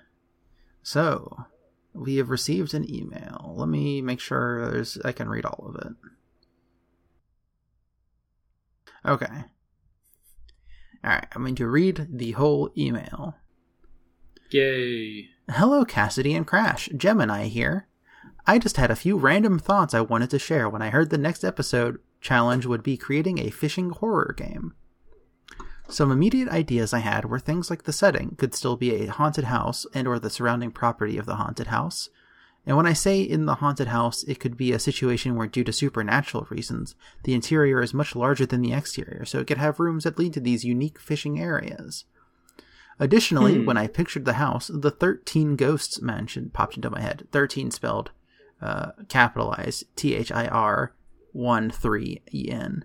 So, 0.82 1.44
we 1.92 2.16
have 2.16 2.30
received 2.30 2.74
an 2.74 2.88
email. 2.92 3.54
Let 3.56 3.68
me 3.68 4.00
make 4.00 4.20
sure 4.20 4.70
there's 4.70 4.98
I 5.04 5.12
can 5.12 5.28
read 5.28 5.44
all 5.44 5.66
of 5.68 5.76
it. 5.86 5.92
Okay. 9.04 9.44
Alright, 11.04 11.26
I'm 11.34 11.42
going 11.42 11.54
to 11.56 11.66
read 11.66 12.06
the 12.10 12.32
whole 12.32 12.70
email. 12.76 13.36
Yay. 14.50 15.28
Hello, 15.48 15.84
Cassidy 15.84 16.34
and 16.34 16.46
Crash. 16.46 16.88
Gemini 16.96 17.46
here. 17.46 17.86
I 18.46 18.58
just 18.58 18.76
had 18.76 18.90
a 18.90 18.96
few 18.96 19.16
random 19.16 19.58
thoughts 19.58 19.94
I 19.94 20.00
wanted 20.00 20.30
to 20.30 20.38
share 20.38 20.68
when 20.68 20.82
I 20.82 20.90
heard 20.90 21.10
the 21.10 21.18
next 21.18 21.44
episode 21.44 21.98
challenge 22.20 22.66
would 22.66 22.82
be 22.82 22.96
creating 22.96 23.38
a 23.38 23.50
fishing 23.50 23.90
horror 23.90 24.34
game. 24.36 24.74
Some 25.90 26.12
immediate 26.12 26.48
ideas 26.48 26.94
I 26.94 27.00
had 27.00 27.24
were 27.24 27.40
things 27.40 27.68
like 27.68 27.82
the 27.82 27.92
setting 27.92 28.36
could 28.36 28.54
still 28.54 28.76
be 28.76 28.94
a 28.94 29.06
haunted 29.06 29.44
house 29.44 29.86
and 29.92 30.06
or 30.06 30.20
the 30.20 30.30
surrounding 30.30 30.70
property 30.70 31.18
of 31.18 31.26
the 31.26 31.34
haunted 31.34 31.66
house. 31.66 32.08
And 32.64 32.76
when 32.76 32.86
I 32.86 32.92
say 32.92 33.20
in 33.20 33.46
the 33.46 33.56
haunted 33.56 33.88
house, 33.88 34.22
it 34.24 34.38
could 34.38 34.56
be 34.56 34.70
a 34.70 34.78
situation 34.78 35.34
where 35.34 35.48
due 35.48 35.64
to 35.64 35.72
supernatural 35.72 36.46
reasons, 36.48 36.94
the 37.24 37.34
interior 37.34 37.82
is 37.82 37.92
much 37.92 38.14
larger 38.14 38.46
than 38.46 38.62
the 38.62 38.72
exterior, 38.72 39.24
so 39.24 39.40
it 39.40 39.48
could 39.48 39.58
have 39.58 39.80
rooms 39.80 40.04
that 40.04 40.18
lead 40.18 40.32
to 40.34 40.40
these 40.40 40.64
unique 40.64 41.00
fishing 41.00 41.40
areas. 41.40 42.04
Additionally, 43.00 43.56
hmm. 43.56 43.64
when 43.64 43.76
I 43.76 43.88
pictured 43.88 44.26
the 44.26 44.34
house, 44.34 44.70
the 44.72 44.90
13 44.92 45.56
ghosts 45.56 46.00
mentioned 46.00 46.52
popped 46.52 46.76
into 46.76 46.90
my 46.90 47.00
head. 47.00 47.26
13 47.32 47.72
spelled 47.72 48.12
uh, 48.62 48.92
capitalized 49.08 49.84
T 49.96 50.14
H 50.14 50.30
I 50.30 50.46
R 50.46 50.94
1 51.32 51.70
3 51.70 52.22
E 52.32 52.50
N. 52.50 52.84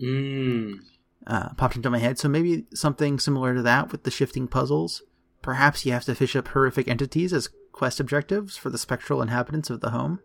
Mm 0.00 0.78
uh, 1.26 1.50
popped 1.54 1.76
into 1.76 1.90
my 1.90 1.98
head. 1.98 2.18
So 2.18 2.28
maybe 2.28 2.66
something 2.74 3.18
similar 3.18 3.54
to 3.54 3.62
that 3.62 3.92
with 3.92 4.04
the 4.04 4.10
shifting 4.10 4.48
puzzles. 4.48 5.02
Perhaps 5.42 5.86
you 5.86 5.92
have 5.92 6.04
to 6.04 6.14
fish 6.14 6.36
up 6.36 6.48
horrific 6.48 6.88
entities 6.88 7.32
as 7.32 7.48
quest 7.72 8.00
objectives 8.00 8.56
for 8.56 8.70
the 8.70 8.78
spectral 8.78 9.22
inhabitants 9.22 9.70
of 9.70 9.80
the 9.80 9.90
home. 9.90 10.20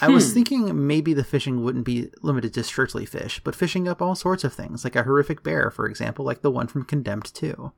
I 0.00 0.08
was 0.08 0.28
hmm. 0.28 0.34
thinking 0.34 0.86
maybe 0.86 1.14
the 1.14 1.24
fishing 1.24 1.62
wouldn't 1.62 1.84
be 1.84 2.10
limited 2.22 2.52
to 2.54 2.64
strictly 2.64 3.06
fish, 3.06 3.40
but 3.44 3.54
fishing 3.54 3.86
up 3.86 4.02
all 4.02 4.14
sorts 4.14 4.42
of 4.42 4.52
things, 4.52 4.82
like 4.82 4.96
a 4.96 5.04
horrific 5.04 5.42
bear, 5.42 5.70
for 5.70 5.86
example, 5.86 6.24
like 6.24 6.42
the 6.42 6.50
one 6.50 6.66
from 6.66 6.84
Condemned 6.84 7.32
2. 7.32 7.72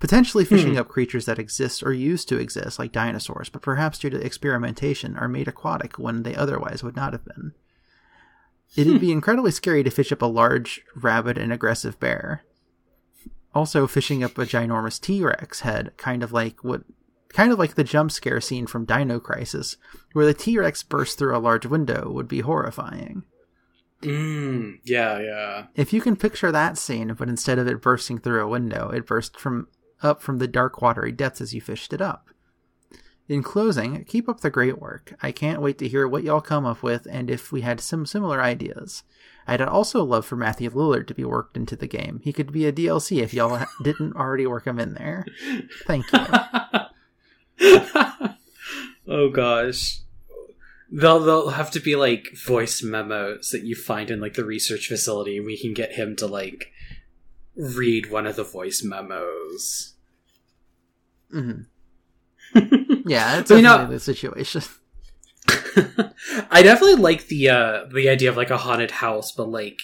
Potentially 0.00 0.44
fishing 0.44 0.72
hmm. 0.72 0.78
up 0.78 0.88
creatures 0.88 1.26
that 1.26 1.38
exist 1.38 1.82
or 1.84 1.92
used 1.92 2.28
to 2.28 2.38
exist, 2.38 2.78
like 2.78 2.90
dinosaurs, 2.90 3.48
but 3.48 3.62
perhaps 3.62 4.00
due 4.00 4.10
to 4.10 4.24
experimentation 4.24 5.16
are 5.16 5.28
made 5.28 5.46
aquatic 5.46 5.96
when 5.96 6.24
they 6.24 6.34
otherwise 6.34 6.82
would 6.82 6.96
not 6.96 7.12
have 7.12 7.24
been. 7.24 7.52
It'd 8.76 9.00
be 9.00 9.12
incredibly 9.12 9.50
scary 9.50 9.82
to 9.82 9.90
fish 9.90 10.12
up 10.12 10.22
a 10.22 10.26
large, 10.26 10.82
rabid, 10.94 11.36
and 11.36 11.52
aggressive 11.52 12.00
bear. 12.00 12.44
Also, 13.54 13.86
fishing 13.86 14.24
up 14.24 14.38
a 14.38 14.46
ginormous 14.46 15.00
T 15.00 15.22
Rex 15.22 15.60
head, 15.60 15.92
kind 15.98 16.22
of 16.22 16.32
like 16.32 16.64
what, 16.64 16.82
kind 17.28 17.52
of 17.52 17.58
like 17.58 17.74
the 17.74 17.84
jump 17.84 18.10
scare 18.10 18.40
scene 18.40 18.66
from 18.66 18.86
Dino 18.86 19.20
Crisis, 19.20 19.76
where 20.12 20.24
the 20.24 20.32
T 20.32 20.58
Rex 20.58 20.82
bursts 20.82 21.16
through 21.16 21.36
a 21.36 21.38
large 21.38 21.66
window, 21.66 22.10
would 22.10 22.28
be 22.28 22.40
horrifying. 22.40 23.24
Mm, 24.00 24.80
yeah, 24.84 25.20
yeah. 25.20 25.66
If 25.74 25.92
you 25.92 26.00
can 26.00 26.16
picture 26.16 26.50
that 26.50 26.78
scene, 26.78 27.14
but 27.14 27.28
instead 27.28 27.58
of 27.58 27.68
it 27.68 27.82
bursting 27.82 28.18
through 28.18 28.42
a 28.42 28.48
window, 28.48 28.88
it 28.88 29.06
burst 29.06 29.38
from 29.38 29.68
up 30.02 30.20
from 30.22 30.38
the 30.38 30.48
dark 30.48 30.82
watery 30.82 31.12
depths 31.12 31.40
as 31.40 31.54
you 31.54 31.60
fished 31.60 31.92
it 31.92 32.00
up. 32.00 32.28
In 33.32 33.42
closing, 33.42 34.04
keep 34.04 34.28
up 34.28 34.40
the 34.40 34.50
great 34.50 34.78
work. 34.78 35.14
I 35.22 35.32
can't 35.32 35.62
wait 35.62 35.78
to 35.78 35.88
hear 35.88 36.06
what 36.06 36.22
y'all 36.22 36.42
come 36.42 36.66
up 36.66 36.82
with 36.82 37.06
and 37.10 37.30
if 37.30 37.50
we 37.50 37.62
had 37.62 37.80
some 37.80 38.04
similar 38.04 38.42
ideas. 38.42 39.04
I'd 39.46 39.62
also 39.62 40.04
love 40.04 40.26
for 40.26 40.36
Matthew 40.36 40.68
Lillard 40.68 41.06
to 41.06 41.14
be 41.14 41.24
worked 41.24 41.56
into 41.56 41.74
the 41.74 41.86
game. 41.86 42.20
He 42.22 42.34
could 42.34 42.52
be 42.52 42.66
a 42.66 42.72
DLC 42.74 43.22
if 43.22 43.32
y'all 43.32 43.64
didn't 43.82 44.16
already 44.16 44.46
work 44.46 44.66
him 44.66 44.78
in 44.78 44.92
there. 44.92 45.24
Thank 45.86 46.04
you. 46.12 46.18
oh 49.08 49.30
gosh. 49.30 50.00
They'll 50.90 51.20
they'll 51.20 51.48
have 51.48 51.70
to 51.70 51.80
be 51.80 51.96
like 51.96 52.36
voice 52.36 52.82
memos 52.82 53.48
that 53.48 53.64
you 53.64 53.74
find 53.74 54.10
in 54.10 54.20
like 54.20 54.34
the 54.34 54.44
research 54.44 54.88
facility. 54.88 55.40
We 55.40 55.56
can 55.56 55.72
get 55.72 55.92
him 55.92 56.16
to 56.16 56.26
like 56.26 56.70
read 57.56 58.10
one 58.10 58.26
of 58.26 58.36
the 58.36 58.44
voice 58.44 58.82
memos. 58.84 59.94
Mm-hmm. 61.34 61.62
Yeah, 62.54 63.38
it's 63.38 63.48
definitely 63.48 63.56
you 63.56 63.62
know, 63.62 63.86
the 63.86 64.00
situation. 64.00 64.62
I 66.50 66.62
definitely 66.62 66.96
like 67.02 67.26
the 67.26 67.48
uh 67.48 67.84
the 67.92 68.08
idea 68.08 68.28
of 68.30 68.36
like 68.36 68.50
a 68.50 68.58
haunted 68.58 68.90
house, 68.90 69.32
but 69.32 69.48
like 69.48 69.80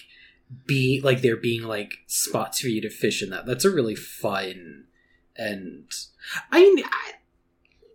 be 0.65 1.01
like 1.03 1.21
there 1.21 1.37
being 1.37 1.63
like 1.63 1.99
spots 2.07 2.59
for 2.59 2.67
you 2.67 2.81
to 2.81 2.89
fish 2.89 3.21
in 3.21 3.29
that. 3.31 3.45
That's 3.45 3.65
a 3.65 3.71
really 3.71 3.95
fun 3.95 4.85
and 5.39 5.85
I 6.51 6.59
mean 6.59 6.83
I, 6.85 7.13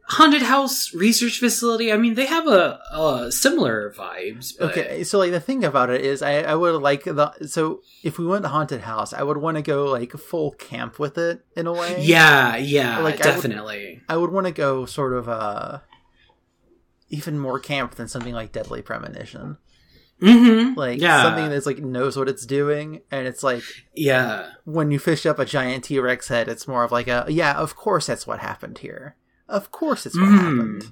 haunted 0.07 0.43
house 0.43 0.93
research 0.93 1.39
facility 1.39 1.91
i 1.91 1.97
mean 1.97 2.15
they 2.15 2.27
have 2.27 2.47
a, 2.47 2.79
a 2.93 3.33
similar 3.33 3.91
vibes 3.97 4.53
but... 4.59 4.71
okay 4.71 5.03
so 5.03 5.19
like 5.19 5.31
the 5.31 5.41
thing 5.41 5.65
about 5.65 5.89
it 5.89 6.03
is 6.03 6.21
i 6.21 6.43
i 6.43 6.55
would 6.55 6.81
like 6.83 7.05
the 7.05 7.33
so 7.47 7.81
if 8.03 8.19
we 8.19 8.27
went 8.27 8.43
to 8.43 8.49
haunted 8.49 8.83
house 8.83 9.15
i 9.15 9.23
would 9.23 9.39
want 9.39 9.57
to 9.57 9.63
go 9.63 9.87
like 9.87 10.13
full 10.13 10.51
camp 10.53 10.99
with 10.99 11.17
it 11.17 11.45
in 11.57 11.67
a 11.67 11.73
way 11.73 12.03
yeah 12.03 12.57
yeah 12.57 12.99
like 12.99 13.17
definitely 13.17 14.03
i 14.09 14.17
would, 14.17 14.23
would 14.31 14.35
want 14.35 14.47
to 14.47 14.53
go 14.53 14.85
sort 14.85 15.15
of 15.15 15.29
uh 15.29 15.79
even 17.09 17.39
more 17.39 17.59
camp 17.59 17.95
than 17.95 18.07
something 18.07 18.35
like 18.35 18.53
deadly 18.53 18.83
premonition 18.83 19.57
Mm-hmm. 20.23 20.79
Like 20.79 21.01
yeah. 21.01 21.23
something 21.23 21.51
that's 21.51 21.67
like 21.67 21.79
knows 21.79 22.17
what 22.17 22.29
it's 22.29 22.47
doing, 22.47 23.03
and 23.11 23.27
it's 23.27 23.43
like 23.43 23.63
yeah. 23.95 24.53
When 24.65 24.91
you 24.91 24.99
fish 24.99 25.27
up 25.27 25.39
a 25.39 25.45
giant 25.45 25.85
T 25.85 25.99
Rex 25.99 26.29
head, 26.29 26.49
it's 26.49 26.69
more 26.69 26.85
of 26.85 26.93
like 26.93 27.09
a 27.09 27.27
yeah. 27.29 27.55
Of 27.55 27.77
course, 27.77 28.07
that's 28.07 28.27
what 28.27 28.39
happened 28.39 28.79
here. 28.79 29.17
Of 29.49 29.71
course, 29.71 30.07
it's 30.07 30.17
what 30.17 30.29
mm. 30.29 30.39
happened. 30.39 30.85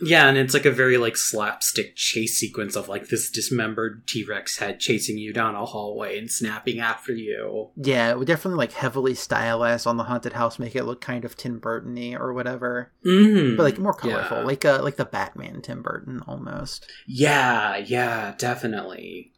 Yeah, 0.00 0.28
and 0.28 0.36
it's 0.36 0.54
like 0.54 0.64
a 0.64 0.72
very 0.72 0.98
like 0.98 1.16
slapstick 1.16 1.94
chase 1.94 2.36
sequence 2.36 2.74
of 2.74 2.88
like 2.88 3.08
this 3.08 3.30
dismembered 3.30 4.06
T 4.06 4.24
Rex 4.24 4.58
head 4.58 4.80
chasing 4.80 5.18
you 5.18 5.32
down 5.32 5.54
a 5.54 5.64
hallway 5.64 6.18
and 6.18 6.30
snapping 6.30 6.80
after 6.80 7.12
you. 7.12 7.70
Yeah, 7.76 8.10
it 8.10 8.18
would 8.18 8.26
definitely 8.26 8.58
like 8.58 8.72
heavily 8.72 9.14
stylized 9.14 9.86
on 9.86 9.96
the 9.96 10.04
haunted 10.04 10.32
house, 10.32 10.58
make 10.58 10.74
it 10.74 10.84
look 10.84 11.00
kind 11.00 11.24
of 11.24 11.36
Tim 11.36 11.60
Burtony 11.60 12.18
or 12.18 12.32
whatever, 12.32 12.92
mm-hmm. 13.04 13.56
but 13.56 13.62
like 13.62 13.78
more 13.78 13.94
colorful, 13.94 14.38
yeah. 14.38 14.44
like 14.44 14.64
uh, 14.64 14.82
like 14.82 14.96
the 14.96 15.04
Batman 15.04 15.62
Tim 15.62 15.82
Burton 15.82 16.22
almost. 16.26 16.90
Yeah, 17.06 17.76
yeah, 17.76 18.34
definitely. 18.36 19.32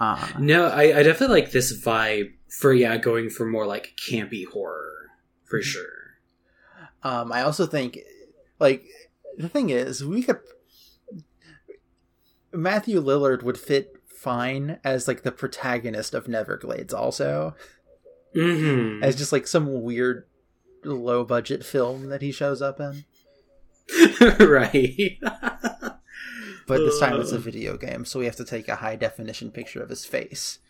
Uh, 0.00 0.26
no, 0.38 0.66
I, 0.66 0.98
I 0.98 1.02
definitely 1.02 1.40
like 1.42 1.52
this 1.52 1.78
vibe 1.84 2.32
for 2.48 2.72
yeah 2.72 2.96
going 2.96 3.28
for 3.28 3.46
more 3.46 3.66
like 3.66 3.94
campy 3.96 4.46
horror 4.46 5.10
for 5.44 5.58
mm-hmm. 5.58 5.68
sure. 5.68 6.01
Um, 7.02 7.32
I 7.32 7.42
also 7.42 7.66
think, 7.66 7.98
like, 8.58 8.84
the 9.36 9.48
thing 9.48 9.70
is, 9.70 10.04
we 10.04 10.22
could. 10.22 10.40
Matthew 12.52 13.00
Lillard 13.00 13.42
would 13.42 13.58
fit 13.58 13.96
fine 14.06 14.78
as 14.84 15.08
like 15.08 15.22
the 15.22 15.32
protagonist 15.32 16.14
of 16.14 16.28
Neverglades 16.28 16.94
also. 16.94 17.56
Mm-hmm. 18.36 19.02
As 19.02 19.16
just 19.16 19.32
like 19.32 19.46
some 19.46 19.82
weird 19.82 20.26
low 20.84 21.24
budget 21.24 21.64
film 21.64 22.08
that 22.08 22.22
he 22.22 22.30
shows 22.30 22.62
up 22.62 22.80
in. 22.80 23.04
right. 24.40 25.18
But 26.66 26.78
this 26.78 27.00
time 27.00 27.20
it's 27.20 27.32
a 27.32 27.38
video 27.38 27.76
game, 27.76 28.04
so 28.04 28.18
we 28.18 28.26
have 28.26 28.36
to 28.36 28.44
take 28.44 28.68
a 28.68 28.76
high 28.76 28.96
definition 28.96 29.50
picture 29.50 29.82
of 29.82 29.90
his 29.90 30.04
face. 30.04 30.60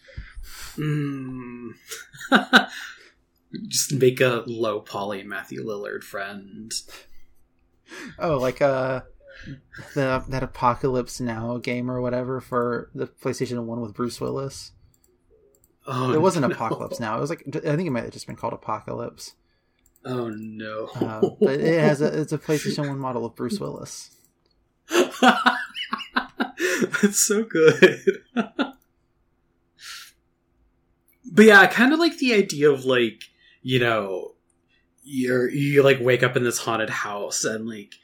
Mm. 0.76 1.72
Just 3.68 3.92
make 3.92 4.20
a 4.20 4.44
low 4.46 4.80
poly 4.80 5.22
Matthew 5.22 5.64
Lillard 5.64 6.02
friend. 6.02 6.72
Oh, 8.18 8.38
like 8.38 8.62
uh 8.62 9.02
the 9.94 10.24
that 10.28 10.42
Apocalypse 10.42 11.20
Now 11.20 11.58
game 11.58 11.90
or 11.90 12.00
whatever 12.00 12.40
for 12.40 12.90
the 12.94 13.06
PlayStation 13.06 13.62
One 13.64 13.80
with 13.80 13.94
Bruce 13.94 14.20
Willis. 14.20 14.72
Oh, 15.86 16.12
it 16.12 16.20
wasn't 16.20 16.46
no. 16.46 16.54
Apocalypse 16.54 17.00
Now. 17.00 17.16
It 17.16 17.20
was 17.20 17.30
like 17.30 17.44
I 17.48 17.76
think 17.76 17.86
it 17.86 17.90
might 17.90 18.04
have 18.04 18.12
just 18.12 18.26
been 18.26 18.36
called 18.36 18.52
Apocalypse. 18.52 19.34
Oh 20.04 20.30
no! 20.30 20.86
Uh, 20.96 21.30
but 21.40 21.60
it 21.60 21.80
has 21.80 22.00
a 22.00 22.20
it's 22.20 22.32
a 22.32 22.38
PlayStation 22.38 22.88
One 22.88 22.98
model 22.98 23.24
of 23.24 23.36
Bruce 23.36 23.60
Willis. 23.60 24.10
That's 27.02 27.20
so 27.20 27.44
good. 27.44 28.00
but 28.34 28.76
yeah, 31.38 31.60
I 31.60 31.66
kind 31.68 31.92
of 31.92 32.00
like 32.00 32.18
the 32.18 32.34
idea 32.34 32.70
of 32.70 32.84
like 32.84 33.22
you 33.62 33.78
know 33.78 34.34
you're 35.04 35.48
you 35.50 35.82
like 35.82 35.98
wake 36.00 36.22
up 36.22 36.36
in 36.36 36.44
this 36.44 36.58
haunted 36.58 36.90
house 36.90 37.44
and 37.44 37.66
like 37.68 37.94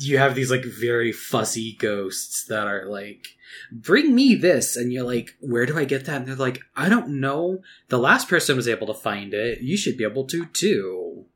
you 0.00 0.18
have 0.18 0.34
these 0.34 0.50
like 0.50 0.64
very 0.64 1.12
fussy 1.12 1.76
ghosts 1.78 2.44
that 2.46 2.66
are 2.66 2.84
like 2.86 3.26
bring 3.70 4.12
me 4.14 4.34
this. 4.34 4.76
And 4.76 4.92
you're 4.92 5.04
like 5.04 5.36
where 5.40 5.66
do 5.66 5.78
i 5.78 5.84
get 5.84 6.04
that? 6.06 6.16
And 6.16 6.26
they're 6.26 6.34
like 6.34 6.60
i 6.76 6.88
don't 6.88 7.20
know. 7.20 7.60
The 7.88 7.98
last 7.98 8.28
person 8.28 8.56
was 8.56 8.66
able 8.68 8.86
to 8.88 8.94
find 8.94 9.32
it. 9.34 9.60
You 9.60 9.76
should 9.76 9.96
be 9.96 10.04
able 10.04 10.24
to 10.26 10.46
too. 10.46 11.26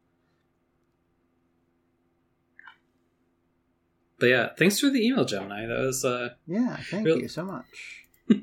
But 4.19 4.27
yeah 4.27 4.49
thanks 4.57 4.81
for 4.81 4.91
the 4.91 5.05
email 5.07 5.25
gemini. 5.25 5.67
That 5.67 5.79
was 5.79 6.05
uh 6.05 6.31
Yeah, 6.47 6.77
thank 6.91 7.07
Really? 7.07 7.23
you 7.23 7.29
so 7.29 7.45
much. 7.45 8.07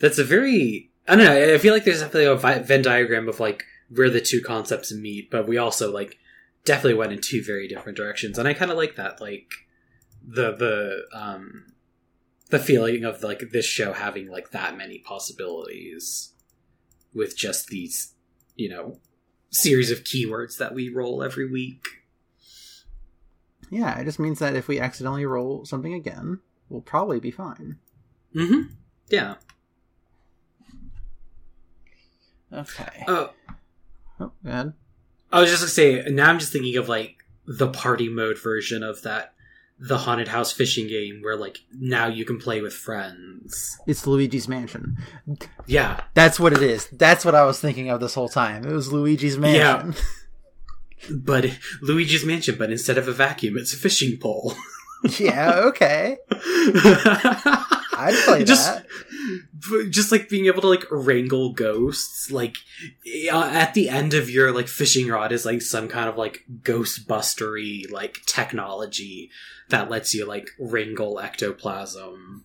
that's 0.00 0.18
a 0.18 0.24
very 0.24 0.89
i 1.10 1.16
don't 1.16 1.24
know 1.24 1.54
i 1.54 1.58
feel 1.58 1.74
like 1.74 1.84
there's 1.84 2.00
definitely 2.00 2.24
a 2.24 2.62
venn 2.62 2.82
diagram 2.82 3.28
of 3.28 3.40
like 3.40 3.64
where 3.88 4.10
the 4.10 4.20
two 4.20 4.40
concepts 4.40 4.92
meet 4.92 5.30
but 5.30 5.46
we 5.46 5.58
also 5.58 5.92
like 5.92 6.16
definitely 6.64 6.94
went 6.94 7.12
in 7.12 7.20
two 7.20 7.42
very 7.44 7.66
different 7.68 7.96
directions 7.96 8.38
and 8.38 8.46
i 8.48 8.54
kind 8.54 8.70
of 8.70 8.76
like 8.76 8.96
that 8.96 9.20
like 9.20 9.50
the 10.26 10.52
the 10.52 11.04
um 11.12 11.70
the 12.50 12.58
feeling 12.58 13.04
of 13.04 13.22
like 13.22 13.50
this 13.52 13.64
show 13.64 13.92
having 13.92 14.28
like 14.28 14.50
that 14.50 14.76
many 14.76 14.98
possibilities 14.98 16.32
with 17.14 17.36
just 17.36 17.68
these 17.68 18.14
you 18.56 18.68
know 18.68 18.98
series 19.50 19.90
of 19.90 20.04
keywords 20.04 20.58
that 20.58 20.74
we 20.74 20.88
roll 20.88 21.22
every 21.22 21.50
week. 21.50 21.84
Yeah, 23.70 23.98
it 23.98 24.04
just 24.04 24.18
means 24.18 24.40
that 24.40 24.56
if 24.56 24.68
we 24.68 24.80
accidentally 24.80 25.26
roll 25.26 25.64
something 25.64 25.94
again, 25.94 26.40
we'll 26.68 26.80
probably 26.80 27.20
be 27.20 27.30
fine. 27.30 27.78
mm-hmm. 28.34 28.72
Yeah 29.08 29.36
Okay. 32.52 33.04
oh 33.06 33.30
oh, 34.20 34.32
go 34.44 34.50
ahead. 34.50 34.72
I 35.32 35.40
was 35.40 35.50
just 35.50 35.62
gonna 35.62 35.70
say, 35.70 36.10
now 36.10 36.28
I'm 36.28 36.38
just 36.38 36.52
thinking 36.52 36.76
of 36.76 36.88
like 36.88 37.24
the 37.46 37.68
party 37.68 38.08
mode 38.08 38.38
version 38.38 38.82
of 38.82 39.02
that, 39.02 39.32
the 39.78 39.98
haunted 39.98 40.28
house 40.28 40.52
fishing 40.52 40.88
game 40.88 41.20
where 41.22 41.36
like 41.36 41.58
now 41.72 42.06
you 42.06 42.24
can 42.24 42.38
play 42.38 42.60
with 42.60 42.74
friends. 42.74 43.78
It's 43.86 44.06
Luigi's 44.06 44.48
Mansion. 44.48 44.98
Yeah, 45.66 46.00
That's 46.14 46.38
what 46.40 46.52
it 46.52 46.62
is. 46.62 46.88
That's 46.88 47.24
what 47.24 47.34
I 47.34 47.44
was 47.44 47.60
thinking 47.60 47.88
of 47.90 48.00
this 48.00 48.14
whole 48.14 48.28
time. 48.28 48.64
It 48.64 48.72
was 48.72 48.92
Luigi's 48.92 49.38
Mansion. 49.38 49.92
Yeah. 49.94 50.02
But 51.10 51.58
Luigi's 51.80 52.26
Mansion, 52.26 52.56
but 52.58 52.70
instead 52.70 52.98
of 52.98 53.08
a 53.08 53.12
vacuum, 53.12 53.56
it's 53.56 53.72
a 53.72 53.76
fishing 53.78 54.18
pole. 54.18 54.52
Yeah, 55.18 55.60
okay. 55.64 56.18
I'd 56.30 58.22
play 58.26 58.44
just, 58.44 58.66
that. 58.66 58.86
Just 59.90 60.12
like 60.12 60.28
being 60.28 60.46
able 60.46 60.62
to 60.62 60.68
like 60.68 60.84
wrangle 60.90 61.52
ghosts, 61.52 62.30
like 62.30 62.56
uh, 63.32 63.50
at 63.52 63.74
the 63.74 63.88
end 63.88 64.14
of 64.14 64.30
your 64.30 64.52
like 64.52 64.68
fishing 64.68 65.08
rod 65.08 65.32
is 65.32 65.44
like 65.44 65.62
some 65.62 65.88
kind 65.88 66.08
of 66.08 66.16
like 66.16 66.44
ghostbustery 66.62 67.90
like 67.90 68.18
technology 68.26 69.30
that 69.68 69.90
lets 69.90 70.14
you 70.14 70.26
like 70.26 70.48
wrangle 70.58 71.18
ectoplasm. 71.20 72.44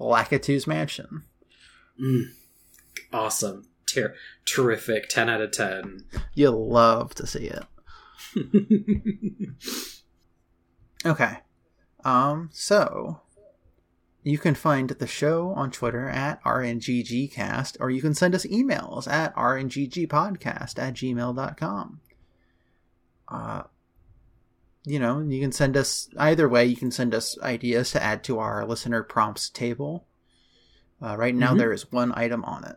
Lakitu's 0.00 0.66
Mansion. 0.66 1.24
Mm. 2.00 2.32
Awesome. 3.12 3.68
Ter- 3.86 4.14
terrific. 4.44 5.08
10 5.08 5.28
out 5.28 5.40
of 5.40 5.52
10. 5.52 6.04
You'll 6.34 6.68
love 6.68 7.14
to 7.16 7.26
see 7.26 7.50
it. 7.50 7.64
Okay. 11.04 11.38
Um, 12.04 12.50
so 12.52 13.20
you 14.24 14.38
can 14.38 14.54
find 14.54 14.88
the 14.90 15.06
show 15.06 15.50
on 15.50 15.70
Twitter 15.70 16.08
at 16.08 16.42
RNGGcast, 16.44 17.76
or 17.78 17.90
you 17.90 18.00
can 18.00 18.14
send 18.14 18.34
us 18.34 18.46
emails 18.46 19.06
at 19.06 19.34
rnggpodcast 19.36 20.78
at 20.78 20.94
gmail.com. 20.94 22.00
Uh, 23.28 23.62
you 24.84 24.98
know, 24.98 25.20
you 25.20 25.40
can 25.40 25.52
send 25.52 25.76
us 25.76 26.08
either 26.16 26.48
way, 26.48 26.64
you 26.64 26.76
can 26.76 26.90
send 26.90 27.14
us 27.14 27.38
ideas 27.42 27.90
to 27.92 28.02
add 28.02 28.24
to 28.24 28.38
our 28.38 28.66
listener 28.66 29.02
prompts 29.02 29.48
table. 29.50 30.06
Uh, 31.02 31.16
right 31.16 31.34
now, 31.34 31.52
Mhm. 31.54 31.58
there 31.58 31.72
is 31.72 31.92
one 31.92 32.12
item 32.16 32.44
on 32.44 32.64
it. 32.64 32.76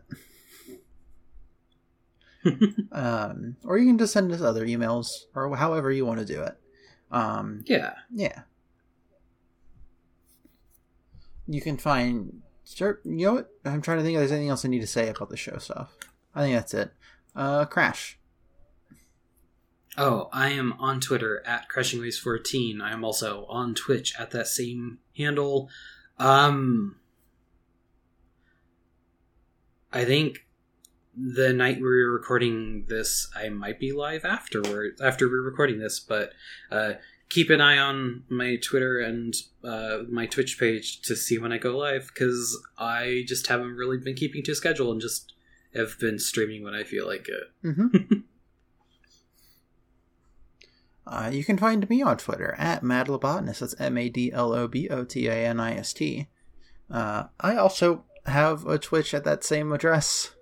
um, 2.92 3.56
or 3.64 3.78
you 3.78 3.86
can 3.86 3.98
just 3.98 4.12
send 4.12 4.30
us 4.32 4.40
other 4.40 4.66
emails, 4.66 5.24
or 5.34 5.54
however 5.56 5.90
you 5.90 6.04
want 6.06 6.20
to 6.20 6.26
do 6.26 6.42
it. 6.42 6.56
Um, 7.10 7.62
yeah. 7.66 7.94
yeah. 8.12 8.42
You 11.48 11.60
can 11.60 11.78
find. 11.78 12.42
Sure, 12.64 13.00
you 13.04 13.26
know 13.26 13.34
what? 13.34 13.50
I'm 13.64 13.80
trying 13.80 13.98
to 13.98 14.04
think 14.04 14.14
if 14.14 14.20
there's 14.20 14.32
anything 14.32 14.50
else 14.50 14.64
I 14.64 14.68
need 14.68 14.82
to 14.82 14.86
say 14.86 15.08
about 15.08 15.30
the 15.30 15.36
show 15.36 15.56
stuff. 15.56 15.96
I 16.34 16.42
think 16.42 16.54
that's 16.54 16.74
it. 16.74 16.92
Uh, 17.34 17.64
Crash. 17.64 18.18
Oh, 19.96 20.28
I 20.32 20.50
am 20.50 20.74
on 20.74 21.00
Twitter 21.00 21.42
at 21.44 21.68
CrashingWaves14. 21.68 22.80
I 22.80 22.92
am 22.92 23.04
also 23.04 23.46
on 23.46 23.74
Twitch 23.74 24.14
at 24.18 24.30
that 24.30 24.46
same 24.46 24.98
handle. 25.16 25.70
Um, 26.18 26.96
I 29.92 30.04
think 30.04 30.46
the 31.16 31.52
night 31.52 31.80
we're 31.80 32.12
recording 32.12 32.84
this, 32.88 33.28
I 33.34 33.48
might 33.48 33.80
be 33.80 33.90
live 33.90 34.24
afterward 34.24 35.00
after 35.02 35.28
we're 35.28 35.42
recording 35.42 35.80
this, 35.80 35.98
but 35.98 36.32
uh, 36.70 36.92
keep 37.28 37.50
an 37.50 37.60
eye 37.60 37.78
on 37.78 38.24
my 38.28 38.56
Twitter 38.56 38.98
and 38.98 39.34
uh, 39.62 39.98
my 40.10 40.26
Twitch 40.26 40.58
page 40.58 41.02
to 41.02 41.14
see 41.14 41.38
when 41.38 41.52
I 41.52 41.58
go 41.58 41.76
live 41.76 42.10
because 42.12 42.58
I 42.78 43.24
just 43.26 43.46
haven't 43.48 43.76
really 43.76 43.98
been 43.98 44.14
keeping 44.14 44.42
to 44.44 44.52
a 44.52 44.54
schedule 44.54 44.90
and 44.90 45.00
just 45.00 45.34
have 45.74 45.98
been 45.98 46.18
streaming 46.18 46.64
when 46.64 46.74
I 46.74 46.84
feel 46.84 47.06
like 47.06 47.28
it. 47.28 47.66
Mm-hmm. 47.66 48.14
uh, 51.06 51.30
you 51.32 51.44
can 51.44 51.58
find 51.58 51.88
me 51.90 52.02
on 52.02 52.16
Twitter 52.16 52.54
at 52.58 52.82
madlobotanist. 52.82 53.58
That's 53.58 53.78
M 53.78 53.98
A 53.98 54.08
D 54.08 54.32
L 54.32 54.54
O 54.54 54.66
B 54.66 54.88
O 54.88 55.04
T 55.04 55.26
A 55.28 55.34
N 55.34 55.60
I 55.60 55.76
S 55.76 55.92
T. 55.92 56.28
Uh, 56.90 57.24
I 57.38 57.56
also 57.56 58.04
have 58.24 58.66
a 58.66 58.78
Twitch 58.78 59.12
at 59.12 59.24
that 59.24 59.44
same 59.44 59.72
address. 59.72 60.34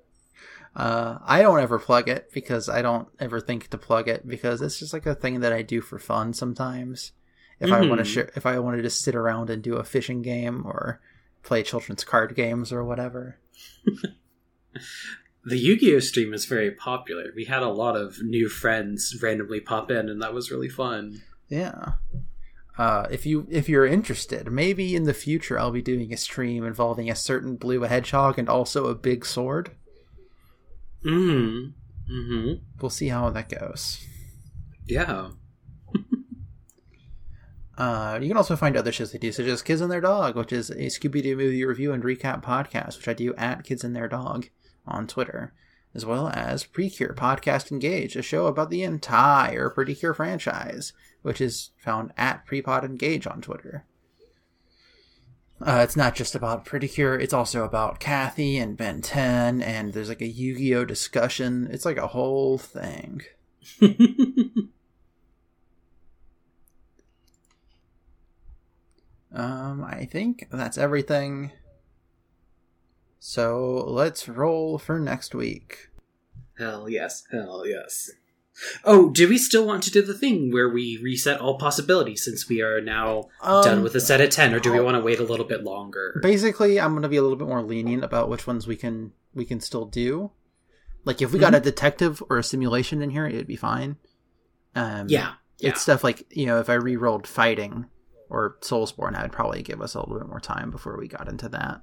Uh, 0.77 1.18
I 1.24 1.41
don't 1.41 1.61
ever 1.61 1.79
plug 1.79 2.09
it 2.09 2.31
because 2.33 2.68
I 2.68 2.83
don't 2.83 3.09
ever 3.18 3.41
think 3.41 3.68
to 3.68 3.79
plug 3.79 4.09
it 4.09 4.29
because 4.29 4.61
it's 4.61 4.79
just 4.79 4.93
like 4.93 5.07
a 5.07 5.14
thing 5.14 5.41
that 5.41 5.53
I 5.53 5.62
do 5.62 5.81
for 5.81 5.99
fun 5.99 6.35
sometimes. 6.35 7.12
If 7.59 7.72
I 7.72 7.81
want 7.87 8.01
to 8.01 8.05
share, 8.05 8.31
if 8.37 8.45
I 8.45 8.59
wanted 8.59 8.83
to 8.83 8.91
sit 8.91 9.14
around 9.14 9.49
and 9.49 9.62
do 9.62 9.77
a 9.77 9.85
fishing 9.85 10.20
game 10.20 10.66
or 10.66 11.01
play 11.43 11.62
children's 11.62 12.05
card 12.05 12.37
games 12.37 12.70
or 12.70 12.85
whatever. 12.85 13.39
The 15.47 15.57
Yu-Gi-Oh 15.57 16.01
stream 16.01 16.35
is 16.35 16.45
very 16.45 16.72
popular. 16.72 17.27
We 17.37 17.45
had 17.45 17.62
a 17.62 17.68
lot 17.68 17.95
of 17.95 18.20
new 18.20 18.49
friends 18.49 19.16
randomly 19.22 19.61
pop 19.61 19.93
in, 19.93 20.09
and 20.09 20.20
that 20.20 20.35
was 20.35 20.51
really 20.51 20.68
fun. 20.68 21.22
Yeah. 21.49 21.93
Uh, 22.77 23.07
if 23.12 23.24
you 23.24 23.47
if 23.49 23.68
you're 23.68 23.87
interested, 23.87 24.51
maybe 24.51 24.97
in 24.97 25.05
the 25.05 25.14
future 25.14 25.57
I'll 25.57 25.70
be 25.70 25.83
doing 25.83 26.12
a 26.12 26.16
stream 26.16 26.64
involving 26.64 27.09
a 27.09 27.14
certain 27.14 27.55
blue 27.55 27.83
hedgehog 27.83 28.41
and 28.41 28.49
also 28.49 28.87
a 28.87 28.95
big 28.97 29.24
sword. 29.24 29.70
Mm. 31.07 31.72
Hmm. 32.09 32.52
We'll 32.80 32.90
see 32.90 33.09
how 33.09 33.30
that 33.30 33.48
goes. 33.48 34.04
Yeah. 34.86 35.30
Uh, 37.78 38.18
you 38.22 38.28
can 38.28 38.38
also 38.38 38.57
find 38.57 38.74
other 38.74 38.90
shows 38.90 39.14
I 39.14 39.18
do, 39.18 39.30
such 39.30 39.44
as 39.44 39.61
Kids 39.61 39.82
and 39.82 39.92
Their 39.92 40.00
Dog, 40.00 40.34
which 40.34 40.50
is 40.50 40.70
a 40.70 40.86
Scooby 40.86 41.22
Doo 41.22 41.36
movie 41.36 41.62
review 41.62 41.92
and 41.92 42.02
recap 42.02 42.42
podcast, 42.42 42.96
which 42.96 43.09
I 43.09 43.12
do 43.12 43.34
at 43.34 43.64
Kids 43.64 43.84
and 43.84 43.94
Their 43.94 44.09
Dog 44.09 44.48
on 44.86 45.07
Twitter, 45.07 45.52
as 45.94 46.07
well 46.07 46.28
as 46.28 46.64
Precure 46.64 47.12
Podcast 47.12 47.70
Engage, 47.70 48.16
a 48.16 48.22
show 48.22 48.46
about 48.46 48.70
the 48.70 48.82
entire 48.82 49.68
Pretty 49.68 49.94
Cure 49.94 50.14
franchise, 50.14 50.94
which 51.20 51.38
is 51.38 51.72
found 51.76 52.14
at 52.16 52.46
Prepod 52.46 52.82
Engage 52.82 53.26
on 53.26 53.42
Twitter. 53.42 53.84
Uh, 55.61 55.80
it's 55.82 55.96
not 55.96 56.14
just 56.14 56.34
about 56.34 56.66
Pretty 56.66 56.86
Cure, 56.86 57.18
it's 57.18 57.32
also 57.32 57.64
about 57.64 57.98
Kathy 57.98 58.59
and 58.59 58.76
Ben 58.76 59.00
10, 59.00 59.62
and 59.62 59.94
there's 59.94 60.11
like 60.11 60.20
a 60.20 60.26
Yu 60.26 60.54
Gi 60.57 60.74
Oh 60.74 60.84
discussion. 60.84 61.68
It's 61.70 61.86
like 61.86 61.96
a 61.96 62.09
whole 62.09 62.59
thing. 62.59 63.22
um, 69.32 69.82
I 69.82 70.07
think 70.11 70.46
that's 70.50 70.76
everything. 70.76 71.52
So 73.18 73.82
let's 73.88 74.28
roll 74.28 74.76
for 74.78 75.00
next 75.00 75.34
week. 75.34 75.88
Hell 76.59 76.88
yes, 76.88 77.24
hell 77.32 77.66
yes. 77.66 78.11
Oh, 78.84 79.11
do 79.11 79.28
we 79.28 79.36
still 79.38 79.66
want 79.66 79.82
to 79.82 79.90
do 79.90 80.00
the 80.02 80.14
thing 80.14 80.50
where 80.52 80.68
we 80.68 80.98
reset 81.02 81.40
all 81.40 81.59
possibilities 81.59 82.24
since 82.24 82.48
we 82.48 82.62
are 82.62 82.80
now 82.80 83.28
Um, 83.42 83.62
done 83.62 83.82
with 83.82 83.94
a 83.94 84.00
set 84.00 84.20
of 84.20 84.30
10 84.30 84.54
or 84.54 84.61
do 84.61 84.72
we 84.72 84.80
want 84.80 84.96
to 84.96 85.02
wait 85.02 85.18
a 85.20 85.24
little 85.24 85.44
bit 85.46 85.62
longer? 85.62 86.18
basically 86.22 86.80
i'm 86.80 86.92
going 86.92 87.02
to 87.02 87.09
be 87.09 87.16
a 87.18 87.22
little 87.22 87.36
bit 87.36 87.48
more 87.48 87.62
lenient 87.62 88.02
about 88.04 88.28
which 88.30 88.46
ones 88.46 88.66
we 88.66 88.76
can 88.76 89.12
we 89.34 89.44
can 89.44 89.61
still 89.61 89.84
do 89.84 90.30
like 91.04 91.20
if 91.20 91.32
we 91.32 91.38
got 91.38 91.54
a 91.54 91.61
detective 91.61 92.22
or 92.30 92.38
a 92.38 92.42
simulation 92.42 93.02
in 93.02 93.11
here 93.11 93.26
it'd 93.26 93.46
be 93.46 93.57
fine 93.57 93.96
um 94.74 95.07
Yeah. 95.09 95.34
Yeah. 95.59 95.70
it's 95.70 95.82
stuff 95.82 96.02
like 96.02 96.24
you 96.30 96.46
know 96.46 96.59
if 96.59 96.70
i 96.70 96.74
re-rolled 96.74 97.26
fighting 97.26 97.86
or 98.28 98.57
soulsborne 98.62 99.14
I'd 99.16 99.32
probably 99.32 99.62
give 99.62 99.80
us 99.82 99.94
a 99.94 100.00
little 100.00 100.18
bit 100.18 100.28
more 100.28 100.40
time 100.40 100.70
before 100.70 100.98
we 100.98 101.07
got 101.09 101.28
into 101.28 101.48
that 101.50 101.82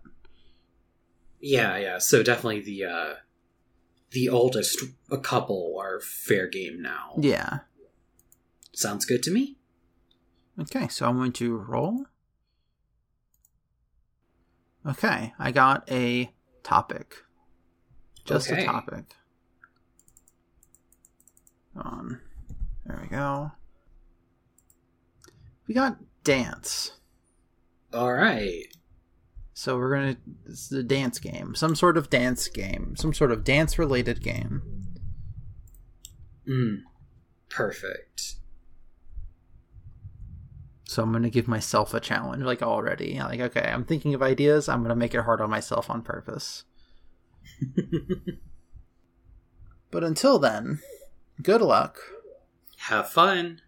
Yeah, 1.40 1.78
yeah. 1.78 1.98
So 2.00 2.24
definitely 2.24 2.62
the 2.62 2.86
uh 2.86 3.14
the 4.14 4.30
oldest 4.30 4.82
a 5.12 5.18
couple 5.18 5.76
are 5.80 6.00
fair 6.00 6.48
game 6.48 6.82
now. 6.82 7.14
yeah 7.20 7.60
Sounds 8.76 9.06
good 9.06 9.22
to 9.24 9.32
me. 9.32 9.58
okay 10.60 10.88
so 10.88 11.06
i'm 11.08 11.18
going 11.18 11.32
to 11.32 11.56
roll 11.58 12.06
okay 14.88 15.34
i 15.40 15.52
got 15.52 15.90
a 15.92 16.32
topic 16.64 17.18
just 18.26 18.50
Okay. 18.52 18.64
a 18.64 18.66
topic 18.66 19.06
on 21.76 22.20
there 22.86 23.00
we 23.02 23.08
go 23.08 23.52
we 25.68 25.74
got 25.74 25.98
dance 26.24 26.92
All 27.94 28.14
right. 28.14 28.66
So 29.54 29.78
we're 29.78 29.94
gonna 29.96 30.18
is 30.46 30.72
a 30.72 30.82
dance 30.84 31.20
game 31.20 31.54
some 31.56 31.76
sort 31.76 31.96
of 31.98 32.10
dance 32.10 32.48
game 32.48 32.96
some 32.98 33.14
sort 33.14 33.32
of 33.32 33.44
dance 33.44 33.78
related 33.80 34.22
game 34.24 34.62
Mm. 36.48 36.80
Perfect. 37.50 38.36
so 40.84 41.02
i'm 41.04 41.12
gonna 41.14 41.30
give 41.30 41.48
myself 41.48 41.94
a 41.94 42.00
challenge 42.02 42.44
like 42.44 42.62
already 42.62 43.18
like 43.20 43.40
okay 43.40 43.70
i'm 43.72 43.86
thinking 43.86 44.14
of 44.14 44.22
ideas 44.22 44.68
i'm 44.68 44.82
gonna 44.82 44.96
make 44.96 45.14
it 45.16 45.22
hard 45.22 45.40
on 45.40 45.50
myself 45.50 45.90
on 45.90 46.02
purpose 46.02 46.66
but 49.92 50.04
until 50.04 50.38
then 50.40 50.80
good 51.42 51.62
luck 51.62 51.98
Have 52.78 53.10
fun. 53.10 53.62